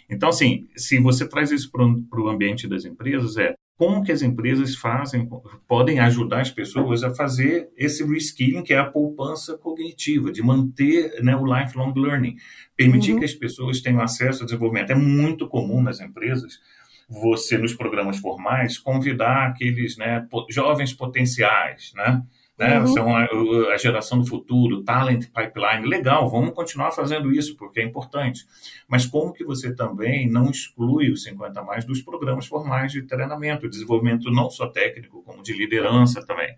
Então, 0.08 0.28
assim, 0.28 0.68
se 0.76 0.98
você 1.00 1.28
traz 1.28 1.50
isso 1.50 1.70
para 1.72 2.20
o 2.20 2.28
ambiente 2.28 2.68
das 2.68 2.84
empresas, 2.84 3.36
é 3.36 3.54
como 3.76 4.04
que 4.04 4.12
as 4.12 4.22
empresas 4.22 4.76
fazem, 4.76 5.28
podem 5.66 5.98
ajudar 5.98 6.40
as 6.40 6.50
pessoas 6.50 7.02
a 7.02 7.12
fazer 7.14 7.68
esse 7.76 8.04
reskilling, 8.04 8.62
que 8.62 8.72
é 8.72 8.78
a 8.78 8.84
poupança 8.84 9.58
cognitiva, 9.58 10.30
de 10.30 10.42
manter 10.42 11.20
né, 11.22 11.34
o 11.34 11.44
lifelong 11.44 11.92
learning, 11.94 12.36
permitir 12.76 13.12
uhum. 13.12 13.18
que 13.18 13.24
as 13.24 13.34
pessoas 13.34 13.80
tenham 13.80 14.00
acesso 14.00 14.42
ao 14.42 14.46
desenvolvimento. 14.46 14.90
É 14.90 14.94
muito 14.94 15.48
comum 15.48 15.82
nas 15.82 16.00
empresas 16.00 16.60
você, 17.08 17.58
nos 17.58 17.74
programas 17.74 18.18
formais, 18.18 18.78
convidar 18.78 19.48
aqueles 19.48 19.96
né, 19.96 20.26
jovens 20.48 20.92
potenciais, 20.92 21.92
né? 21.94 22.22
Né? 22.58 22.78
Uhum. 22.78 22.86
São 22.86 23.16
a, 23.16 23.24
a, 23.72 23.76
geração 23.76 24.18
do 24.18 24.26
futuro, 24.26 24.82
talent 24.82 25.26
pipeline, 25.26 25.86
legal, 25.86 26.28
vamos 26.30 26.52
continuar 26.52 26.92
fazendo 26.92 27.32
isso 27.32 27.56
porque 27.56 27.80
é 27.80 27.84
importante. 27.84 28.46
Mas 28.86 29.06
como 29.06 29.32
que 29.32 29.44
você 29.44 29.74
também 29.74 30.28
não 30.28 30.50
exclui 30.50 31.10
os 31.10 31.24
50 31.24 31.62
mais 31.62 31.84
dos 31.84 32.00
programas 32.00 32.46
formais 32.46 32.92
de 32.92 33.02
treinamento, 33.02 33.68
desenvolvimento 33.68 34.30
não 34.30 34.48
só 34.50 34.68
técnico, 34.68 35.22
como 35.22 35.42
de 35.42 35.52
liderança 35.52 36.24
também? 36.24 36.54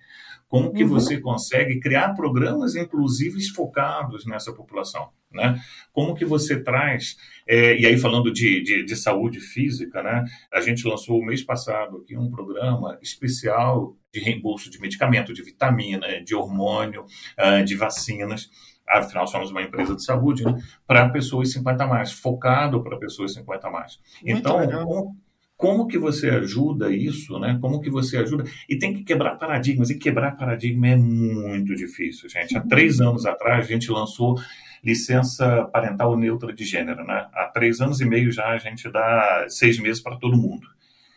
Como 0.49 0.72
que 0.72 0.84
uhum. 0.84 0.90
você 0.90 1.20
consegue 1.20 1.80
criar 1.80 2.14
programas 2.14 2.76
inclusivos 2.76 3.49
focados 3.49 4.24
nessa 4.26 4.53
população? 4.53 5.09
Né? 5.32 5.61
Como 5.92 6.14
que 6.14 6.24
você 6.24 6.62
traz, 6.62 7.16
é, 7.47 7.78
e 7.78 7.84
aí 7.84 7.99
falando 7.99 8.32
de, 8.32 8.62
de, 8.62 8.84
de, 8.84 8.97
saúde 8.97 9.40
física, 9.40 10.03
né? 10.03 10.24
a 10.53 10.61
gente 10.61 10.86
lançou 10.86 11.18
o 11.18 11.24
mês 11.24 11.42
passado 11.42 11.99
aqui 11.99 12.16
um 12.16 12.30
programa 12.30 12.99
especial 13.03 13.97
de 14.12 14.20
reembolso 14.20 14.70
de 14.70 14.80
medicamento, 14.80 15.34
de 15.34 15.42
vitamina, 15.42 16.22
de 16.24 16.34
hormônio, 16.34 17.05
uh, 17.38 17.62
de 17.64 17.74
vacinas, 17.74 18.49
afinal 18.88 19.26
somos 19.26 19.51
uma 19.51 19.62
empresa 19.62 19.94
de 19.94 20.05
saúde, 20.05 20.44
né? 20.44 20.55
para 20.86 21.09
pessoas 21.11 21.53
50 21.53 21.86
mais, 21.86 22.12
focado 22.12 22.82
para 22.82 22.97
pessoas 22.97 23.34
50 23.34 23.70
mais. 23.70 23.99
Muito 24.22 24.38
então, 24.38 24.66
como, 24.70 25.16
como, 25.57 25.86
que 25.86 25.98
você 25.98 26.28
ajuda 26.28 26.90
isso, 26.90 27.38
né? 27.38 27.59
Como 27.61 27.80
que 27.80 27.90
você 27.90 28.18
ajuda? 28.18 28.44
E 28.68 28.76
tem 28.76 28.92
que 28.92 29.02
quebrar 29.02 29.36
paradigmas, 29.36 29.90
e 29.90 29.98
quebrar 29.98 30.36
paradigma 30.36 30.88
é 30.88 30.96
muito 30.96 31.74
difícil, 31.74 32.28
gente. 32.28 32.57
Há 32.57 32.61
três 32.61 33.00
anos 33.00 33.24
atrás, 33.24 33.64
a 33.64 33.68
gente 33.68 33.90
lançou 33.90 34.36
licença 34.84 35.64
parental 35.72 36.16
neutra 36.16 36.52
de 36.52 36.64
gênero, 36.64 37.04
né? 37.04 37.26
Há 37.32 37.46
três 37.46 37.80
anos 37.80 38.00
e 38.00 38.04
meio 38.04 38.30
já 38.30 38.48
a 38.48 38.59
gente 38.59 38.88
dá 38.90 39.46
seis 39.48 39.78
meses 39.78 40.02
para 40.02 40.16
todo 40.16 40.36
mundo. 40.36 40.66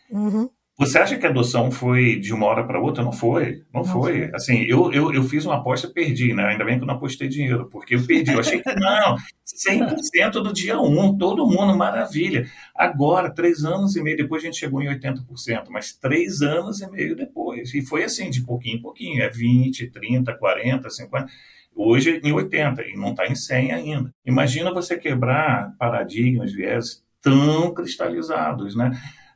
Uhum. 0.09 0.49
Você 0.79 0.97
acha 0.97 1.17
que 1.17 1.25
a 1.25 1.29
adoção 1.29 1.69
foi 1.69 2.15
de 2.15 2.33
uma 2.33 2.45
hora 2.45 2.63
para 2.63 2.79
outra? 2.79 3.03
Não 3.03 3.11
foi, 3.11 3.63
não, 3.73 3.81
não 3.81 3.83
foi. 3.83 4.27
foi. 4.27 4.31
Assim, 4.33 4.63
eu, 4.63 4.89
eu, 4.93 5.13
eu 5.13 5.23
fiz 5.23 5.45
uma 5.45 5.57
aposta 5.57 5.87
e 5.87 5.93
perdi, 5.93 6.33
né? 6.33 6.45
Ainda 6.45 6.63
bem 6.63 6.77
que 6.77 6.83
eu 6.83 6.87
não 6.87 6.95
apostei 6.95 7.27
dinheiro, 7.27 7.67
porque 7.69 7.95
eu 7.95 8.05
perdi. 8.05 8.31
Eu 8.31 8.39
achei 8.39 8.61
que 8.61 8.73
não, 8.79 9.17
100% 9.45 10.31
do 10.41 10.53
dia 10.53 10.79
1, 10.79 11.17
todo 11.17 11.45
mundo, 11.45 11.75
maravilha. 11.75 12.49
Agora, 12.73 13.29
três 13.29 13.65
anos 13.65 13.97
e 13.97 14.01
meio 14.01 14.15
depois, 14.15 14.41
a 14.41 14.45
gente 14.45 14.57
chegou 14.57 14.81
em 14.81 14.87
80%, 14.87 15.65
mas 15.69 15.91
três 15.91 16.41
anos 16.41 16.79
e 16.79 16.89
meio 16.89 17.13
depois. 17.13 17.73
E 17.73 17.81
foi 17.81 18.05
assim, 18.05 18.29
de 18.29 18.41
pouquinho 18.45 18.77
em 18.77 18.81
pouquinho, 18.81 19.21
é 19.21 19.29
20, 19.29 19.91
30, 19.91 20.33
40, 20.33 20.89
50 20.89 21.27
hoje 21.75 22.19
em 22.23 22.31
80 22.31 22.83
e 22.87 22.95
não 22.95 23.11
está 23.11 23.27
em 23.27 23.35
100 23.35 23.71
ainda. 23.73 24.13
Imagina 24.25 24.73
você 24.73 24.97
quebrar 24.97 25.75
paradigmas, 25.77 26.53
viés 26.53 27.03
tão 27.21 27.73
cristalizados, 27.73 28.75
né? 28.75 28.91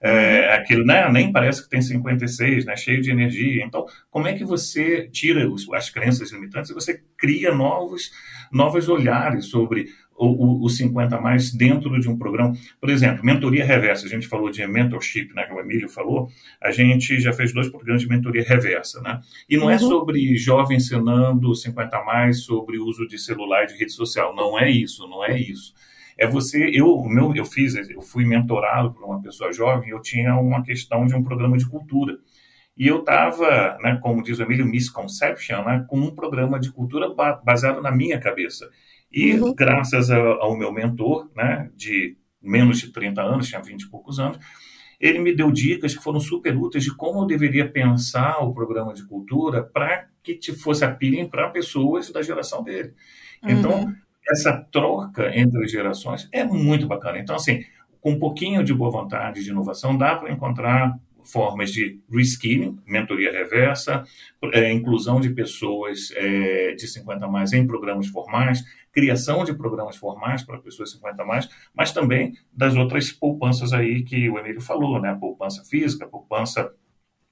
É, 0.05 0.53
aquilo 0.53 0.85
né, 0.85 1.09
nem 1.09 1.31
parece 1.31 1.63
que 1.63 1.69
tem 1.69 1.81
56, 1.81 2.65
né, 2.65 2.75
cheio 2.75 3.01
de 3.01 3.09
energia. 3.09 3.63
Então, 3.63 3.85
como 4.11 4.27
é 4.27 4.33
que 4.33 4.43
você 4.43 5.07
tira 5.07 5.49
os, 5.49 5.65
as 5.71 5.89
crenças 5.89 6.29
limitantes 6.33 6.71
e 6.71 6.73
você 6.73 7.01
cria 7.17 7.55
novos, 7.55 8.11
novos 8.51 8.89
olhares 8.89 9.45
sobre 9.45 9.87
o, 10.13 10.27
o, 10.27 10.65
o 10.65 10.69
50 10.69 11.21
mais 11.21 11.53
dentro 11.53 11.97
de 12.01 12.09
um 12.09 12.17
programa? 12.17 12.53
Por 12.81 12.89
exemplo, 12.89 13.23
mentoria 13.23 13.63
reversa. 13.63 14.05
A 14.05 14.09
gente 14.09 14.27
falou 14.27 14.51
de 14.51 14.67
mentorship, 14.67 15.33
né, 15.33 15.43
que 15.43 15.53
o 15.53 15.59
Emílio 15.61 15.87
falou. 15.87 16.27
A 16.61 16.69
gente 16.69 17.21
já 17.21 17.31
fez 17.31 17.53
dois 17.53 17.69
programas 17.69 18.01
de 18.01 18.09
mentoria 18.09 18.43
reversa, 18.43 19.01
né? 19.01 19.21
E 19.49 19.55
não 19.55 19.69
é 19.69 19.77
uhum. 19.77 19.85
é 19.85 19.89
sobre 19.89 20.35
jovem 20.35 20.75
ensinando 20.75 21.55
50 21.55 22.03
mais 22.03 22.43
sobre 22.43 22.77
uso 22.77 23.07
de 23.07 23.17
celular 23.17 23.63
e 23.63 23.67
de 23.67 23.77
rede 23.77 23.93
social. 23.93 24.35
Não 24.35 24.59
é 24.59 24.69
isso, 24.69 25.07
não 25.07 25.23
é 25.23 25.39
isso 25.39 25.73
é 26.18 26.28
você, 26.28 26.70
eu, 26.74 27.03
meu, 27.05 27.36
eu 27.36 27.45
fiz, 27.45 27.76
eu 27.89 28.01
fui 28.01 28.26
mentorado 28.26 28.93
por 28.93 29.03
uma 29.03 29.22
pessoa 29.22 29.51
jovem, 29.51 29.89
eu 29.89 30.01
tinha 30.01 30.36
uma 30.36 30.64
questão 30.64 31.05
de 31.05 31.16
um 31.16 31.24
programa 31.24 31.57
de 31.57 31.68
cultura. 31.68 32.18
E 32.76 32.88
eu 32.88 32.99
estava, 32.99 33.78
né, 33.82 33.99
como 34.01 34.24
diz 34.24 34.39
o 34.39 34.43
Emílio, 34.43 34.66
misconception, 34.66 35.64
né, 35.64 35.86
com 35.88 35.99
um 35.99 36.14
programa 36.14 36.59
de 36.59 36.72
cultura 36.72 37.14
baseado 37.43 37.82
na 37.82 37.91
minha 37.91 38.20
cabeça. 38.20 38.70
E 39.11 39.34
uhum. 39.34 39.53
graças 39.53 40.09
ao 40.09 40.57
meu 40.57 40.72
mentor, 40.72 41.30
né, 41.36 41.70
de 41.76 42.18
menos 42.41 42.80
de 42.80 42.91
30 42.91 43.22
anos, 43.22 43.47
tinha 43.47 43.61
20 43.61 43.84
e 43.84 43.89
poucos 43.89 44.20
anos, 44.20 44.39
ele 44.99 45.20
me 45.20 45.36
deu 45.36 45.51
dicas 45.51 45.95
que 45.95 46.03
foram 46.03 46.20
super 46.20 46.55
úteis 46.55 46.84
de 46.84 46.95
como 46.95 47.22
eu 47.22 47.28
deveria 47.28 47.70
pensar 47.70 48.39
o 48.39 48.53
programa 48.53 48.93
de 48.93 49.05
cultura 49.05 49.61
para 49.61 50.07
que 50.24 50.36
te 50.36 50.53
fosse 50.53 50.84
appealing 50.86 51.28
para 51.28 51.49
pessoas 51.49 52.09
da 52.09 52.22
geração 52.22 52.64
dele. 52.64 52.93
Então, 53.43 53.84
uhum 53.84 53.95
essa 54.30 54.53
troca 54.71 55.38
entre 55.38 55.67
gerações 55.67 56.28
é 56.32 56.43
muito 56.43 56.88
bacana. 56.88 57.19
Então, 57.19 57.36
assim, 57.36 57.63
com 57.99 58.11
um 58.11 58.19
pouquinho 58.19 58.63
de 58.63 58.74
boa 58.74 58.91
vontade 58.91 59.43
de 59.43 59.49
inovação, 59.49 59.97
dá 59.97 60.15
para 60.15 60.32
encontrar 60.32 60.97
formas 61.24 61.71
de 61.71 62.01
reskilling, 62.11 62.78
mentoria 62.86 63.32
reversa, 63.32 64.03
é, 64.51 64.71
inclusão 64.71 65.21
de 65.21 65.30
pessoas 65.30 66.11
é, 66.15 66.74
de 66.74 66.88
50 66.88 67.28
mais 67.28 67.53
em 67.53 67.65
programas 67.65 68.07
formais, 68.07 68.63
criação 68.91 69.43
de 69.43 69.53
programas 69.53 69.95
formais 69.95 70.43
para 70.43 70.59
pessoas 70.59 70.91
50 70.91 71.24
mais, 71.26 71.49
mas 71.74 71.91
também 71.91 72.34
das 72.51 72.76
outras 72.76 73.11
poupanças 73.11 73.74
aí 73.74 74.03
que 74.03 74.30
o 74.30 74.38
Emílio 74.38 74.61
falou, 74.61 75.01
né? 75.01 75.17
Poupança 75.19 75.63
física, 75.63 76.07
poupança 76.07 76.71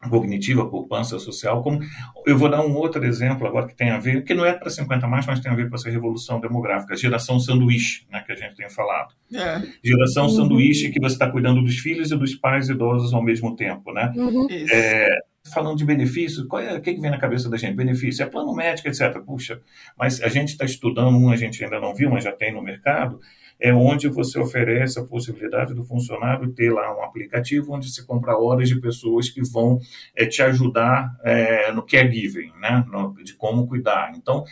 cognitiva, 0.10 0.70
poupança 0.70 1.20
social, 1.20 1.62
como 1.62 1.80
eu 2.26 2.38
vou 2.38 2.50
dar 2.50 2.66
um 2.66 2.76
outro 2.76 3.04
exemplo 3.06 3.48
agora 3.48 3.68
que 3.68 3.76
tem 3.76 3.92
a 3.92 4.00
ver, 4.00 4.24
que 4.24 4.34
não 4.34 4.46
é 4.46 4.54
para 4.54 4.70
50 4.70 5.08
mais, 5.08 5.26
mas 5.26 5.40
tem 5.40 5.52
a 5.52 5.56
ver 5.56 5.70
com 5.70 5.76
essa 5.76 5.90
revolução 5.90 6.40
demográfica, 6.40 6.96
geração 6.96 7.40
sanduíche, 7.40 8.06
né, 8.12 8.24
que 8.26 8.32
a 8.32 8.36
gente 8.36 8.56
tem 8.56 8.70
falado. 8.70 9.14
É. 9.34 9.62
Geração 9.84 10.26
uhum. 10.26 10.30
sanduíche 10.30 10.90
que 10.90 11.00
você 11.00 11.14
está 11.14 11.30
cuidando 11.30 11.62
dos 11.62 11.78
filhos 11.78 12.12
e 12.12 12.18
dos 12.18 12.36
pais 12.36 12.70
idosos 12.70 13.14
ao 13.14 13.24
mesmo 13.24 13.56
tempo, 13.56 13.94
né? 13.94 14.12
Uhum. 14.16 14.48
É, 14.72 15.08
falando 15.54 15.78
de 15.78 15.86
benefício, 15.86 16.48
qual 16.48 16.62
é, 16.62 16.76
o 16.76 16.82
que, 16.82 16.94
que 16.94 17.02
vem 17.02 17.12
na 17.12 17.18
cabeça 17.18 17.50
da 17.50 17.58
gente? 17.58 17.76
Benefício 17.76 18.24
é 18.24 18.26
plano 18.26 18.54
médico, 18.54 18.88
etc. 18.88 19.20
Puxa, 19.26 19.62
mas 19.98 20.22
a 20.22 20.28
gente 20.28 20.50
está 20.50 20.66
estudando 20.66 21.18
um, 21.18 21.30
a 21.30 21.36
gente 21.36 21.64
ainda 21.64 21.80
não 21.80 21.94
viu, 21.96 22.10
mas 22.10 22.24
já 22.24 22.32
tem 22.32 22.54
no 22.54 22.62
mercado, 22.62 23.20
é 23.62 23.72
onde 23.72 24.08
você 24.08 24.40
oferece 24.40 25.00
a 25.00 25.04
possibilidade 25.04 25.76
do 25.76 25.84
funcionário 25.84 26.52
ter 26.52 26.72
lá 26.72 26.98
um 26.98 27.04
aplicativo 27.04 27.74
onde 27.74 27.94
se 27.94 28.06
compra 28.08 28.36
horas 28.36 28.68
de 28.68 28.82
pessoas 28.82 29.30
que 29.30 29.42
vão 29.48 29.80
é, 30.16 30.26
te 30.26 30.42
ajudar 30.42 31.16
é, 31.24 31.72
no 31.72 31.86
caregiving, 31.86 32.52
né? 32.60 32.84
No, 32.92 33.14
de 33.24 33.36
como 33.36 33.68
cuidar. 33.68 34.14
Então, 34.16 34.44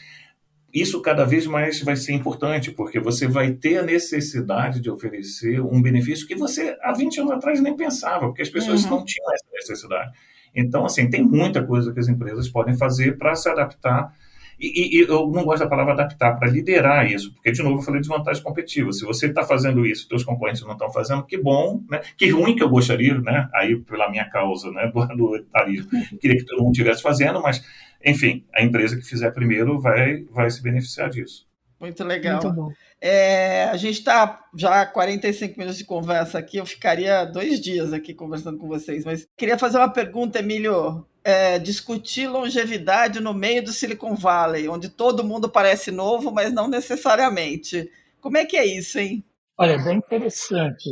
isso 0.72 1.02
cada 1.02 1.26
vez 1.26 1.48
mais 1.48 1.82
vai 1.82 1.96
ser 1.96 2.14
importante, 2.14 2.72
porque 2.72 3.00
você 3.00 3.28
vai 3.28 3.52
ter 3.52 3.80
a 3.80 3.84
necessidade 3.84 4.80
de 4.80 4.92
oferecer 4.92 5.60
um 5.60 5.82
benefício 5.82 6.28
que 6.28 6.36
você 6.36 6.78
há 6.84 6.94
20 6.94 7.22
anos 7.22 7.32
atrás 7.32 7.60
nem 7.60 7.76
pensava, 7.76 8.28
porque 8.28 8.44
as 8.44 8.50
pessoas 8.50 8.84
uhum. 8.84 8.92
não 8.92 9.06
tinham 9.06 9.34
essa 9.34 9.46
necessidade. 9.52 10.12
Então, 10.56 10.86
assim, 10.86 11.10
tem 11.10 11.24
muita 11.24 11.66
coisa 11.66 11.92
que 11.92 12.00
as 12.00 12.08
empresas 12.08 12.48
podem 12.48 12.78
fazer 12.78 13.18
para 13.18 13.34
se 13.34 13.50
adaptar 13.50 14.14
e, 14.60 14.98
e, 14.98 15.02
eu 15.02 15.28
não 15.28 15.46
gosto 15.46 15.64
da 15.64 15.70
palavra 15.70 15.94
adaptar, 15.94 16.38
para 16.38 16.50
liderar 16.50 17.10
isso, 17.10 17.34
porque, 17.34 17.52
de 17.52 17.64
novo, 17.64 17.80
eu 17.80 17.82
falei 17.82 18.02
de 18.02 18.10
vantagem 18.10 18.44
competitiva. 18.44 18.92
Se 18.92 19.06
você 19.06 19.28
está 19.28 19.44
fazendo 19.44 19.86
isso, 19.86 20.08
seus 20.08 20.24
concorrentes 20.24 20.62
não 20.64 20.74
estão 20.74 20.92
fazendo, 20.92 21.26
que 21.26 21.38
bom, 21.38 21.82
né? 21.90 22.02
Que 22.18 22.30
ruim 22.30 22.56
que 22.56 22.64
eu 22.64 22.70
gostaria, 22.70 23.18
né? 23.20 23.48
Aí, 23.54 23.76
pela 23.78 24.10
minha 24.10 24.30
causa, 24.30 24.70
né? 24.72 24.92
Do, 24.94 25.06
do 25.16 25.36
etarismo. 25.36 25.90
Queria 26.20 26.38
que 26.38 26.46
todo 26.46 26.64
mundo 26.64 26.72
estivesse 26.72 27.02
fazendo, 27.02 27.42
mas, 27.42 27.64
enfim, 28.04 28.46
a 28.54 28.64
empresa 28.64 28.98
que 28.98 29.04
fizer 29.04 29.32
primeiro 29.32 29.80
vai, 29.80 30.24
vai 30.32 30.50
se 30.50 30.62
beneficiar 30.62 31.10
disso. 31.10 31.48
Muito 31.80 32.04
legal. 32.04 32.42
Muito 32.44 32.54
bom. 32.54 32.72
É, 33.02 33.64
a 33.66 33.78
gente 33.78 34.00
está 34.00 34.46
já 34.54 34.86
45 34.86 35.58
minutos 35.58 35.78
de 35.78 35.86
conversa 35.86 36.38
aqui, 36.38 36.58
eu 36.58 36.66
ficaria 36.66 37.24
dois 37.24 37.62
dias 37.62 37.94
aqui 37.94 38.14
conversando 38.14 38.58
com 38.58 38.68
vocês, 38.68 39.06
mas 39.06 39.26
queria 39.38 39.58
fazer 39.58 39.78
uma 39.78 39.92
pergunta, 39.92 40.40
Emílio. 40.40 41.06
É, 41.24 41.60
discutir 41.60 42.28
longevidade 42.28 43.20
no 43.20 43.34
meio 43.34 43.64
do 43.64 43.74
Silicon 43.74 44.16
Valley, 44.16 44.70
onde 44.70 44.90
todo 44.90 45.24
mundo 45.24 45.50
parece 45.50 45.92
novo, 45.92 46.32
mas 46.32 46.54
não 46.54 46.68
necessariamente. 46.68 47.92
Como 48.22 48.38
é 48.38 48.46
que 48.46 48.56
é 48.56 48.66
isso, 48.66 48.98
hein? 49.00 49.24
Olha, 49.58 49.74
é 49.74 49.84
bem 49.84 49.98
interessante. 49.98 50.90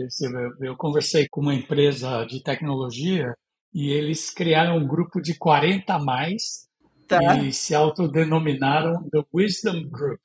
Eu 0.59 0.75
conversei 0.75 1.27
com 1.29 1.41
uma 1.41 1.55
empresa 1.55 2.25
de 2.25 2.43
tecnologia 2.43 3.33
e 3.73 3.89
eles 3.89 4.29
criaram 4.29 4.77
um 4.77 4.87
grupo 4.87 5.21
de 5.21 5.37
40 5.37 5.93
a 5.93 5.99
mais 5.99 6.67
tá. 7.07 7.37
e 7.37 7.53
se 7.53 7.73
autodenominaram 7.73 9.07
The 9.09 9.23
Wisdom 9.33 9.87
Group 9.89 10.19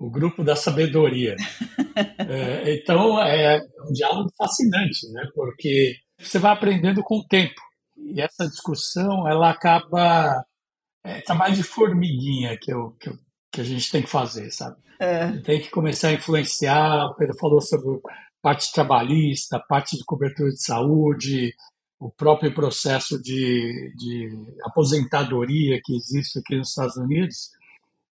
o 0.00 0.10
grupo 0.10 0.42
da 0.42 0.56
sabedoria. 0.56 1.36
é, 2.26 2.74
então, 2.74 3.20
é 3.20 3.60
um 3.86 3.92
diálogo 3.92 4.30
fascinante, 4.36 5.06
né? 5.12 5.22
porque 5.34 5.96
você 6.18 6.38
vai 6.38 6.52
aprendendo 6.52 7.02
com 7.02 7.18
o 7.18 7.26
tempo. 7.26 7.60
E 8.12 8.20
essa 8.20 8.48
discussão, 8.48 9.28
ela 9.28 9.50
acaba... 9.50 10.44
É 11.02 11.20
trabalho 11.22 11.54
de 11.54 11.62
formiguinha 11.62 12.58
que, 12.58 12.72
eu, 12.72 12.90
que, 13.00 13.08
eu, 13.08 13.18
que 13.50 13.60
a 13.62 13.64
gente 13.64 13.90
tem 13.90 14.02
que 14.02 14.10
fazer, 14.10 14.50
sabe? 14.50 14.76
É. 14.98 15.32
Tem 15.38 15.60
que 15.60 15.70
começar 15.70 16.08
a 16.08 16.12
influenciar. 16.12 17.06
O 17.06 17.14
Pedro 17.14 17.34
falou 17.38 17.60
sobre 17.60 18.00
parte 18.42 18.70
trabalhista, 18.72 19.58
parte 19.66 19.96
de 19.96 20.04
cobertura 20.04 20.50
de 20.50 20.62
saúde, 20.62 21.54
o 21.98 22.10
próprio 22.10 22.52
processo 22.54 23.20
de, 23.22 23.92
de 23.96 24.30
aposentadoria 24.64 25.80
que 25.84 25.94
existe 25.94 26.38
aqui 26.38 26.56
nos 26.56 26.70
Estados 26.70 26.96
Unidos, 26.96 27.50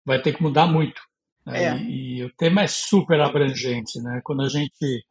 vai 0.03 0.21
ter 0.21 0.33
que 0.33 0.41
mudar 0.41 0.65
muito. 0.65 1.01
Né? 1.45 1.63
É. 1.63 1.77
E, 1.77 2.17
e, 2.17 2.23
o 2.23 2.33
tema 2.35 2.63
é 2.63 2.67
super 2.67 3.21
abrangente, 3.21 4.01
né? 4.01 4.21
Quando 4.23 4.41
a 4.41 4.49
gente 4.49 5.05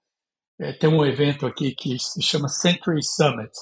é, 0.59 0.73
tem 0.73 0.91
um 0.91 1.05
evento 1.05 1.47
aqui 1.47 1.73
que 1.73 1.97
se 1.99 2.21
chama 2.21 2.49
Century 2.49 3.03
Summit, 3.03 3.53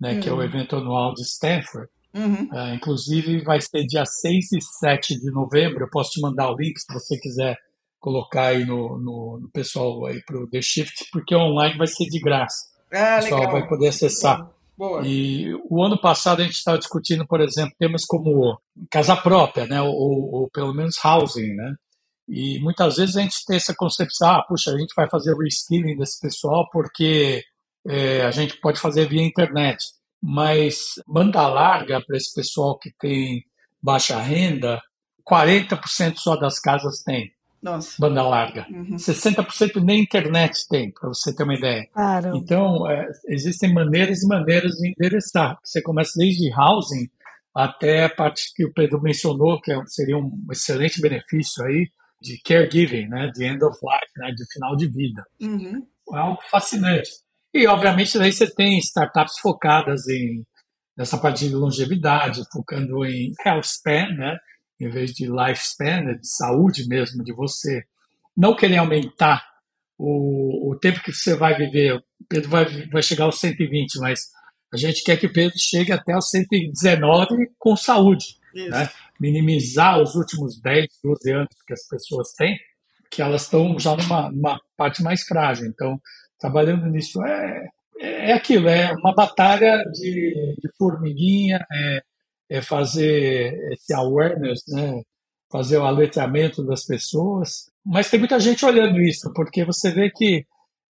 né? 0.00 0.14
Uhum. 0.14 0.20
Que 0.20 0.28
é 0.28 0.32
o 0.32 0.36
uhum. 0.36 0.42
evento 0.42 0.76
anual 0.76 1.14
de 1.14 1.22
Stanford. 1.22 1.88
Uhum. 2.12 2.48
Uh, 2.50 2.74
inclusive 2.74 3.42
vai 3.44 3.60
ser 3.60 3.86
dia 3.86 4.04
6 4.04 4.52
e 4.52 4.60
7 4.60 5.20
de 5.20 5.30
novembro. 5.30 5.84
Eu 5.84 5.90
posso 5.90 6.10
te 6.10 6.20
mandar 6.20 6.50
o 6.50 6.56
link 6.56 6.78
se 6.78 6.92
você 6.92 7.18
quiser 7.18 7.56
colocar 8.00 8.46
aí 8.46 8.64
no, 8.64 8.98
no, 8.98 9.38
no 9.42 9.50
pessoal 9.50 10.06
aí 10.06 10.22
para 10.24 10.38
o 10.38 10.48
The 10.48 10.62
Shift, 10.62 11.10
porque 11.12 11.36
online 11.36 11.76
vai 11.76 11.86
ser 11.86 12.06
de 12.06 12.18
graça. 12.18 12.70
Ah, 12.92 13.18
o 13.18 13.22
pessoal 13.22 13.40
legal. 13.40 13.52
vai 13.52 13.68
poder 13.68 13.88
acessar. 13.88 14.50
Boa. 14.76 15.02
E 15.04 15.54
o 15.68 15.84
ano 15.84 16.00
passado 16.00 16.40
a 16.40 16.44
gente 16.44 16.54
estava 16.54 16.78
discutindo, 16.78 17.26
por 17.26 17.42
exemplo, 17.42 17.74
temas 17.78 18.06
como 18.06 18.58
casa 18.90 19.14
própria, 19.14 19.66
né? 19.66 19.80
Ou, 19.82 19.92
ou, 19.92 20.50
pelo 20.50 20.72
menos 20.72 20.96
housing, 21.04 21.54
né? 21.54 21.74
E 22.26 22.58
muitas 22.60 22.96
vezes 22.96 23.16
a 23.16 23.20
gente 23.20 23.44
tem 23.44 23.56
essa 23.56 23.74
concepção, 23.76 24.30
ah, 24.30 24.42
puxa, 24.48 24.72
a 24.72 24.78
gente 24.78 24.94
vai 24.96 25.06
fazer 25.08 25.36
reskilling 25.36 25.96
desse 25.96 26.18
pessoal 26.18 26.66
porque 26.72 27.42
é, 27.86 28.22
a 28.22 28.30
gente 28.30 28.56
pode 28.60 28.80
fazer 28.80 29.08
via 29.08 29.22
internet. 29.22 29.86
Mas 30.22 30.94
banda 31.06 31.46
larga 31.48 32.00
para 32.00 32.16
esse 32.16 32.34
pessoal 32.34 32.78
que 32.78 32.92
tem 32.98 33.44
baixa 33.82 34.20
renda, 34.20 34.80
40% 35.28 36.16
só 36.16 36.36
das 36.36 36.58
casas 36.58 37.02
tem. 37.02 37.32
Nossa. 37.62 37.94
Banda 37.98 38.22
larga. 38.22 38.66
Uhum. 38.70 38.96
60% 38.96 39.82
nem 39.82 40.02
internet 40.02 40.66
tem, 40.68 40.90
para 40.90 41.08
você 41.08 41.34
ter 41.34 41.42
uma 41.42 41.54
ideia. 41.54 41.86
Claro. 41.92 42.36
Então, 42.36 42.90
é, 42.90 43.06
existem 43.28 43.72
maneiras 43.72 44.22
e 44.22 44.28
maneiras 44.28 44.72
de 44.72 44.90
endereçar. 44.90 45.58
Você 45.62 45.82
começa 45.82 46.12
desde 46.16 46.50
housing 46.52 47.08
até 47.54 48.04
a 48.04 48.10
parte 48.10 48.52
que 48.54 48.64
o 48.64 48.72
Pedro 48.72 49.02
mencionou, 49.02 49.60
que 49.60 49.72
é 49.72 49.82
seria 49.86 50.16
um 50.16 50.46
excelente 50.50 51.00
benefício 51.00 51.64
aí, 51.64 51.88
de 52.20 52.40
caregiving, 52.42 53.08
né, 53.08 53.30
de 53.34 53.44
end 53.44 53.64
of 53.64 53.78
life, 53.82 54.12
né, 54.18 54.30
de 54.32 54.44
final 54.52 54.76
de 54.76 54.86
vida. 54.86 55.24
Uhum. 55.40 55.86
É 56.12 56.18
algo 56.18 56.40
fascinante. 56.50 57.10
E, 57.52 57.66
obviamente, 57.66 58.18
daí 58.18 58.32
você 58.32 58.48
tem 58.48 58.78
startups 58.78 59.38
focadas 59.38 60.08
em 60.08 60.44
nessa 60.96 61.16
parte 61.16 61.48
de 61.48 61.54
longevidade, 61.54 62.42
focando 62.52 63.06
em 63.06 63.32
health 63.44 63.62
span, 63.64 64.08
né? 64.10 64.36
em 64.78 64.88
vez 64.88 65.12
de 65.12 65.26
lifespan, 65.26 66.02
né? 66.02 66.14
de 66.14 66.28
saúde 66.28 66.86
mesmo 66.86 67.24
de 67.24 67.32
você. 67.32 67.84
Não 68.36 68.54
querer 68.54 68.76
aumentar 68.76 69.42
o, 69.98 70.70
o 70.70 70.78
tempo 70.78 71.02
que 71.02 71.12
você 71.12 71.34
vai 71.34 71.56
viver. 71.56 71.94
O 71.94 72.02
Pedro 72.28 72.50
vai, 72.50 72.64
vai 72.88 73.02
chegar 73.02 73.24
aos 73.24 73.40
120, 73.40 73.98
mas 73.98 74.28
a 74.72 74.76
gente 74.76 75.02
quer 75.02 75.16
que 75.18 75.26
o 75.26 75.32
Pedro 75.32 75.58
chegue 75.58 75.90
até 75.90 76.16
os 76.16 76.28
119 76.28 77.50
com 77.58 77.74
saúde. 77.76 78.36
Né? 78.54 78.90
Minimizar 79.18 80.00
os 80.00 80.14
últimos 80.14 80.60
10, 80.60 80.86
12 81.02 81.32
anos 81.32 81.56
que 81.66 81.72
as 81.72 81.86
pessoas 81.88 82.32
têm, 82.34 82.58
que 83.10 83.22
elas 83.22 83.42
estão 83.42 83.78
já 83.78 83.96
numa, 83.96 84.30
numa 84.30 84.60
parte 84.76 85.02
mais 85.02 85.22
frágil. 85.22 85.66
Então, 85.66 86.00
trabalhando 86.40 86.86
nisso 86.86 87.22
é, 87.24 87.68
é 88.00 88.32
aquilo, 88.32 88.68
é 88.68 88.92
uma 88.92 89.14
batalha 89.14 89.84
de, 89.92 90.56
de 90.58 90.70
formiguinha, 90.78 91.64
é, 91.70 92.02
é, 92.48 92.62
fazer 92.62 93.54
esse 93.72 93.92
awareness, 93.94 94.62
né? 94.68 95.02
fazer 95.50 95.78
o 95.78 95.84
aletramento 95.84 96.64
das 96.64 96.84
pessoas. 96.84 97.70
Mas 97.84 98.08
tem 98.08 98.18
muita 98.18 98.38
gente 98.40 98.64
olhando 98.64 99.00
isso, 99.00 99.32
porque 99.34 99.64
você 99.64 99.90
vê 99.90 100.10
que 100.10 100.46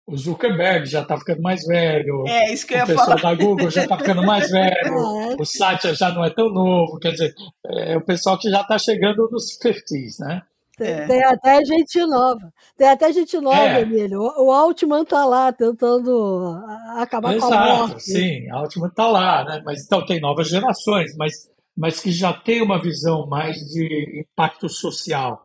o 0.06 0.18
Zuckerberg 0.18 0.86
já 0.86 1.02
está 1.02 1.18
ficando 1.18 1.42
mais 1.42 1.66
velho. 1.66 2.26
É, 2.28 2.52
isso 2.54 2.66
que 2.66 2.74
eu 2.74 2.84
O 2.84 2.88
pessoal 2.88 3.20
falar. 3.20 3.36
da 3.36 3.44
Google 3.44 3.70
já 3.70 3.84
está 3.84 3.98
ficando 3.98 4.24
mais 4.24 4.50
velho. 4.52 4.98
É. 5.32 5.36
O 5.38 5.46
Satya 5.46 5.94
já 5.94 6.12
não 6.12 6.24
é 6.24 6.30
tão 6.30 6.50
novo. 6.50 6.98
Quer 6.98 7.12
dizer, 7.12 7.36
é 7.66 7.98
o 7.98 8.02
pessoal 8.02 8.40
que 8.40 8.50
já 8.50 8.62
está 8.62 8.80
chegando 8.80 9.30
nos 9.30 9.58
50s, 9.58 10.20
né? 10.20 10.42
Tem, 10.78 10.88
é. 10.88 11.08
tem, 11.08 11.24
até 11.24 11.66
gente 11.66 12.00
nova. 12.06 12.54
Tem 12.78 12.88
até 12.88 13.12
gente 13.12 13.40
nova, 13.40 13.58
é. 13.58 13.82
Emílio. 13.82 14.22
O, 14.22 14.46
o 14.46 14.52
Altman 14.52 15.02
está 15.02 15.26
lá 15.26 15.52
tentando 15.52 16.62
acabar 16.96 17.34
Exato, 17.34 17.52
com 17.52 17.58
a 17.58 17.78
morte. 17.78 18.04
Sim, 18.04 18.52
o 18.52 18.56
Altman 18.56 18.88
está 18.90 19.08
lá, 19.08 19.44
né? 19.44 19.62
Mas 19.66 19.84
então 19.84 20.06
tem 20.06 20.22
novas 20.22 20.48
gerações, 20.48 21.16
mas, 21.18 21.34
mas 21.76 22.00
que 22.00 22.12
já 22.12 22.32
tem 22.32 22.62
uma 22.62 22.80
visão 22.80 23.26
mais 23.26 23.58
de 23.58 24.22
impacto 24.22 24.70
social. 24.70 25.44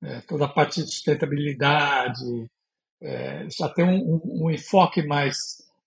Né? 0.00 0.22
Toda 0.26 0.46
a 0.46 0.48
parte 0.48 0.82
de 0.82 0.90
sustentabilidade, 0.90 2.50
é, 3.02 3.46
já 3.50 3.68
tem 3.68 3.84
um, 3.84 4.14
um, 4.14 4.46
um, 4.46 4.50
enfoque 4.50 5.02
mais 5.06 5.36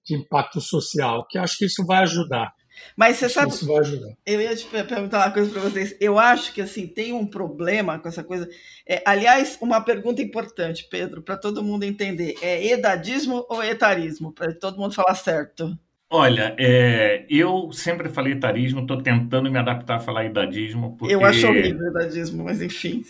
de 0.06 0.16
impacto 0.16 0.62
social, 0.62 1.26
que 1.28 1.39
acho 1.39 1.58
que 1.58 1.66
isso 1.66 1.84
vai 1.84 2.04
ajudar. 2.04 2.54
Mas 2.95 3.17
você 3.17 3.30
sabe, 3.30 3.51
isso 3.51 3.65
vai 3.65 3.78
ajudar. 3.78 4.15
eu 4.26 4.41
ia 4.41 4.55
te 4.55 4.65
perguntar 4.65 5.26
uma 5.26 5.32
coisa 5.32 5.51
para 5.51 5.61
vocês. 5.61 5.95
Eu 5.99 6.19
acho 6.19 6.53
que 6.53 6.61
assim 6.61 6.88
tem 6.88 7.13
um 7.13 7.26
problema 7.26 7.99
com 7.99 8.07
essa 8.07 8.24
coisa. 8.24 8.49
É, 8.88 9.01
aliás, 9.05 9.57
uma 9.61 9.82
pergunta 9.82 10.21
importante, 10.21 10.88
Pedro, 10.89 11.21
para 11.21 11.38
todo 11.38 11.63
mundo 11.63 11.84
entender: 11.84 12.36
é 12.41 12.65
edadismo 12.67 13.45
ou 13.49 13.63
etarismo? 13.63 14.32
Para 14.32 14.53
todo 14.53 14.78
mundo 14.78 14.93
falar 14.93 15.15
certo. 15.15 15.78
Olha, 16.16 16.53
é, 16.59 17.26
eu 17.28 17.72
sempre 17.72 18.07
falei 18.07 18.34
etarismo, 18.34 18.82
estou 18.82 19.01
tentando 19.01 19.49
me 19.49 19.57
adaptar 19.57 19.95
a 19.95 19.99
falar 19.99 20.26
idadismo. 20.26 20.95
Porque... 20.95 21.11
Eu 21.11 21.26
acho 21.26 21.47
horrível 21.47 21.89
idadismo, 21.89 22.43
mas 22.43 22.61
enfim. 22.61 23.03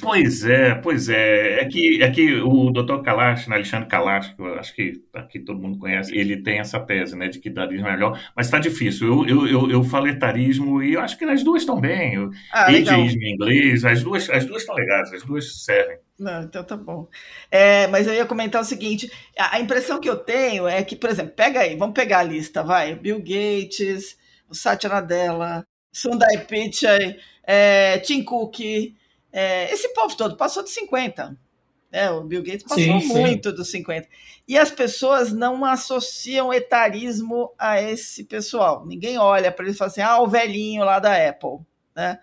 Pois 0.00 0.44
é, 0.44 0.72
pois 0.76 1.08
é. 1.08 1.58
É 1.60 1.64
que, 1.64 2.00
é 2.00 2.08
que 2.12 2.36
o 2.36 2.70
Dr. 2.70 3.02
Kalash, 3.02 3.48
né, 3.48 3.56
Alexandre 3.56 3.88
Kalash, 3.88 4.34
que 4.36 4.40
eu 4.40 4.54
acho 4.54 4.72
que 4.72 5.02
aqui 5.12 5.40
todo 5.40 5.58
mundo 5.58 5.78
conhece, 5.78 6.16
ele 6.16 6.36
tem 6.36 6.60
essa 6.60 6.78
tese 6.78 7.16
né, 7.16 7.26
de 7.26 7.40
que 7.40 7.48
idadismo 7.48 7.88
é 7.88 7.92
melhor, 7.92 8.16
mas 8.36 8.46
está 8.46 8.60
difícil. 8.60 9.08
Eu, 9.08 9.26
eu, 9.26 9.46
eu, 9.48 9.70
eu 9.72 9.82
falo 9.82 10.06
etarismo 10.06 10.80
e 10.80 10.92
eu 10.92 11.00
acho 11.00 11.18
que 11.18 11.24
as 11.24 11.42
duas 11.42 11.62
estão 11.62 11.80
bem. 11.80 12.30
Ah, 12.52 12.66
Ageismo 12.66 13.20
em 13.20 13.34
inglês, 13.34 13.84
as 13.84 14.00
duas 14.00 14.30
as 14.30 14.46
duas 14.46 14.62
estão 14.62 14.76
legais, 14.76 15.12
as 15.12 15.24
duas 15.24 15.64
servem. 15.64 15.96
Não, 16.22 16.42
então 16.42 16.62
tá 16.62 16.76
bom. 16.76 17.08
É, 17.50 17.88
mas 17.88 18.06
eu 18.06 18.14
ia 18.14 18.24
comentar 18.24 18.62
o 18.62 18.64
seguinte: 18.64 19.10
a, 19.36 19.56
a, 19.56 19.60
impressão 19.60 20.00
que 20.00 20.08
eu 20.08 20.16
tenho 20.16 20.68
é 20.68 20.82
que, 20.84 20.94
por 20.94 21.10
exemplo, 21.10 21.32
pega 21.32 21.60
aí, 21.60 21.74
vamos 21.76 21.94
pegar 21.94 22.20
a 22.20 22.22
lista, 22.22 22.62
vai. 22.62 22.94
Bill 22.94 23.18
Gates, 23.18 24.16
o 24.48 24.54
Satya 24.54 24.88
Nadella, 24.88 25.66
Sundar 25.92 26.46
Pichai, 26.46 27.18
é, 27.42 27.98
Tim 27.98 28.22
Cook, 28.22 28.60
é, 29.32 29.72
esse 29.72 29.88
povo 29.94 30.16
todo 30.16 30.36
passou 30.36 30.62
de 30.62 30.70
50. 30.70 31.36
É, 31.90 32.08
o 32.08 32.22
Bill 32.22 32.42
Gates 32.42 32.62
passou 32.62 33.00
sim, 33.00 33.06
muito 33.08 33.50
sim. 33.50 33.56
dos 33.56 33.70
50. 33.70 34.08
E 34.46 34.56
as 34.56 34.70
pessoas 34.70 35.32
não 35.32 35.64
associam 35.64 36.52
etarismo 36.52 37.52
a 37.58 37.82
esse 37.82 38.24
pessoal. 38.24 38.86
Ninguém 38.86 39.18
olha 39.18 39.50
para 39.50 39.64
ele 39.64 39.74
e 39.74 39.76
fala 39.76 39.90
assim: 39.90 40.00
ah, 40.00 40.20
o 40.20 40.28
velhinho 40.28 40.84
lá 40.84 41.00
da 41.00 41.28
Apple. 41.28 41.58
Né? 41.96 42.18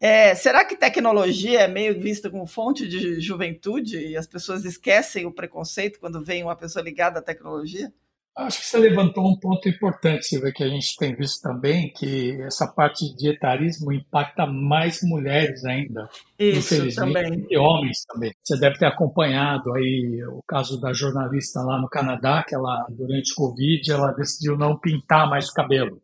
É, 0.00 0.34
será 0.34 0.64
que 0.64 0.76
tecnologia 0.76 1.60
é 1.60 1.68
meio 1.68 2.00
vista 2.00 2.30
como 2.30 2.46
fonte 2.46 2.86
de 2.86 3.20
juventude 3.20 3.98
e 3.98 4.16
as 4.16 4.26
pessoas 4.26 4.64
esquecem 4.64 5.26
o 5.26 5.32
preconceito 5.32 5.98
quando 5.98 6.24
vem 6.24 6.42
uma 6.42 6.56
pessoa 6.56 6.84
ligada 6.84 7.18
à 7.18 7.22
tecnologia? 7.22 7.92
Acho 8.36 8.60
que 8.60 8.66
você 8.66 8.78
levantou 8.78 9.26
um 9.26 9.36
ponto 9.36 9.68
importante, 9.68 10.26
Silvia, 10.26 10.52
que 10.52 10.62
a 10.62 10.68
gente 10.68 10.96
tem 10.96 11.12
visto 11.12 11.42
também, 11.42 11.92
que 11.92 12.40
essa 12.42 12.68
parte 12.68 13.12
de 13.16 13.30
etarismo 13.30 13.92
impacta 13.92 14.46
mais 14.46 15.00
mulheres 15.02 15.64
ainda, 15.64 16.08
Isso, 16.38 16.74
infelizmente, 16.74 16.94
também. 16.94 17.46
e 17.50 17.58
homens 17.58 18.04
também. 18.06 18.32
Você 18.40 18.56
deve 18.60 18.78
ter 18.78 18.86
acompanhado 18.86 19.74
aí 19.74 20.22
o 20.28 20.40
caso 20.46 20.80
da 20.80 20.92
jornalista 20.92 21.60
lá 21.62 21.80
no 21.80 21.88
Canadá, 21.88 22.44
que 22.46 22.54
ela, 22.54 22.86
durante 22.90 23.32
o 23.32 23.34
Covid, 23.34 23.90
ela 23.90 24.12
decidiu 24.12 24.56
não 24.56 24.78
pintar 24.78 25.28
mais 25.28 25.48
o 25.48 25.52
cabelo. 25.52 26.00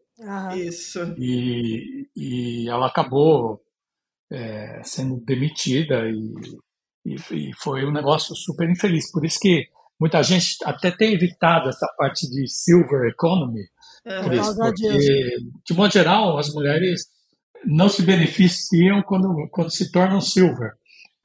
Isso. 0.57 1.15
E, 1.17 2.09
e 2.17 2.69
ela 2.69 2.89
acabou 2.89 3.61
é, 4.35 4.83
sendo 4.83 5.21
demitida 5.25 6.09
e, 6.09 6.33
e, 7.07 7.17
e, 7.31 7.53
foi 7.59 7.85
um 7.85 7.93
negócio 7.93 8.35
super 8.35 8.69
infeliz. 8.69 9.11
Por 9.11 9.25
isso 9.25 9.39
que 9.41 9.69
muita 9.99 10.23
gente 10.23 10.57
até 10.65 10.91
tem 10.91 11.15
evitado 11.15 11.69
essa 11.69 11.87
parte 11.97 12.29
de 12.29 12.49
silver 12.49 13.09
economy, 13.11 13.63
é, 14.05 14.23
por 14.23 14.33
isso, 14.35 14.55
porque, 14.57 15.37
de 15.65 15.75
modo 15.75 15.93
geral, 15.93 16.39
as 16.39 16.53
mulheres 16.53 17.07
não 17.65 17.89
se 17.89 18.03
beneficiam 18.03 19.03
quando, 19.03 19.49
quando 19.51 19.71
se 19.71 19.91
tornam 19.91 20.21
silver. 20.21 20.73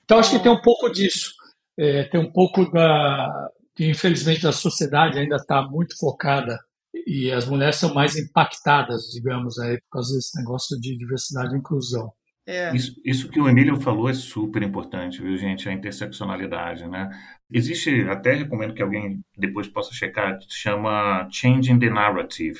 Então, 0.05 0.18
acho 0.18 0.32
que 0.32 0.39
tem 0.39 0.51
um 0.51 0.62
pouco 0.62 0.89
disso. 0.89 1.34
É, 1.78 2.03
tem 2.05 2.20
um 2.20 2.32
pouco 2.32 2.70
da. 2.72 3.49
Que, 3.76 3.89
infelizmente, 3.89 4.47
a 4.47 4.51
sociedade 4.51 5.20
ainda 5.20 5.36
está 5.36 5.62
muito 5.62 5.97
focada 5.97 6.57
e 7.05 7.32
as 7.32 7.45
mulheres 7.45 7.78
são 7.78 7.93
mais 7.93 8.18
impactadas, 8.18 9.03
digamos, 9.14 9.57
aí, 9.60 9.80
por 9.82 9.89
causa 9.91 10.16
desse 10.16 10.38
negócio 10.38 10.80
de 10.80 10.97
diversidade 10.97 11.55
e 11.55 11.60
inclusão. 11.60 12.12
É. 12.50 12.76
Isso, 12.76 13.00
isso 13.06 13.30
que 13.30 13.39
o 13.39 13.47
Emílio 13.47 13.80
falou 13.80 14.10
é 14.10 14.14
super 14.14 14.64
importante, 14.64 15.22
viu, 15.22 15.38
gente? 15.38 15.70
A 15.70 15.72
interseccionalidade, 15.72 16.88
né? 16.88 17.08
Existe, 17.52 18.08
até 18.10 18.34
recomendo 18.34 18.74
que 18.74 18.82
alguém 18.82 19.20
depois 19.38 19.68
possa 19.68 19.93
checar, 19.93 20.39
chama 20.50 21.28
Changing 21.32 21.78
the 21.78 21.91
Narrative. 21.91 22.60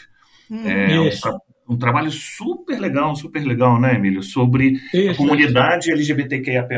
Hum, 0.50 0.70
é 0.70 1.00
um, 1.00 1.74
um, 1.74 1.78
trabalho 1.78 2.12
super 2.12 2.80
legal, 2.80 3.16
super 3.16 3.44
legal, 3.44 3.82
né, 3.82 3.96
Emílio? 3.96 4.22
Sobre 4.22 4.80
isso, 4.94 5.10
a 5.10 5.16
comunidade 5.16 5.86
isso. 5.86 5.92
LGBTQIAP+, 5.94 6.76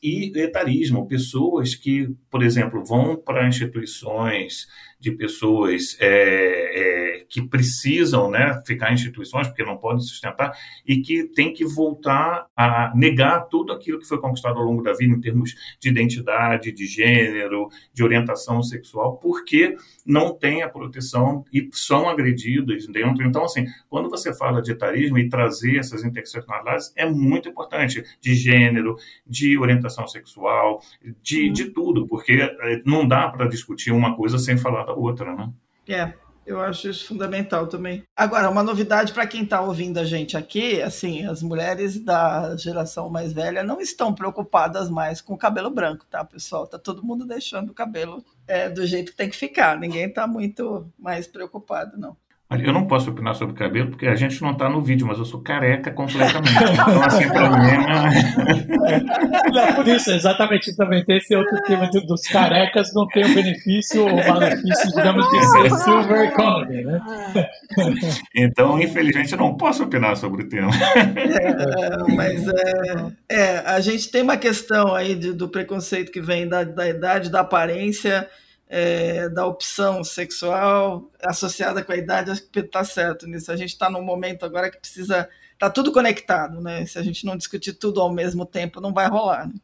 e 0.00 0.38
etarismo. 0.38 1.08
Pessoas 1.08 1.74
que, 1.74 2.08
por 2.30 2.40
exemplo, 2.40 2.84
vão 2.84 3.16
para 3.16 3.48
instituições 3.48 4.68
de 5.04 5.12
pessoas 5.12 5.98
é, 6.00 7.18
é, 7.18 7.24
que 7.28 7.42
precisam 7.42 8.30
né, 8.30 8.62
ficar 8.66 8.90
em 8.90 8.94
instituições 8.94 9.46
porque 9.46 9.62
não 9.62 9.76
podem 9.76 10.00
sustentar 10.00 10.56
e 10.86 11.02
que 11.02 11.24
tem 11.24 11.52
que 11.52 11.62
voltar 11.66 12.46
a 12.56 12.90
negar 12.94 13.40
tudo 13.50 13.70
aquilo 13.74 13.98
que 13.98 14.08
foi 14.08 14.18
conquistado 14.18 14.58
ao 14.58 14.64
longo 14.64 14.82
da 14.82 14.94
vida 14.94 15.14
em 15.14 15.20
termos 15.20 15.54
de 15.78 15.90
identidade, 15.90 16.72
de 16.72 16.86
gênero, 16.86 17.68
de 17.92 18.02
orientação 18.02 18.62
sexual, 18.62 19.18
porque 19.18 19.76
não 20.06 20.34
tem 20.34 20.62
a 20.62 20.70
proteção 20.70 21.44
e 21.52 21.68
são 21.70 22.08
agredidos 22.08 22.86
dentro. 22.86 23.26
Então, 23.26 23.44
assim, 23.44 23.66
quando 23.90 24.08
você 24.08 24.34
fala 24.34 24.62
de 24.62 24.72
etarismo 24.72 25.18
e 25.18 25.28
trazer 25.28 25.76
essas 25.76 26.02
interseccionalidades, 26.02 26.94
é 26.96 27.04
muito 27.04 27.46
importante, 27.46 28.02
de 28.22 28.34
gênero, 28.34 28.96
de 29.26 29.58
orientação 29.58 30.06
sexual, 30.06 30.80
de, 31.22 31.50
de 31.50 31.66
tudo, 31.66 32.06
porque 32.06 32.32
é, 32.40 32.82
não 32.86 33.06
dá 33.06 33.28
para 33.28 33.46
discutir 33.46 33.92
uma 33.92 34.16
coisa 34.16 34.38
sem 34.38 34.56
falar 34.56 34.84
da 34.84 34.93
outra, 34.94 35.34
né? 35.34 35.52
É, 35.88 36.14
eu 36.46 36.60
acho 36.60 36.88
isso 36.88 37.06
fundamental 37.06 37.66
também. 37.66 38.04
Agora, 38.14 38.50
uma 38.50 38.62
novidade 38.62 39.12
para 39.12 39.26
quem 39.26 39.44
está 39.44 39.62
ouvindo 39.62 39.98
a 39.98 40.04
gente 40.04 40.36
aqui, 40.36 40.80
assim, 40.82 41.26
as 41.26 41.42
mulheres 41.42 41.98
da 41.98 42.54
geração 42.56 43.08
mais 43.08 43.32
velha 43.32 43.62
não 43.62 43.80
estão 43.80 44.14
preocupadas 44.14 44.90
mais 44.90 45.20
com 45.20 45.34
o 45.34 45.38
cabelo 45.38 45.70
branco, 45.70 46.04
tá, 46.10 46.22
pessoal? 46.24 46.66
Tá 46.66 46.78
todo 46.78 47.04
mundo 47.04 47.26
deixando 47.26 47.70
o 47.70 47.74
cabelo 47.74 48.22
é, 48.46 48.68
do 48.68 48.86
jeito 48.86 49.12
que 49.12 49.16
tem 49.16 49.30
que 49.30 49.36
ficar. 49.36 49.78
Ninguém 49.78 50.06
está 50.06 50.26
muito 50.26 50.86
mais 50.98 51.26
preocupado, 51.26 51.98
não. 51.98 52.16
Eu 52.50 52.72
não 52.74 52.86
posso 52.86 53.10
opinar 53.10 53.34
sobre 53.34 53.54
cabelo, 53.54 53.90
porque 53.90 54.06
a 54.06 54.14
gente 54.14 54.40
não 54.42 54.52
está 54.52 54.68
no 54.68 54.82
vídeo, 54.82 55.06
mas 55.06 55.18
eu 55.18 55.24
sou 55.24 55.40
careca 55.40 55.90
completamente. 55.90 56.52
Então, 56.52 57.02
assim, 57.02 57.26
problema. 57.28 58.10
Não, 59.50 59.74
por 59.74 59.88
isso, 59.88 60.10
exatamente, 60.10 60.76
também 60.76 61.04
tem 61.04 61.16
esse 61.16 61.34
outro 61.34 61.60
tema 61.62 61.88
dos 61.88 62.22
carecas 62.22 62.92
não 62.94 63.06
tem 63.08 63.24
o 63.24 63.34
benefício 63.34 64.04
ou 64.04 64.16
malefício, 64.16 64.90
digamos, 64.94 65.28
de 65.30 65.46
ser 65.46 65.70
silver 65.70 66.20
economy, 66.28 66.84
né? 66.84 67.00
Então, 68.36 68.80
infelizmente, 68.80 69.32
eu 69.32 69.38
não 69.38 69.56
posso 69.56 69.84
opinar 69.84 70.16
sobre 70.16 70.42
o 70.42 70.48
tema. 70.48 70.70
É, 70.74 72.12
mas 72.12 72.46
é, 72.48 73.12
é, 73.28 73.58
a 73.66 73.80
gente 73.80 74.10
tem 74.10 74.22
uma 74.22 74.36
questão 74.36 74.94
aí 74.94 75.14
de, 75.14 75.32
do 75.32 75.48
preconceito 75.48 76.12
que 76.12 76.20
vem 76.20 76.48
da, 76.48 76.64
da 76.64 76.88
idade, 76.88 77.30
da 77.30 77.40
aparência 77.40 78.28
é, 78.76 79.28
da 79.28 79.46
opção 79.46 80.02
sexual 80.02 81.08
associada 81.22 81.84
com 81.84 81.92
a 81.92 81.96
idade, 81.96 82.32
acho 82.32 82.42
que 82.42 82.50
Pedro 82.50 82.66
está 82.66 82.82
certo 82.82 83.24
nisso. 83.24 83.52
A 83.52 83.56
gente 83.56 83.68
está 83.68 83.88
num 83.88 84.02
momento 84.02 84.44
agora 84.44 84.68
que 84.68 84.80
precisa. 84.80 85.28
Está 85.52 85.70
tudo 85.70 85.92
conectado, 85.92 86.60
né? 86.60 86.84
Se 86.84 86.98
a 86.98 87.02
gente 87.02 87.24
não 87.24 87.36
discutir 87.36 87.74
tudo 87.74 88.00
ao 88.00 88.12
mesmo 88.12 88.44
tempo, 88.44 88.80
não 88.80 88.92
vai 88.92 89.08
rolar. 89.08 89.46
Né? 89.46 89.54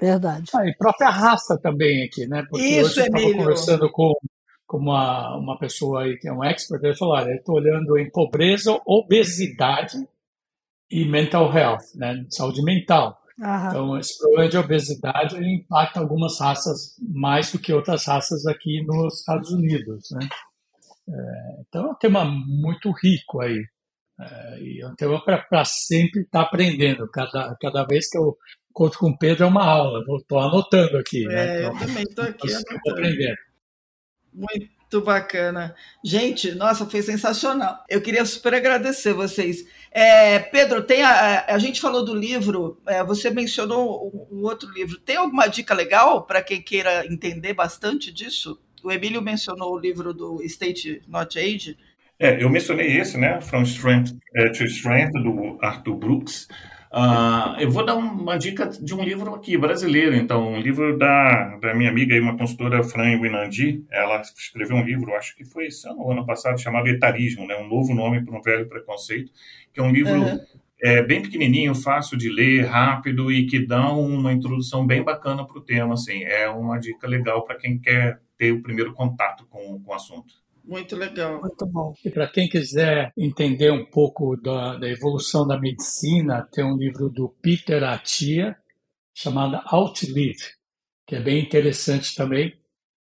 Verdade. 0.00 0.50
Ah, 0.52 0.66
e 0.66 0.74
própria 0.76 1.08
raça 1.08 1.56
também 1.56 2.02
aqui, 2.02 2.26
né? 2.26 2.44
Porque 2.50 2.66
Isso, 2.66 2.98
hoje 2.98 3.00
eu 3.00 3.06
estava 3.06 3.32
conversando 3.32 3.92
com, 3.92 4.12
com 4.66 4.78
uma, 4.78 5.36
uma 5.36 5.56
pessoa 5.56 6.02
aí 6.02 6.18
que 6.18 6.26
é 6.26 6.32
um 6.32 6.42
expert, 6.42 6.82
ele 6.82 6.96
falou: 6.96 7.14
olha, 7.14 7.30
eu 7.30 7.36
estou 7.36 7.54
olhando 7.54 7.96
em 7.96 8.10
pobreza, 8.10 8.76
obesidade 8.84 9.98
e 10.90 11.04
mental 11.04 11.56
health, 11.56 11.94
né? 11.94 12.26
Saúde 12.28 12.60
mental. 12.64 13.20
Aham. 13.40 13.68
Então, 13.68 13.98
esse 13.98 14.18
problema 14.18 14.48
de 14.48 14.58
obesidade 14.58 15.36
impacta 15.36 16.00
algumas 16.00 16.40
raças 16.40 16.96
mais 17.00 17.52
do 17.52 17.58
que 17.58 17.72
outras 17.72 18.06
raças 18.06 18.46
aqui 18.46 18.84
nos 18.84 19.20
Estados 19.20 19.50
Unidos, 19.50 20.10
né? 20.10 20.28
É, 21.08 21.60
então, 21.60 21.86
é 21.86 21.90
um 21.90 21.94
tema 21.94 22.24
muito 22.24 22.90
rico 22.90 23.40
aí. 23.40 23.64
É, 24.20 24.60
e 24.60 24.82
é 24.82 24.88
um 24.88 24.96
tema 24.96 25.22
para 25.24 25.64
sempre 25.64 26.22
estar 26.22 26.40
tá 26.40 26.46
aprendendo. 26.46 27.08
Cada, 27.08 27.56
cada 27.60 27.84
vez 27.84 28.10
que 28.10 28.18
eu 28.18 28.36
encontro 28.70 28.98
com 28.98 29.10
o 29.10 29.18
Pedro 29.18 29.44
é 29.44 29.46
uma 29.46 29.64
aula. 29.64 30.04
Estou 30.16 30.40
anotando 30.40 30.98
aqui. 30.98 31.24
Né? 31.24 31.34
É, 31.34 31.46
né? 31.46 31.58
Então, 31.60 31.72
eu 31.72 31.86
também 31.86 32.02
estou 32.02 32.24
aqui 32.24 32.48
anotando. 32.52 33.36
Muito 34.34 34.77
bacana. 34.90 35.74
Gente, 36.02 36.52
nossa, 36.52 36.86
foi 36.86 37.02
sensacional. 37.02 37.84
Eu 37.88 38.00
queria 38.00 38.24
super 38.24 38.54
agradecer 38.54 39.12
vocês. 39.12 39.66
É, 39.90 40.38
Pedro, 40.38 40.82
tem 40.82 41.02
a, 41.02 41.44
a, 41.46 41.58
gente 41.58 41.80
falou 41.80 42.04
do 42.04 42.14
livro, 42.14 42.80
é, 42.86 43.02
você 43.04 43.30
mencionou 43.30 44.28
um, 44.30 44.42
outro 44.44 44.70
livro. 44.70 44.98
Tem 44.98 45.16
alguma 45.16 45.46
dica 45.46 45.74
legal 45.74 46.22
para 46.24 46.42
quem 46.42 46.62
queira 46.62 47.06
entender 47.06 47.52
bastante 47.52 48.12
disso? 48.12 48.58
O 48.82 48.90
Emílio 48.90 49.20
mencionou 49.20 49.74
o 49.74 49.78
livro 49.78 50.14
do 50.14 50.42
State 50.42 51.02
Not 51.06 51.38
Age. 51.38 51.76
É, 52.18 52.42
eu 52.42 52.50
mencionei 52.50 52.98
esse, 52.98 53.16
né? 53.16 53.40
From 53.40 53.62
Strength 53.62 54.16
eh, 54.34 54.48
to 54.50 54.64
Strength, 54.64 55.12
do 55.12 55.58
Arthur 55.60 55.94
Brooks. 55.94 56.48
Uh, 56.90 57.60
eu 57.60 57.70
vou 57.70 57.84
dar 57.84 57.96
uma 57.96 58.38
dica 58.38 58.66
de 58.66 58.94
um 58.94 59.02
livro 59.02 59.34
aqui, 59.34 59.58
brasileiro, 59.58 60.16
então, 60.16 60.54
um 60.54 60.60
livro 60.60 60.96
da, 60.96 61.56
da 61.56 61.74
minha 61.74 61.90
amiga 61.90 62.14
e 62.14 62.20
uma 62.20 62.36
consultora, 62.36 62.82
Fran 62.82 63.20
Winandi. 63.20 63.84
Ela 63.90 64.22
escreveu 64.22 64.76
um 64.76 64.84
livro, 64.84 65.14
acho 65.14 65.36
que 65.36 65.44
foi 65.44 65.66
esse 65.66 65.86
ano, 65.86 66.10
ano 66.10 66.24
passado, 66.24 66.58
chamado 66.58 66.88
Etarismo, 66.88 67.46
né? 67.46 67.56
um 67.56 67.68
novo 67.68 67.94
nome 67.94 68.24
para 68.24 68.36
um 68.36 68.40
velho 68.40 68.68
preconceito, 68.68 69.30
que 69.72 69.80
é 69.80 69.82
um 69.82 69.92
livro 69.92 70.18
uhum. 70.18 70.40
é, 70.82 71.02
bem 71.02 71.20
pequenininho, 71.20 71.74
fácil 71.74 72.16
de 72.16 72.30
ler, 72.30 72.64
rápido 72.64 73.30
e 73.30 73.46
que 73.46 73.66
dá 73.66 73.92
uma 73.92 74.32
introdução 74.32 74.86
bem 74.86 75.02
bacana 75.02 75.46
para 75.46 75.58
o 75.58 75.62
tema. 75.62 75.92
Assim, 75.92 76.24
é 76.24 76.48
uma 76.48 76.78
dica 76.78 77.06
legal 77.06 77.44
para 77.44 77.58
quem 77.58 77.78
quer 77.78 78.18
ter 78.38 78.52
o 78.52 78.62
primeiro 78.62 78.94
contato 78.94 79.46
com, 79.50 79.78
com 79.82 79.90
o 79.90 79.94
assunto. 79.94 80.32
Muito 80.68 80.94
legal. 80.96 81.40
Muito 81.40 81.66
bom. 81.66 81.94
E 82.04 82.10
para 82.10 82.28
quem 82.28 82.46
quiser 82.46 83.10
entender 83.16 83.72
um 83.72 83.86
pouco 83.86 84.36
da, 84.36 84.76
da, 84.76 84.86
evolução 84.86 85.46
da 85.46 85.58
medicina, 85.58 86.46
tem 86.52 86.62
um 86.62 86.76
livro 86.76 87.08
do 87.08 87.30
Peter 87.40 87.82
Atia 87.82 88.54
chamado 89.14 89.58
Outlive, 89.64 90.44
que 91.06 91.16
é 91.16 91.20
bem 91.20 91.42
interessante 91.42 92.14
também, 92.14 92.54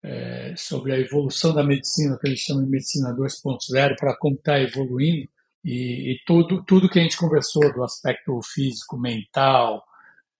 é, 0.03 0.53
sobre 0.57 0.93
a 0.93 0.99
evolução 0.99 1.53
da 1.53 1.63
medicina, 1.63 2.17
que 2.19 2.27
eles 2.27 2.41
chamam 2.41 2.65
de 2.65 2.69
medicina 2.69 3.15
2.0, 3.15 3.95
para 3.97 4.17
como 4.17 4.35
está 4.35 4.59
evoluindo, 4.59 5.29
e, 5.63 6.11
e, 6.11 6.19
tudo, 6.27 6.61
tudo 6.63 6.89
que 6.89 6.99
a 6.99 7.01
gente 7.01 7.17
conversou 7.17 7.73
do 7.73 7.83
aspecto 7.83 8.37
físico, 8.43 8.99
mental, 8.99 9.83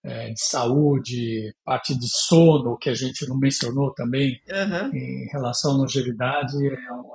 é, 0.06 0.30
de 0.30 0.40
saúde, 0.40 1.52
parte 1.64 1.98
de 1.98 2.06
sono, 2.08 2.78
que 2.78 2.88
a 2.88 2.94
gente 2.94 3.28
não 3.28 3.36
mencionou 3.36 3.92
também, 3.92 4.40
uhum. 4.48 4.94
em 4.94 5.26
relação 5.32 5.72
à 5.72 5.74
longevidade, 5.78 6.56
é, 6.64 6.92
um, 6.92 7.05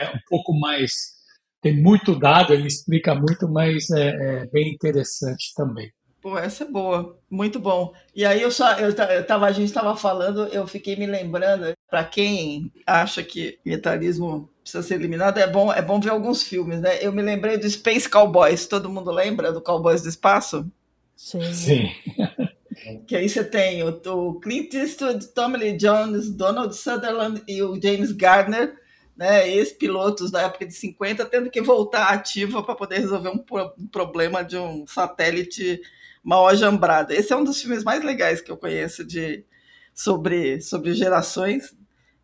é 0.00 0.08
um 0.08 0.18
pouco 0.28 0.52
mais. 0.58 1.18
Tem 1.60 1.76
muito 1.76 2.18
dado, 2.18 2.54
ele 2.54 2.66
explica 2.66 3.14
muito, 3.14 3.46
mas 3.48 3.90
é, 3.90 4.08
é, 4.08 4.46
bem 4.46 4.72
interessante 4.72 5.52
também. 5.54 5.92
Pô, 6.22 6.36
essa 6.36 6.64
é 6.64 6.66
boa, 6.66 7.18
muito 7.30 7.58
bom. 7.58 7.94
E 8.14 8.26
aí 8.26 8.42
eu 8.42 8.50
só, 8.50 8.74
eu, 8.74 8.90
eu 8.90 9.26
tava, 9.26 9.46
a 9.46 9.52
gente 9.52 9.68
estava 9.68 9.96
falando, 9.96 10.46
eu 10.48 10.66
fiquei 10.66 10.94
me 10.96 11.06
lembrando, 11.06 11.72
para 11.88 12.04
quem 12.04 12.70
acha 12.86 13.22
que 13.22 13.58
militarismo 13.64 14.50
precisa 14.62 14.82
ser 14.82 14.94
eliminado, 14.94 15.38
é 15.38 15.46
bom, 15.46 15.72
é 15.72 15.80
bom 15.80 15.98
ver 15.98 16.10
alguns 16.10 16.42
filmes, 16.42 16.80
né? 16.80 16.98
Eu 17.02 17.10
me 17.12 17.22
lembrei 17.22 17.56
do 17.56 17.68
Space 17.68 18.08
Cowboys, 18.08 18.66
todo 18.66 18.90
mundo 18.90 19.10
lembra 19.10 19.50
do 19.50 19.62
Cowboys 19.62 20.02
do 20.02 20.08
Espaço? 20.08 20.70
Sim. 21.16 21.52
Sim. 21.52 21.90
que 23.06 23.16
aí 23.16 23.28
você 23.28 23.44
tem 23.44 23.82
o, 23.82 24.00
o 24.06 24.40
Clint 24.40 24.74
Eastwood, 24.74 25.26
Tommy 25.28 25.58
Lee 25.58 25.76
Jones, 25.76 26.30
Donald 26.30 26.74
Sutherland 26.76 27.42
e 27.48 27.62
o 27.62 27.80
James 27.80 28.12
Gardner, 28.12 28.74
né, 29.20 29.46
ex-pilotos 29.50 30.30
da 30.30 30.40
época 30.40 30.64
de 30.64 30.72
50, 30.72 31.26
tendo 31.26 31.50
que 31.50 31.60
voltar 31.60 32.08
ativa 32.08 32.62
para 32.62 32.74
poder 32.74 33.00
resolver 33.00 33.28
um, 33.28 33.44
um, 33.78 33.86
problema 33.86 34.42
de 34.42 34.56
um 34.56 34.86
satélite 34.86 35.78
mal 36.24 36.48
ajambrado. 36.48 37.12
Esse 37.12 37.30
é 37.30 37.36
um 37.36 37.44
dos 37.44 37.60
filmes 37.60 37.84
mais 37.84 38.02
legais 38.02 38.40
que 38.40 38.50
eu 38.50 38.56
conheço 38.56 39.04
de 39.04 39.44
sobre, 39.92 40.62
sobre 40.62 40.94
gerações 40.94 41.76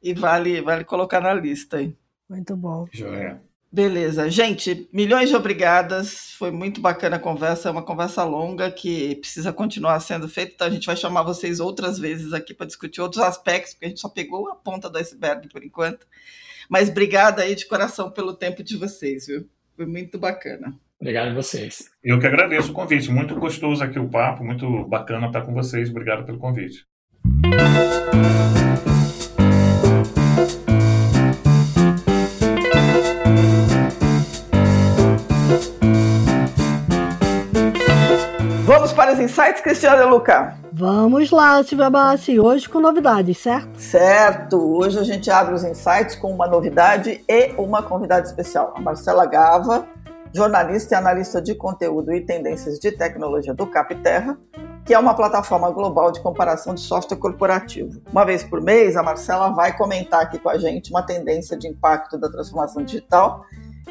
e 0.02 0.14
vale, 0.14 0.62
vale 0.62 0.84
colocar 0.84 1.20
na 1.20 1.34
lista 1.34 1.76
aí. 1.76 1.94
Muito 2.30 2.56
bom. 2.56 2.86
Joia. 2.90 3.42
Beleza. 3.70 4.30
Gente, 4.30 4.88
milhões 4.90 5.28
de 5.28 5.36
obrigadas. 5.36 6.30
Foi 6.38 6.50
muito 6.50 6.80
bacana 6.80 7.16
a 7.16 7.20
conversa. 7.20 7.68
É 7.68 7.72
uma 7.72 7.84
conversa 7.84 8.24
longa 8.24 8.70
que 8.70 9.16
precisa 9.16 9.52
continuar 9.52 10.00
sendo 10.00 10.30
feita. 10.30 10.52
Então, 10.54 10.66
a 10.66 10.70
gente 10.70 10.86
vai 10.86 10.96
chamar 10.96 11.24
vocês 11.24 11.60
outras 11.60 11.98
vezes 11.98 12.32
aqui 12.32 12.54
para 12.54 12.64
discutir 12.64 13.02
outros 13.02 13.22
aspectos, 13.22 13.74
porque 13.74 13.84
a 13.84 13.88
gente 13.90 14.00
só 14.00 14.08
pegou 14.08 14.48
a 14.48 14.54
ponta 14.54 14.88
do 14.88 14.96
iceberg 14.96 15.46
por 15.50 15.62
enquanto. 15.62 16.06
Mas 16.68 16.88
obrigada 16.88 17.42
aí 17.42 17.54
de 17.54 17.66
coração 17.66 18.10
pelo 18.10 18.34
tempo 18.34 18.62
de 18.62 18.76
vocês, 18.76 19.26
viu? 19.26 19.48
Foi 19.76 19.86
muito 19.86 20.18
bacana. 20.18 20.74
Obrigado 21.00 21.28
a 21.28 21.34
vocês. 21.34 21.90
Eu 22.02 22.18
que 22.18 22.26
agradeço 22.26 22.70
o 22.70 22.74
convite. 22.74 23.10
Muito 23.10 23.34
gostoso 23.36 23.84
aqui 23.84 23.98
o 23.98 24.08
papo, 24.08 24.42
muito 24.42 24.84
bacana 24.86 25.26
estar 25.26 25.42
com 25.42 25.52
vocês. 25.52 25.90
Obrigado 25.90 26.24
pelo 26.24 26.38
convite. 26.38 26.86
Os 39.16 39.20
insights, 39.20 39.62
Cristiano 39.62 40.02
e 40.02 40.04
Luca? 40.04 40.54
Vamos 40.70 41.30
lá, 41.30 41.62
Silvia 41.64 41.88
Bassi, 41.88 42.38
hoje 42.38 42.68
com 42.68 42.80
novidades, 42.80 43.38
certo? 43.38 43.80
Certo, 43.80 44.56
hoje 44.76 44.98
a 44.98 45.02
gente 45.02 45.30
abre 45.30 45.54
os 45.54 45.64
insights 45.64 46.14
com 46.16 46.30
uma 46.30 46.46
novidade 46.46 47.24
e 47.26 47.54
uma 47.56 47.82
convidada 47.82 48.26
especial, 48.26 48.74
a 48.76 48.80
Marcela 48.80 49.24
Gava, 49.24 49.86
jornalista 50.34 50.94
e 50.94 50.98
analista 50.98 51.40
de 51.40 51.54
conteúdo 51.54 52.12
e 52.12 52.20
tendências 52.20 52.78
de 52.78 52.92
tecnologia 52.92 53.54
do 53.54 53.66
Capterra, 53.66 54.36
que 54.84 54.92
é 54.92 54.98
uma 54.98 55.14
plataforma 55.14 55.70
global 55.70 56.12
de 56.12 56.20
comparação 56.20 56.74
de 56.74 56.80
software 56.80 57.16
corporativo. 57.16 58.02
Uma 58.12 58.24
vez 58.26 58.44
por 58.44 58.60
mês, 58.60 58.96
a 58.96 59.02
Marcela 59.02 59.48
vai 59.48 59.74
comentar 59.74 60.20
aqui 60.20 60.38
com 60.38 60.50
a 60.50 60.58
gente 60.58 60.90
uma 60.90 61.02
tendência 61.02 61.56
de 61.56 61.66
impacto 61.66 62.18
da 62.18 62.30
transformação 62.30 62.84
digital 62.84 63.46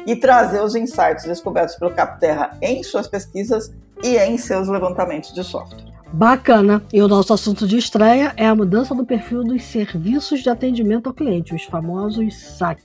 e 0.06 0.14
trazer 0.14 0.62
os 0.62 0.76
insights 0.76 1.24
descobertos 1.24 1.74
pelo 1.74 1.92
Capterra 1.92 2.56
em 2.62 2.80
suas 2.84 3.08
pesquisas 3.08 3.74
e 4.02 4.16
em 4.18 4.36
seus 4.36 4.68
levantamentos 4.68 5.32
de 5.32 5.42
software. 5.42 5.84
Bacana! 6.12 6.82
E 6.92 7.02
o 7.02 7.08
nosso 7.08 7.32
assunto 7.32 7.66
de 7.66 7.76
estreia 7.76 8.32
é 8.36 8.46
a 8.46 8.54
mudança 8.54 8.94
do 8.94 9.04
perfil 9.04 9.42
dos 9.42 9.62
serviços 9.64 10.40
de 10.40 10.48
atendimento 10.48 11.08
ao 11.08 11.14
cliente, 11.14 11.54
os 11.54 11.64
famosos 11.64 12.34
SAC. 12.34 12.80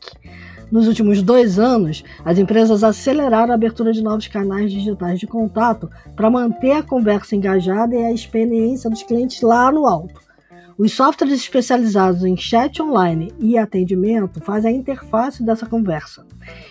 Nos 0.71 0.87
últimos 0.87 1.21
dois 1.21 1.59
anos, 1.59 2.03
as 2.23 2.37
empresas 2.37 2.83
aceleraram 2.83 3.51
a 3.51 3.55
abertura 3.55 3.91
de 3.91 4.01
novos 4.01 4.27
canais 4.27 4.71
digitais 4.71 5.19
de 5.19 5.27
contato 5.27 5.89
para 6.15 6.29
manter 6.29 6.71
a 6.71 6.83
conversa 6.83 7.35
engajada 7.35 7.93
e 7.93 8.05
a 8.05 8.11
experiência 8.11 8.89
dos 8.89 9.03
clientes 9.03 9.41
lá 9.41 9.71
no 9.71 9.85
alto. 9.85 10.30
Os 10.77 10.93
softwares 10.93 11.35
especializados 11.39 12.23
em 12.23 12.35
chat 12.35 12.81
online 12.81 13.31
e 13.39 13.57
atendimento 13.57 14.41
fazem 14.41 14.73
a 14.73 14.77
interface 14.77 15.43
dessa 15.43 15.65
conversa 15.65 16.25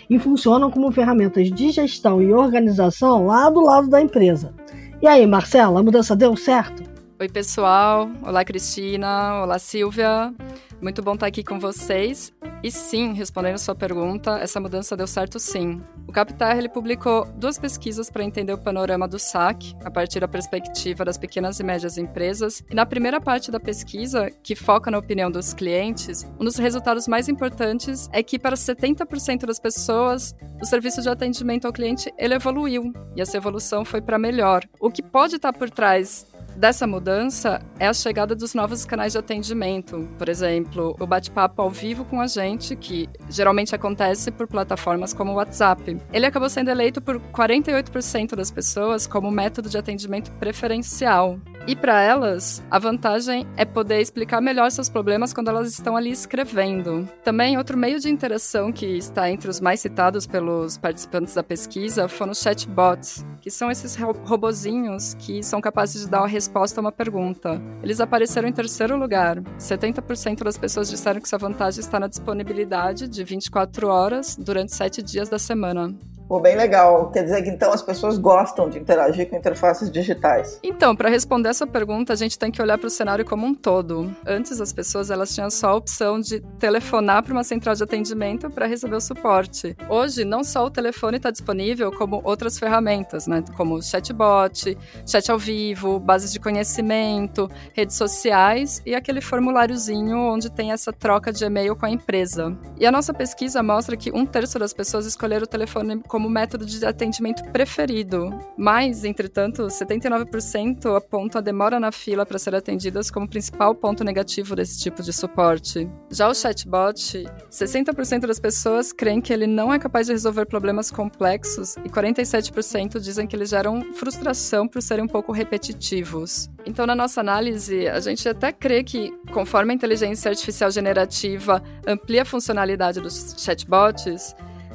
e 0.08 0.18
funcionam 0.18 0.70
como 0.70 0.90
ferramentas 0.90 1.50
de 1.50 1.70
gestão 1.70 2.20
e 2.20 2.32
organização 2.32 3.26
lá 3.26 3.48
do 3.50 3.60
lado 3.60 3.88
da 3.88 4.00
empresa. 4.00 4.52
E 5.00 5.06
aí, 5.06 5.26
Marcela, 5.26 5.80
a 5.80 5.82
mudança 5.82 6.16
deu 6.16 6.36
certo? 6.36 6.89
Oi, 7.20 7.28
pessoal. 7.28 8.10
Olá, 8.22 8.42
Cristina. 8.42 9.42
Olá, 9.42 9.58
Silvia. 9.58 10.32
Muito 10.80 11.02
bom 11.02 11.12
estar 11.12 11.26
aqui 11.26 11.44
com 11.44 11.60
vocês. 11.60 12.32
E 12.62 12.70
sim, 12.70 13.12
respondendo 13.12 13.56
a 13.56 13.58
sua 13.58 13.74
pergunta, 13.74 14.38
essa 14.38 14.58
mudança 14.58 14.96
deu 14.96 15.06
certo 15.06 15.38
sim. 15.38 15.82
O 16.08 16.12
Captar 16.12 16.56
ele 16.56 16.68
publicou 16.70 17.26
duas 17.36 17.58
pesquisas 17.58 18.10
para 18.10 18.24
entender 18.24 18.54
o 18.54 18.58
panorama 18.58 19.06
do 19.06 19.18
SAC, 19.18 19.76
a 19.84 19.90
partir 19.90 20.20
da 20.20 20.28
perspectiva 20.28 21.04
das 21.04 21.18
pequenas 21.18 21.60
e 21.60 21.62
médias 21.62 21.98
empresas. 21.98 22.64
E 22.70 22.74
na 22.74 22.86
primeira 22.86 23.20
parte 23.20 23.50
da 23.50 23.60
pesquisa, 23.60 24.30
que 24.42 24.56
foca 24.56 24.90
na 24.90 24.96
opinião 24.96 25.30
dos 25.30 25.52
clientes, 25.52 26.26
um 26.40 26.44
dos 26.44 26.56
resultados 26.56 27.06
mais 27.06 27.28
importantes 27.28 28.08
é 28.14 28.22
que 28.22 28.38
para 28.38 28.56
70% 28.56 29.44
das 29.44 29.60
pessoas, 29.60 30.34
o 30.58 30.64
serviço 30.64 31.02
de 31.02 31.10
atendimento 31.10 31.66
ao 31.66 31.72
cliente 31.72 32.10
ele 32.16 32.34
evoluiu, 32.34 32.94
e 33.14 33.20
essa 33.20 33.36
evolução 33.36 33.84
foi 33.84 34.00
para 34.00 34.18
melhor. 34.18 34.64
O 34.80 34.90
que 34.90 35.02
pode 35.02 35.36
estar 35.36 35.52
por 35.52 35.68
trás 35.68 36.29
dessa 36.56 36.86
mudança 36.86 37.60
é 37.78 37.86
a 37.86 37.94
chegada 37.94 38.34
dos 38.34 38.54
novos 38.54 38.84
canais 38.84 39.12
de 39.12 39.18
atendimento. 39.18 40.08
Por 40.18 40.28
exemplo, 40.28 40.96
o 41.00 41.06
bate-papo 41.06 41.62
ao 41.62 41.70
vivo 41.70 42.04
com 42.04 42.20
a 42.20 42.26
gente, 42.26 42.76
que 42.76 43.08
geralmente 43.28 43.74
acontece 43.74 44.30
por 44.30 44.46
plataformas 44.46 45.12
como 45.12 45.32
o 45.32 45.36
WhatsApp. 45.36 45.96
Ele 46.12 46.26
acabou 46.26 46.48
sendo 46.48 46.70
eleito 46.70 47.00
por 47.00 47.18
48% 47.18 48.34
das 48.34 48.50
pessoas 48.50 49.06
como 49.06 49.30
método 49.30 49.68
de 49.68 49.78
atendimento 49.78 50.30
preferencial. 50.32 51.38
E 51.66 51.76
para 51.76 52.00
elas, 52.02 52.62
a 52.70 52.78
vantagem 52.78 53.46
é 53.56 53.64
poder 53.64 54.00
explicar 54.00 54.40
melhor 54.40 54.70
seus 54.70 54.88
problemas 54.88 55.32
quando 55.32 55.48
elas 55.48 55.68
estão 55.70 55.96
ali 55.96 56.10
escrevendo. 56.10 57.08
Também, 57.22 57.58
outro 57.58 57.76
meio 57.76 58.00
de 58.00 58.08
interação 58.08 58.72
que 58.72 58.86
está 58.86 59.30
entre 59.30 59.50
os 59.50 59.60
mais 59.60 59.78
citados 59.80 60.26
pelos 60.26 60.78
participantes 60.78 61.34
da 61.34 61.42
pesquisa 61.42 62.08
foram 62.08 62.32
os 62.32 62.40
chatbots, 62.40 63.24
que 63.40 63.50
são 63.50 63.70
esses 63.70 63.94
robozinhos 63.96 65.14
que 65.14 65.42
são 65.42 65.60
capazes 65.60 66.02
de 66.02 66.08
dar 66.08 66.22
uma 66.22 66.28
resposta 66.40 66.80
a 66.80 66.82
uma 66.82 66.90
pergunta. 66.90 67.60
Eles 67.82 68.00
apareceram 68.00 68.48
em 68.48 68.52
terceiro 68.52 68.96
lugar. 68.96 69.42
70% 69.58 70.42
das 70.42 70.56
pessoas 70.56 70.88
disseram 70.88 71.20
que 71.20 71.28
sua 71.28 71.38
vantagem 71.38 71.80
está 71.80 72.00
na 72.00 72.06
disponibilidade 72.06 73.06
de 73.06 73.22
24 73.22 73.88
horas 73.88 74.36
durante 74.36 74.74
7 74.74 75.02
dias 75.02 75.28
da 75.28 75.38
semana. 75.38 75.94
Pô, 76.30 76.38
bem 76.38 76.54
legal. 76.54 77.10
Quer 77.10 77.24
dizer 77.24 77.42
que 77.42 77.50
então 77.50 77.72
as 77.72 77.82
pessoas 77.82 78.16
gostam 78.16 78.70
de 78.70 78.78
interagir 78.78 79.28
com 79.28 79.34
interfaces 79.34 79.90
digitais. 79.90 80.60
Então, 80.62 80.94
para 80.94 81.08
responder 81.08 81.48
essa 81.48 81.66
pergunta, 81.66 82.12
a 82.12 82.16
gente 82.16 82.38
tem 82.38 82.52
que 82.52 82.62
olhar 82.62 82.78
para 82.78 82.86
o 82.86 82.90
cenário 82.90 83.24
como 83.24 83.44
um 83.44 83.52
todo. 83.52 84.14
Antes, 84.24 84.60
as 84.60 84.72
pessoas 84.72 85.10
elas 85.10 85.34
tinham 85.34 85.50
só 85.50 85.70
a 85.70 85.74
opção 85.74 86.20
de 86.20 86.38
telefonar 86.60 87.24
para 87.24 87.32
uma 87.32 87.42
central 87.42 87.74
de 87.74 87.82
atendimento 87.82 88.48
para 88.48 88.66
receber 88.66 88.94
o 88.94 89.00
suporte. 89.00 89.76
Hoje, 89.88 90.24
não 90.24 90.44
só 90.44 90.64
o 90.64 90.70
telefone 90.70 91.16
está 91.16 91.32
disponível, 91.32 91.90
como 91.90 92.20
outras 92.22 92.60
ferramentas, 92.60 93.26
né? 93.26 93.42
Como 93.56 93.82
chatbot, 93.82 94.78
chat 95.04 95.32
ao 95.32 95.38
vivo, 95.38 95.98
bases 95.98 96.32
de 96.32 96.38
conhecimento, 96.38 97.50
redes 97.74 97.96
sociais 97.96 98.80
e 98.86 98.94
aquele 98.94 99.20
formuláriozinho 99.20 100.16
onde 100.16 100.48
tem 100.48 100.70
essa 100.70 100.92
troca 100.92 101.32
de 101.32 101.44
e-mail 101.44 101.74
com 101.74 101.86
a 101.86 101.90
empresa. 101.90 102.56
E 102.78 102.86
a 102.86 102.92
nossa 102.92 103.12
pesquisa 103.12 103.64
mostra 103.64 103.96
que 103.96 104.12
um 104.12 104.24
terço 104.24 104.60
das 104.60 104.72
pessoas 104.72 105.06
escolheram 105.06 105.42
o 105.42 105.48
telefone 105.48 106.00
como 106.06 106.19
como 106.20 106.28
método 106.28 106.66
de 106.66 106.84
atendimento 106.84 107.42
preferido. 107.50 108.28
Mas, 108.54 109.04
entretanto, 109.04 109.62
79% 109.68 110.94
apontam 110.94 111.38
a 111.38 111.42
demora 111.42 111.80
na 111.80 111.90
fila 111.90 112.26
para 112.26 112.38
ser 112.38 112.54
atendidas 112.54 113.10
como 113.10 113.26
principal 113.26 113.74
ponto 113.74 114.04
negativo 114.04 114.54
desse 114.54 114.78
tipo 114.78 115.02
de 115.02 115.14
suporte. 115.14 115.90
Já 116.10 116.28
o 116.28 116.34
chatbot, 116.34 117.24
60% 117.50 118.26
das 118.26 118.38
pessoas 118.38 118.92
creem 118.92 119.22
que 119.22 119.32
ele 119.32 119.46
não 119.46 119.72
é 119.72 119.78
capaz 119.78 120.08
de 120.08 120.12
resolver 120.12 120.44
problemas 120.44 120.90
complexos 120.90 121.76
e 121.78 121.88
47% 121.88 123.00
dizem 123.00 123.26
que 123.26 123.34
eles 123.34 123.48
geram 123.48 123.94
frustração 123.94 124.68
por 124.68 124.82
serem 124.82 125.06
um 125.06 125.08
pouco 125.08 125.32
repetitivos. 125.32 126.50
Então, 126.66 126.86
na 126.86 126.94
nossa 126.94 127.22
análise, 127.22 127.88
a 127.88 127.98
gente 127.98 128.28
até 128.28 128.52
crê 128.52 128.84
que, 128.84 129.10
conforme 129.32 129.72
a 129.72 129.74
inteligência 129.74 130.28
artificial 130.28 130.70
generativa 130.70 131.62
amplia 131.86 132.22
a 132.22 132.24
funcionalidade 132.26 133.00
dos 133.00 133.34
chatbots, 133.38 134.34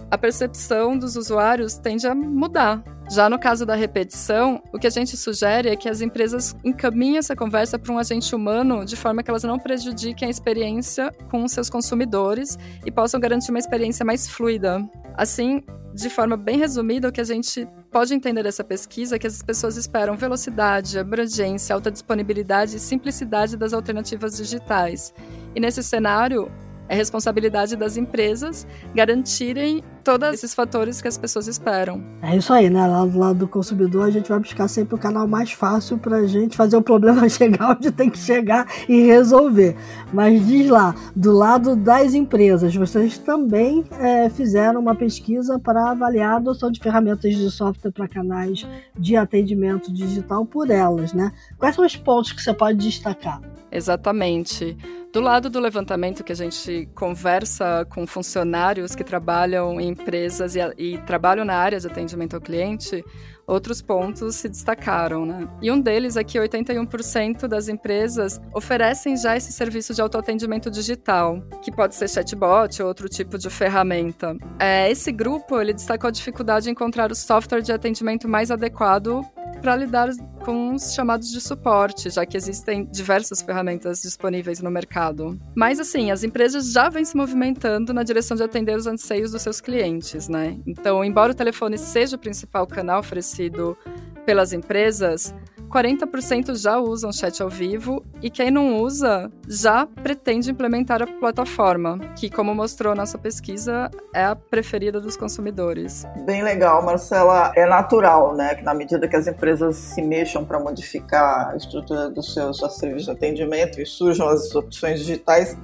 a 0.10 0.18
percepção 0.18 0.98
dos 0.98 1.16
usuários 1.16 1.76
tende 1.76 2.08
a 2.08 2.14
mudar. 2.14 2.84
Já 3.12 3.30
no 3.30 3.38
caso 3.38 3.66
da 3.66 3.76
repetição, 3.76 4.64
o 4.74 4.80
que 4.80 4.88
a 4.88 4.90
gente 4.90 5.16
sugere 5.16 5.70
é 5.70 5.76
que 5.76 5.88
as 5.88 6.02
empresas 6.02 6.56
encaminhem 6.64 7.18
essa 7.18 7.36
conversa 7.36 7.78
para 7.78 7.94
um 7.94 8.00
agente 8.00 8.34
humano 8.34 8.84
de 8.84 8.96
forma 8.96 9.22
que 9.22 9.30
elas 9.30 9.44
não 9.44 9.60
prejudiquem 9.60 10.28
a 10.28 10.32
experiência 10.32 11.12
com 11.30 11.48
seus 11.48 11.70
consumidores 11.70 12.58
e 12.84 12.92
possam 12.92 13.20
garantir 13.20 13.52
uma 13.52 13.60
experiência 13.60 14.04
mais 14.04 14.28
fluida. 14.28 14.84
Assim, 15.16 15.64
de 15.94 16.10
forma 16.10 16.36
bem 16.36 16.58
resumida, 16.58 17.08
o 17.08 17.12
que 17.12 17.22
a 17.22 17.26
gente 17.26 17.68
pode 17.92 18.14
entender 18.14 18.42
dessa 18.42 18.64
pesquisa 18.64 19.16
é 19.16 19.20
que 19.20 19.28
as 19.28 19.42
pessoas 19.44 19.78
esperam 19.78 20.16
velocidade, 20.18 20.98
abrangência, 20.98 21.76
alta 21.76 21.92
disponibilidade 21.92 22.76
e 22.76 22.80
simplicidade 22.80 23.56
das 23.56 23.72
alternativas 23.72 24.36
digitais. 24.36 25.14
E 25.56 25.60
nesse 25.60 25.84
cenário, 25.84 26.52
é 26.90 26.96
responsabilidade 26.96 27.76
das 27.76 27.98
empresas 27.98 28.68
garantirem 28.94 29.84
todos 30.06 30.30
esses 30.36 30.54
fatores 30.54 31.02
que 31.02 31.08
as 31.08 31.18
pessoas 31.18 31.48
esperam. 31.48 32.02
É 32.22 32.38
isso 32.38 32.54
aí, 32.54 32.70
né? 32.70 32.86
Lá 32.86 33.04
do 33.04 33.18
lado 33.18 33.40
do 33.40 33.48
consumidor, 33.48 34.06
a 34.06 34.12
gente 34.12 34.30
vai 34.30 34.40
buscar 34.40 34.68
sempre 34.68 34.94
o 34.94 34.98
canal 35.00 35.28
mais 35.28 35.52
fácil 35.52 35.98
para 35.98 36.18
a 36.18 36.28
gente 36.28 36.56
fazer 36.56 36.78
o 36.78 36.82
problema 36.82 37.28
chegar 37.28 37.72
onde 37.72 37.92
tem 37.92 38.08
que 38.08 38.20
chegar 38.20 38.68
e 38.88 39.02
resolver. 39.02 39.76
Mas 40.14 40.46
diz 40.46 40.70
lá, 40.70 40.94
do 41.16 41.32
lado 41.32 41.76
das 41.76 42.14
empresas, 42.14 42.76
vocês 42.76 43.18
também 43.18 43.84
é, 44.00 44.30
fizeram 44.30 44.80
uma 44.80 44.94
pesquisa 44.94 45.58
para 45.58 45.90
avaliar 45.90 46.34
a 46.34 46.36
adoção 46.38 46.72
de 46.72 46.80
ferramentas 46.80 47.36
de 47.36 47.50
software 47.50 47.92
para 47.92 48.08
canais 48.08 48.66
de 48.96 49.18
atendimento 49.18 49.92
digital 49.92 50.46
por 50.46 50.70
elas, 50.70 51.14
né? 51.14 51.32
Quais 51.58 51.74
são 51.74 51.84
os 51.84 51.96
pontos 51.96 52.32
que 52.32 52.44
você 52.44 52.54
pode 52.54 52.78
destacar? 52.78 53.42
Exatamente. 53.72 54.78
Do 55.16 55.22
lado 55.22 55.50
do 55.50 55.62
levantamento 55.62 56.26
que 56.26 56.34
a 56.34 56.36
gente 56.36 56.90
conversa 56.94 57.88
com 57.90 58.06
funcionários 58.06 58.94
que 58.94 59.02
trabalham 59.02 59.80
em 59.80 59.95
empresas 60.02 60.56
e, 60.56 60.60
e, 60.78 60.98
trabalham 61.00 61.46
na 61.46 61.56
área 61.56 61.80
de 61.80 61.88
atendimento 61.88 62.36
ao 62.36 62.42
cliente, 62.42 63.04
outros 63.48 63.82
pontos 63.82 64.36
se 64.36 64.50
destacaram, 64.50 65.26
né? 65.26 65.48
E 65.62 65.72
um 65.72 65.80
deles 65.80 66.18
é 66.18 66.24
que 66.24 66.38
81% 66.38 67.48
das 67.48 67.68
empresas 67.68 68.42
oferecem 68.54 69.16
já 69.18 69.38
esse 69.38 69.52
serviço 69.52 69.94
de 69.94 70.02
autoatendimento 70.02 70.70
digital, 70.70 71.42
que 71.62 71.72
pode 71.72 71.96
ser 71.96 72.10
chatbot 72.10 72.82
ou 72.82 72.88
outro 72.88 73.08
tipo 73.08 73.38
de 73.38 73.50
ferramenta. 73.50 74.36
É, 74.60 74.90
esse 74.90 75.12
grupo 75.12 75.60
ele 75.60 75.74
destacou 75.74 76.08
a 76.08 76.12
dificuldade 76.12 76.66
de 76.66 76.72
encontrar 76.72 77.12
o 77.12 77.16
software 77.16 77.62
de 77.62 77.72
atendimento 77.72 78.28
mais 78.28 78.52
adequado 78.52 79.22
para 79.62 79.76
lidar 79.76 80.10
com 80.46 80.76
os 80.76 80.94
chamados 80.94 81.32
de 81.32 81.42
suporte, 81.42 82.10
já 82.12 82.24
que 82.24 82.38
existem 82.38 82.86
diversas 82.86 83.42
ferramentas 83.42 84.04
disponíveis 84.04 84.62
no 84.62 84.70
mercado. 84.70 85.40
Mas 85.56 85.80
assim, 85.80 86.12
as 86.12 86.24
empresas 86.24 86.72
já 86.72 86.88
vêm 86.88 87.04
se 87.04 87.18
movimentando 87.18 87.92
na 87.92 88.04
direção 88.04 88.38
de 88.38 88.44
atender 88.44 88.78
os 88.78 88.86
anseios 88.86 89.32
dos 89.32 89.42
seus 89.42 89.60
clientes, 89.60 90.30
né? 90.30 90.60
Então, 90.68 91.04
embora 91.04 91.32
o 91.32 91.36
telefone 91.36 91.80
seja 91.80 92.16
o 92.16 92.20
principal 92.20 92.68
canal 92.68 93.00
oferecido 93.00 93.76
pelas 94.24 94.54
empresas, 94.54 95.34
40% 95.76 96.56
já 96.56 96.80
usam 96.80 97.12
chat 97.12 97.44
ao 97.44 97.50
vivo 97.50 98.02
e 98.22 98.30
quem 98.30 98.50
não 98.50 98.78
usa 98.78 99.30
já 99.46 99.86
pretende 99.86 100.50
implementar 100.50 101.02
a 101.02 101.08
plataforma, 101.08 102.00
que, 102.16 102.30
como 102.30 102.56
mostrou 102.56 102.96
nossa 102.96 103.18
pesquisa, 103.18 103.92
é 104.14 104.24
a 104.24 104.38
preferida 104.38 105.02
dos 105.02 105.18
consumidores. 105.18 106.06
Bem 106.26 106.42
legal, 106.44 106.82
Marcela. 106.82 107.52
É 107.58 107.66
natural, 107.66 108.34
né, 108.34 108.56
que 108.56 108.64
na 108.64 108.74
medida 108.74 109.06
que 109.06 109.18
as 109.18 109.28
empresas 109.28 109.76
se 109.76 110.02
mexam 110.02 110.46
para 110.46 110.62
modificar 110.62 111.50
a 111.50 111.58
estrutura 111.58 112.10
dos 112.10 112.34
seus 112.34 112.58
serviços 112.78 113.06
de 113.06 113.12
atendimento 113.12 113.82
e 113.82 113.86
surjam 113.86 114.30
as 114.30 114.56
opções 114.56 115.02
digitais, 115.02 115.58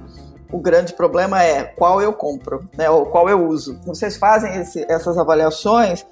o 0.52 0.58
grande 0.58 0.92
problema 0.92 1.42
é 1.42 1.64
qual 1.64 2.02
eu 2.02 2.12
compro, 2.12 2.68
né, 2.76 2.90
ou 2.90 3.06
qual 3.06 3.30
eu 3.30 3.48
uso. 3.48 3.80
Vocês 3.86 4.18
fazem 4.18 4.60
esse, 4.60 4.84
essas 4.92 5.16
avaliações 5.16 6.04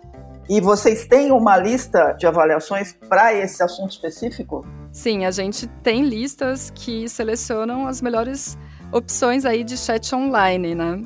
e 0.50 0.60
vocês 0.60 1.06
têm 1.06 1.30
uma 1.30 1.56
lista 1.56 2.10
de 2.18 2.26
avaliações 2.26 2.92
para 3.08 3.32
esse 3.32 3.62
assunto 3.62 3.92
específico? 3.92 4.66
Sim, 4.90 5.24
a 5.24 5.30
gente 5.30 5.68
tem 5.80 6.02
listas 6.02 6.72
que 6.74 7.08
selecionam 7.08 7.86
as 7.86 8.02
melhores 8.02 8.58
opções 8.90 9.44
aí 9.44 9.62
de 9.62 9.76
chat 9.78 10.12
online, 10.12 10.74
né? 10.74 11.02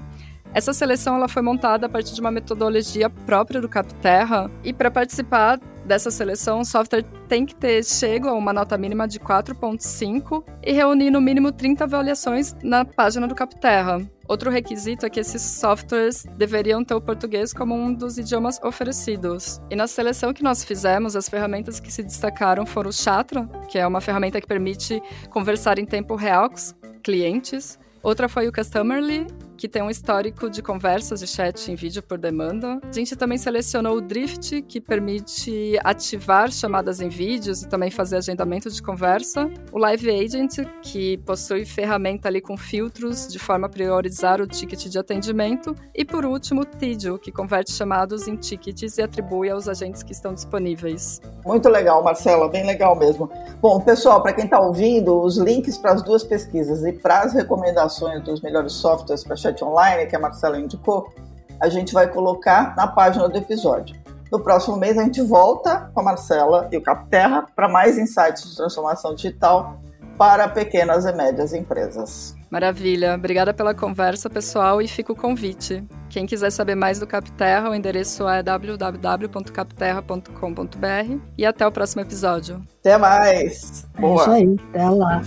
Essa 0.55 0.73
seleção 0.73 1.17
ela 1.17 1.29
foi 1.29 1.43
montada 1.43 1.85
a 1.85 1.89
partir 1.91 2.15
de 2.15 2.23
uma 2.23 2.31
metodologia 2.31 3.11
própria 3.11 3.61
do 3.61 3.69
Capterra 3.69 4.51
e 4.65 4.73
para 4.73 4.91
participar 4.91 5.61
dessa 5.85 6.11
seleção, 6.11 6.61
o 6.61 6.65
software 6.65 7.05
tem 7.29 7.45
que 7.45 7.55
ter 7.55 7.85
chego 7.85 8.29
a 8.29 8.35
uma 8.35 8.53
nota 8.53 8.77
mínima 8.77 9.07
de 9.07 9.19
4.5 9.19 10.45
e 10.63 10.73
reunir 10.73 11.11
no 11.11 11.21
mínimo 11.21 11.53
30 11.53 11.85
avaliações 11.85 12.55
na 12.63 12.85
página 12.85 13.27
do 13.27 13.35
Capterra. 13.35 14.01
Outro 14.27 14.51
requisito 14.51 15.05
é 15.05 15.11
que 15.11 15.21
esses 15.21 15.43
softwares 15.43 16.25
deveriam 16.39 16.83
ter 16.83 16.95
o 16.95 17.01
português 17.01 17.53
como 17.53 17.75
um 17.75 17.93
dos 17.93 18.17
idiomas 18.17 18.59
oferecidos. 18.63 19.61
E 19.71 19.77
na 19.77 19.87
seleção 19.87 20.33
que 20.33 20.43
nós 20.43 20.65
fizemos, 20.65 21.15
as 21.15 21.29
ferramentas 21.29 21.79
que 21.79 21.93
se 21.93 22.03
destacaram 22.03 22.65
foram 22.65 22.89
o 22.89 22.93
Chatra, 22.93 23.47
que 23.69 23.79
é 23.79 23.87
uma 23.87 24.01
ferramenta 24.01 24.41
que 24.41 24.47
permite 24.47 25.03
conversar 25.29 25.79
em 25.79 25.85
tempo 25.85 26.17
real 26.17 26.49
com 26.49 26.57
os 26.57 26.75
clientes. 27.03 27.79
Outra 28.03 28.29
foi 28.29 28.49
o 28.49 28.53
Customerly, 28.53 29.27
que 29.57 29.69
tem 29.69 29.83
um 29.83 29.91
histórico 29.91 30.51
de 30.51 30.63
conversas 30.63 31.23
e 31.23 31.27
chat 31.27 31.71
em 31.71 31.75
vídeo 31.75 32.03
por 32.03 32.19
demanda. 32.19 32.81
A 32.83 32.93
gente 32.93 33.17
também 33.17 33.39
selecionou 33.39 33.97
o 33.97 34.01
Drift, 34.01 34.63
que 34.63 34.81
permite 34.81 35.79
ativar 35.83 36.51
chamadas 36.51 37.01
em 37.01 37.09
vídeos 37.09 37.63
e 37.63 37.69
também 37.69 37.91
fazer 37.91 38.17
agendamento 38.17 38.71
de 38.71 38.83
conversa. 38.83 39.51
O 39.73 39.79
Live 39.79 40.11
Agent, 40.11 40.59
que 40.83 41.19
possui 41.19 41.65
ferramenta 41.65 42.29
ali 42.29 42.41
com 42.41 42.57
filtros 42.57 43.29
de 43.29 43.39
forma 43.39 43.67
a 43.67 43.71
priorizar 43.71 44.41
o 44.41 44.47
ticket 44.47 44.87
de 44.87 44.99
atendimento. 44.99 45.75
E 45.95 46.05
por 46.05 46.25
último, 46.25 46.63
o 46.63 46.65
Tidio, 46.65 47.19
que 47.19 47.31
converte 47.33 47.73
chamados 47.73 48.29
em 48.29 48.37
tickets 48.37 48.99
e 48.99 49.03
atribui 49.03 49.51
aos 49.51 49.69
agentes 49.69 50.03
que 50.03 50.13
estão 50.13 50.35
disponíveis. 50.35 51.21
Muito 51.45 51.69
legal, 51.69 52.03
Marcela, 52.03 52.49
bem 52.49 52.67
legal 52.67 52.97
mesmo. 52.97 53.31
Bom, 53.61 53.81
pessoal, 53.81 54.23
para 54.23 54.33
quem 54.33 54.45
está 54.45 54.61
ouvindo, 54.61 55.21
os 55.21 55.37
links 55.37 55.77
para 55.77 55.93
as 55.93 56.03
duas 56.03 56.25
pesquisas 56.25 56.85
e 56.85 56.93
para 56.93 57.21
as 57.21 57.33
recomendações 57.35 58.23
dos 58.23 58.41
melhores 58.41 58.73
softwares 58.73 59.23
para 59.23 59.37
chat 59.45 59.65
online, 59.65 60.07
que 60.07 60.17
a 60.17 60.19
Marcela 60.19 60.59
indicou, 60.59 61.13
a 61.61 61.69
gente 61.69 61.93
vai 61.93 62.09
colocar 62.09 62.75
na 62.77 62.87
página 62.87 63.29
do 63.29 63.39
episódio. 63.39 63.97
no 64.33 64.41
próximo 64.41 64.77
mês 64.77 64.99
a 64.99 65.05
gente 65.05 65.23
volta 65.23 65.89
com 65.95 66.01
a 66.01 66.03
Marcela 66.03 66.69
e 66.73 66.77
o 66.77 66.83
Capterra 66.83 67.47
para 67.55 67.69
mais 67.69 67.97
insights 67.97 68.51
de 68.51 68.57
transformação 68.57 69.15
digital 69.15 69.79
para 70.19 70.49
pequenas 70.49 71.05
e 71.05 71.13
médias 71.13 71.53
empresas. 71.53 72.35
Maravilha. 72.51 73.15
Obrigada 73.15 73.53
pela 73.53 73.75
conversa, 73.75 74.31
pessoal, 74.31 74.81
e 74.81 74.87
fica 74.87 75.13
o 75.13 75.17
convite. 75.17 75.85
Quem 76.09 76.25
quiser 76.25 76.51
saber 76.51 76.77
mais 76.77 77.01
do 77.01 77.07
Capterra, 77.07 77.71
o 77.71 77.75
endereço 77.75 78.29
é 78.29 78.43
www.capterra.com.br 78.43 81.19
e 81.37 81.45
até 81.45 81.67
o 81.67 81.73
próximo 81.73 82.03
episódio. 82.03 82.63
Até 82.81 82.97
mais. 82.97 83.87
Boa. 83.99 84.13
É 84.13 84.23
isso 84.23 84.31
aí. 84.31 84.57
Até 84.71 84.89
lá. 84.89 85.23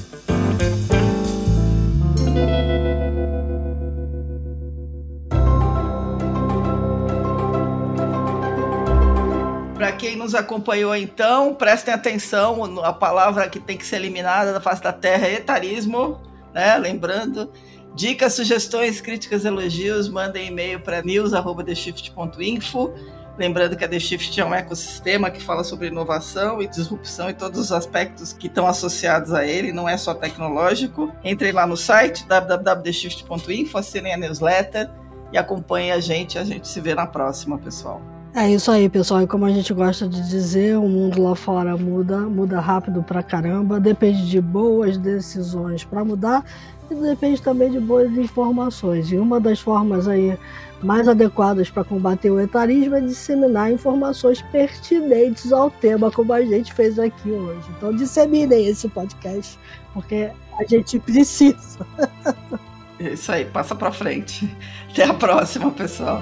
Para 9.77 9.91
quem 9.91 10.15
nos 10.15 10.33
acompanhou 10.33 10.95
então, 10.95 11.53
prestem 11.53 11.93
atenção, 11.93 12.83
a 12.83 12.91
palavra 12.91 13.47
que 13.47 13.59
tem 13.59 13.77
que 13.77 13.85
ser 13.85 13.97
eliminada 13.97 14.51
da 14.51 14.59
face 14.59 14.81
da 14.81 14.91
terra 14.91 15.27
é 15.27 15.35
etarismo, 15.35 16.19
né? 16.51 16.75
Lembrando, 16.79 17.51
dicas, 17.93 18.33
sugestões, 18.33 18.99
críticas, 18.99 19.45
elogios, 19.45 20.09
mandem 20.09 20.47
e-mail 20.47 20.79
para 20.79 21.03
news@theshift.info. 21.03 22.91
Lembrando 23.37 23.77
que 23.77 23.85
a 23.85 23.87
The 23.87 23.99
Shift 23.99 24.41
é 24.41 24.43
um 24.43 24.55
ecossistema 24.55 25.29
que 25.29 25.43
fala 25.43 25.63
sobre 25.63 25.89
inovação 25.89 26.59
e 26.59 26.67
disrupção 26.67 27.29
e 27.29 27.35
todos 27.35 27.59
os 27.59 27.71
aspectos 27.71 28.33
que 28.33 28.47
estão 28.47 28.65
associados 28.65 29.31
a 29.31 29.45
ele, 29.45 29.71
não 29.71 29.87
é 29.87 29.95
só 29.95 30.15
tecnológico. 30.15 31.13
Entrem 31.23 31.51
lá 31.51 31.67
no 31.67 31.77
site 31.77 32.25
www.theshift.info, 32.25 33.77
assinem 33.77 34.15
a 34.15 34.17
newsletter 34.17 34.89
e 35.31 35.37
acompanhem 35.37 35.91
a 35.91 35.99
gente. 35.99 36.39
A 36.39 36.43
gente 36.43 36.67
se 36.67 36.81
vê 36.81 36.95
na 36.95 37.05
próxima, 37.05 37.59
pessoal. 37.59 38.16
É 38.37 38.51
isso 38.51 38.69
aí, 38.69 38.87
pessoal. 38.87 39.23
E 39.23 39.27
como 39.27 39.45
a 39.45 39.49
gente 39.49 39.73
gosta 39.73 40.07
de 40.07 40.29
dizer, 40.29 40.77
o 40.77 40.87
mundo 40.87 41.23
lá 41.23 41.33
fora 41.35 41.75
muda, 41.75 42.19
muda 42.19 42.59
rápido 42.59 43.01
pra 43.01 43.23
caramba. 43.23 43.79
Depende 43.79 44.29
de 44.29 44.39
boas 44.39 44.95
decisões 44.95 45.83
para 45.83 46.05
mudar 46.05 46.45
e 46.87 46.93
depende 46.93 47.41
também 47.41 47.71
de 47.71 47.79
boas 47.79 48.15
informações. 48.15 49.11
E 49.11 49.17
uma 49.17 49.39
das 49.39 49.59
formas 49.59 50.07
aí 50.07 50.37
mais 50.83 51.07
adequadas 51.07 51.71
para 51.71 51.83
combater 51.83 52.29
o 52.29 52.39
etarismo 52.39 52.93
é 52.93 53.01
disseminar 53.01 53.71
informações 53.71 54.39
pertinentes 54.51 55.51
ao 55.51 55.71
tema, 55.71 56.11
como 56.11 56.31
a 56.31 56.43
gente 56.43 56.71
fez 56.71 56.99
aqui 56.99 57.31
hoje. 57.31 57.67
Então 57.75 57.91
disseminem 57.91 58.67
esse 58.67 58.87
podcast, 58.87 59.57
porque 59.95 60.29
a 60.59 60.63
gente 60.63 60.99
precisa. 60.99 61.79
É 62.99 63.13
isso 63.13 63.31
aí, 63.31 63.45
passa 63.45 63.73
para 63.73 63.91
frente. 63.91 64.47
Até 64.91 65.05
a 65.05 65.13
próxima, 65.15 65.71
pessoal. 65.71 66.21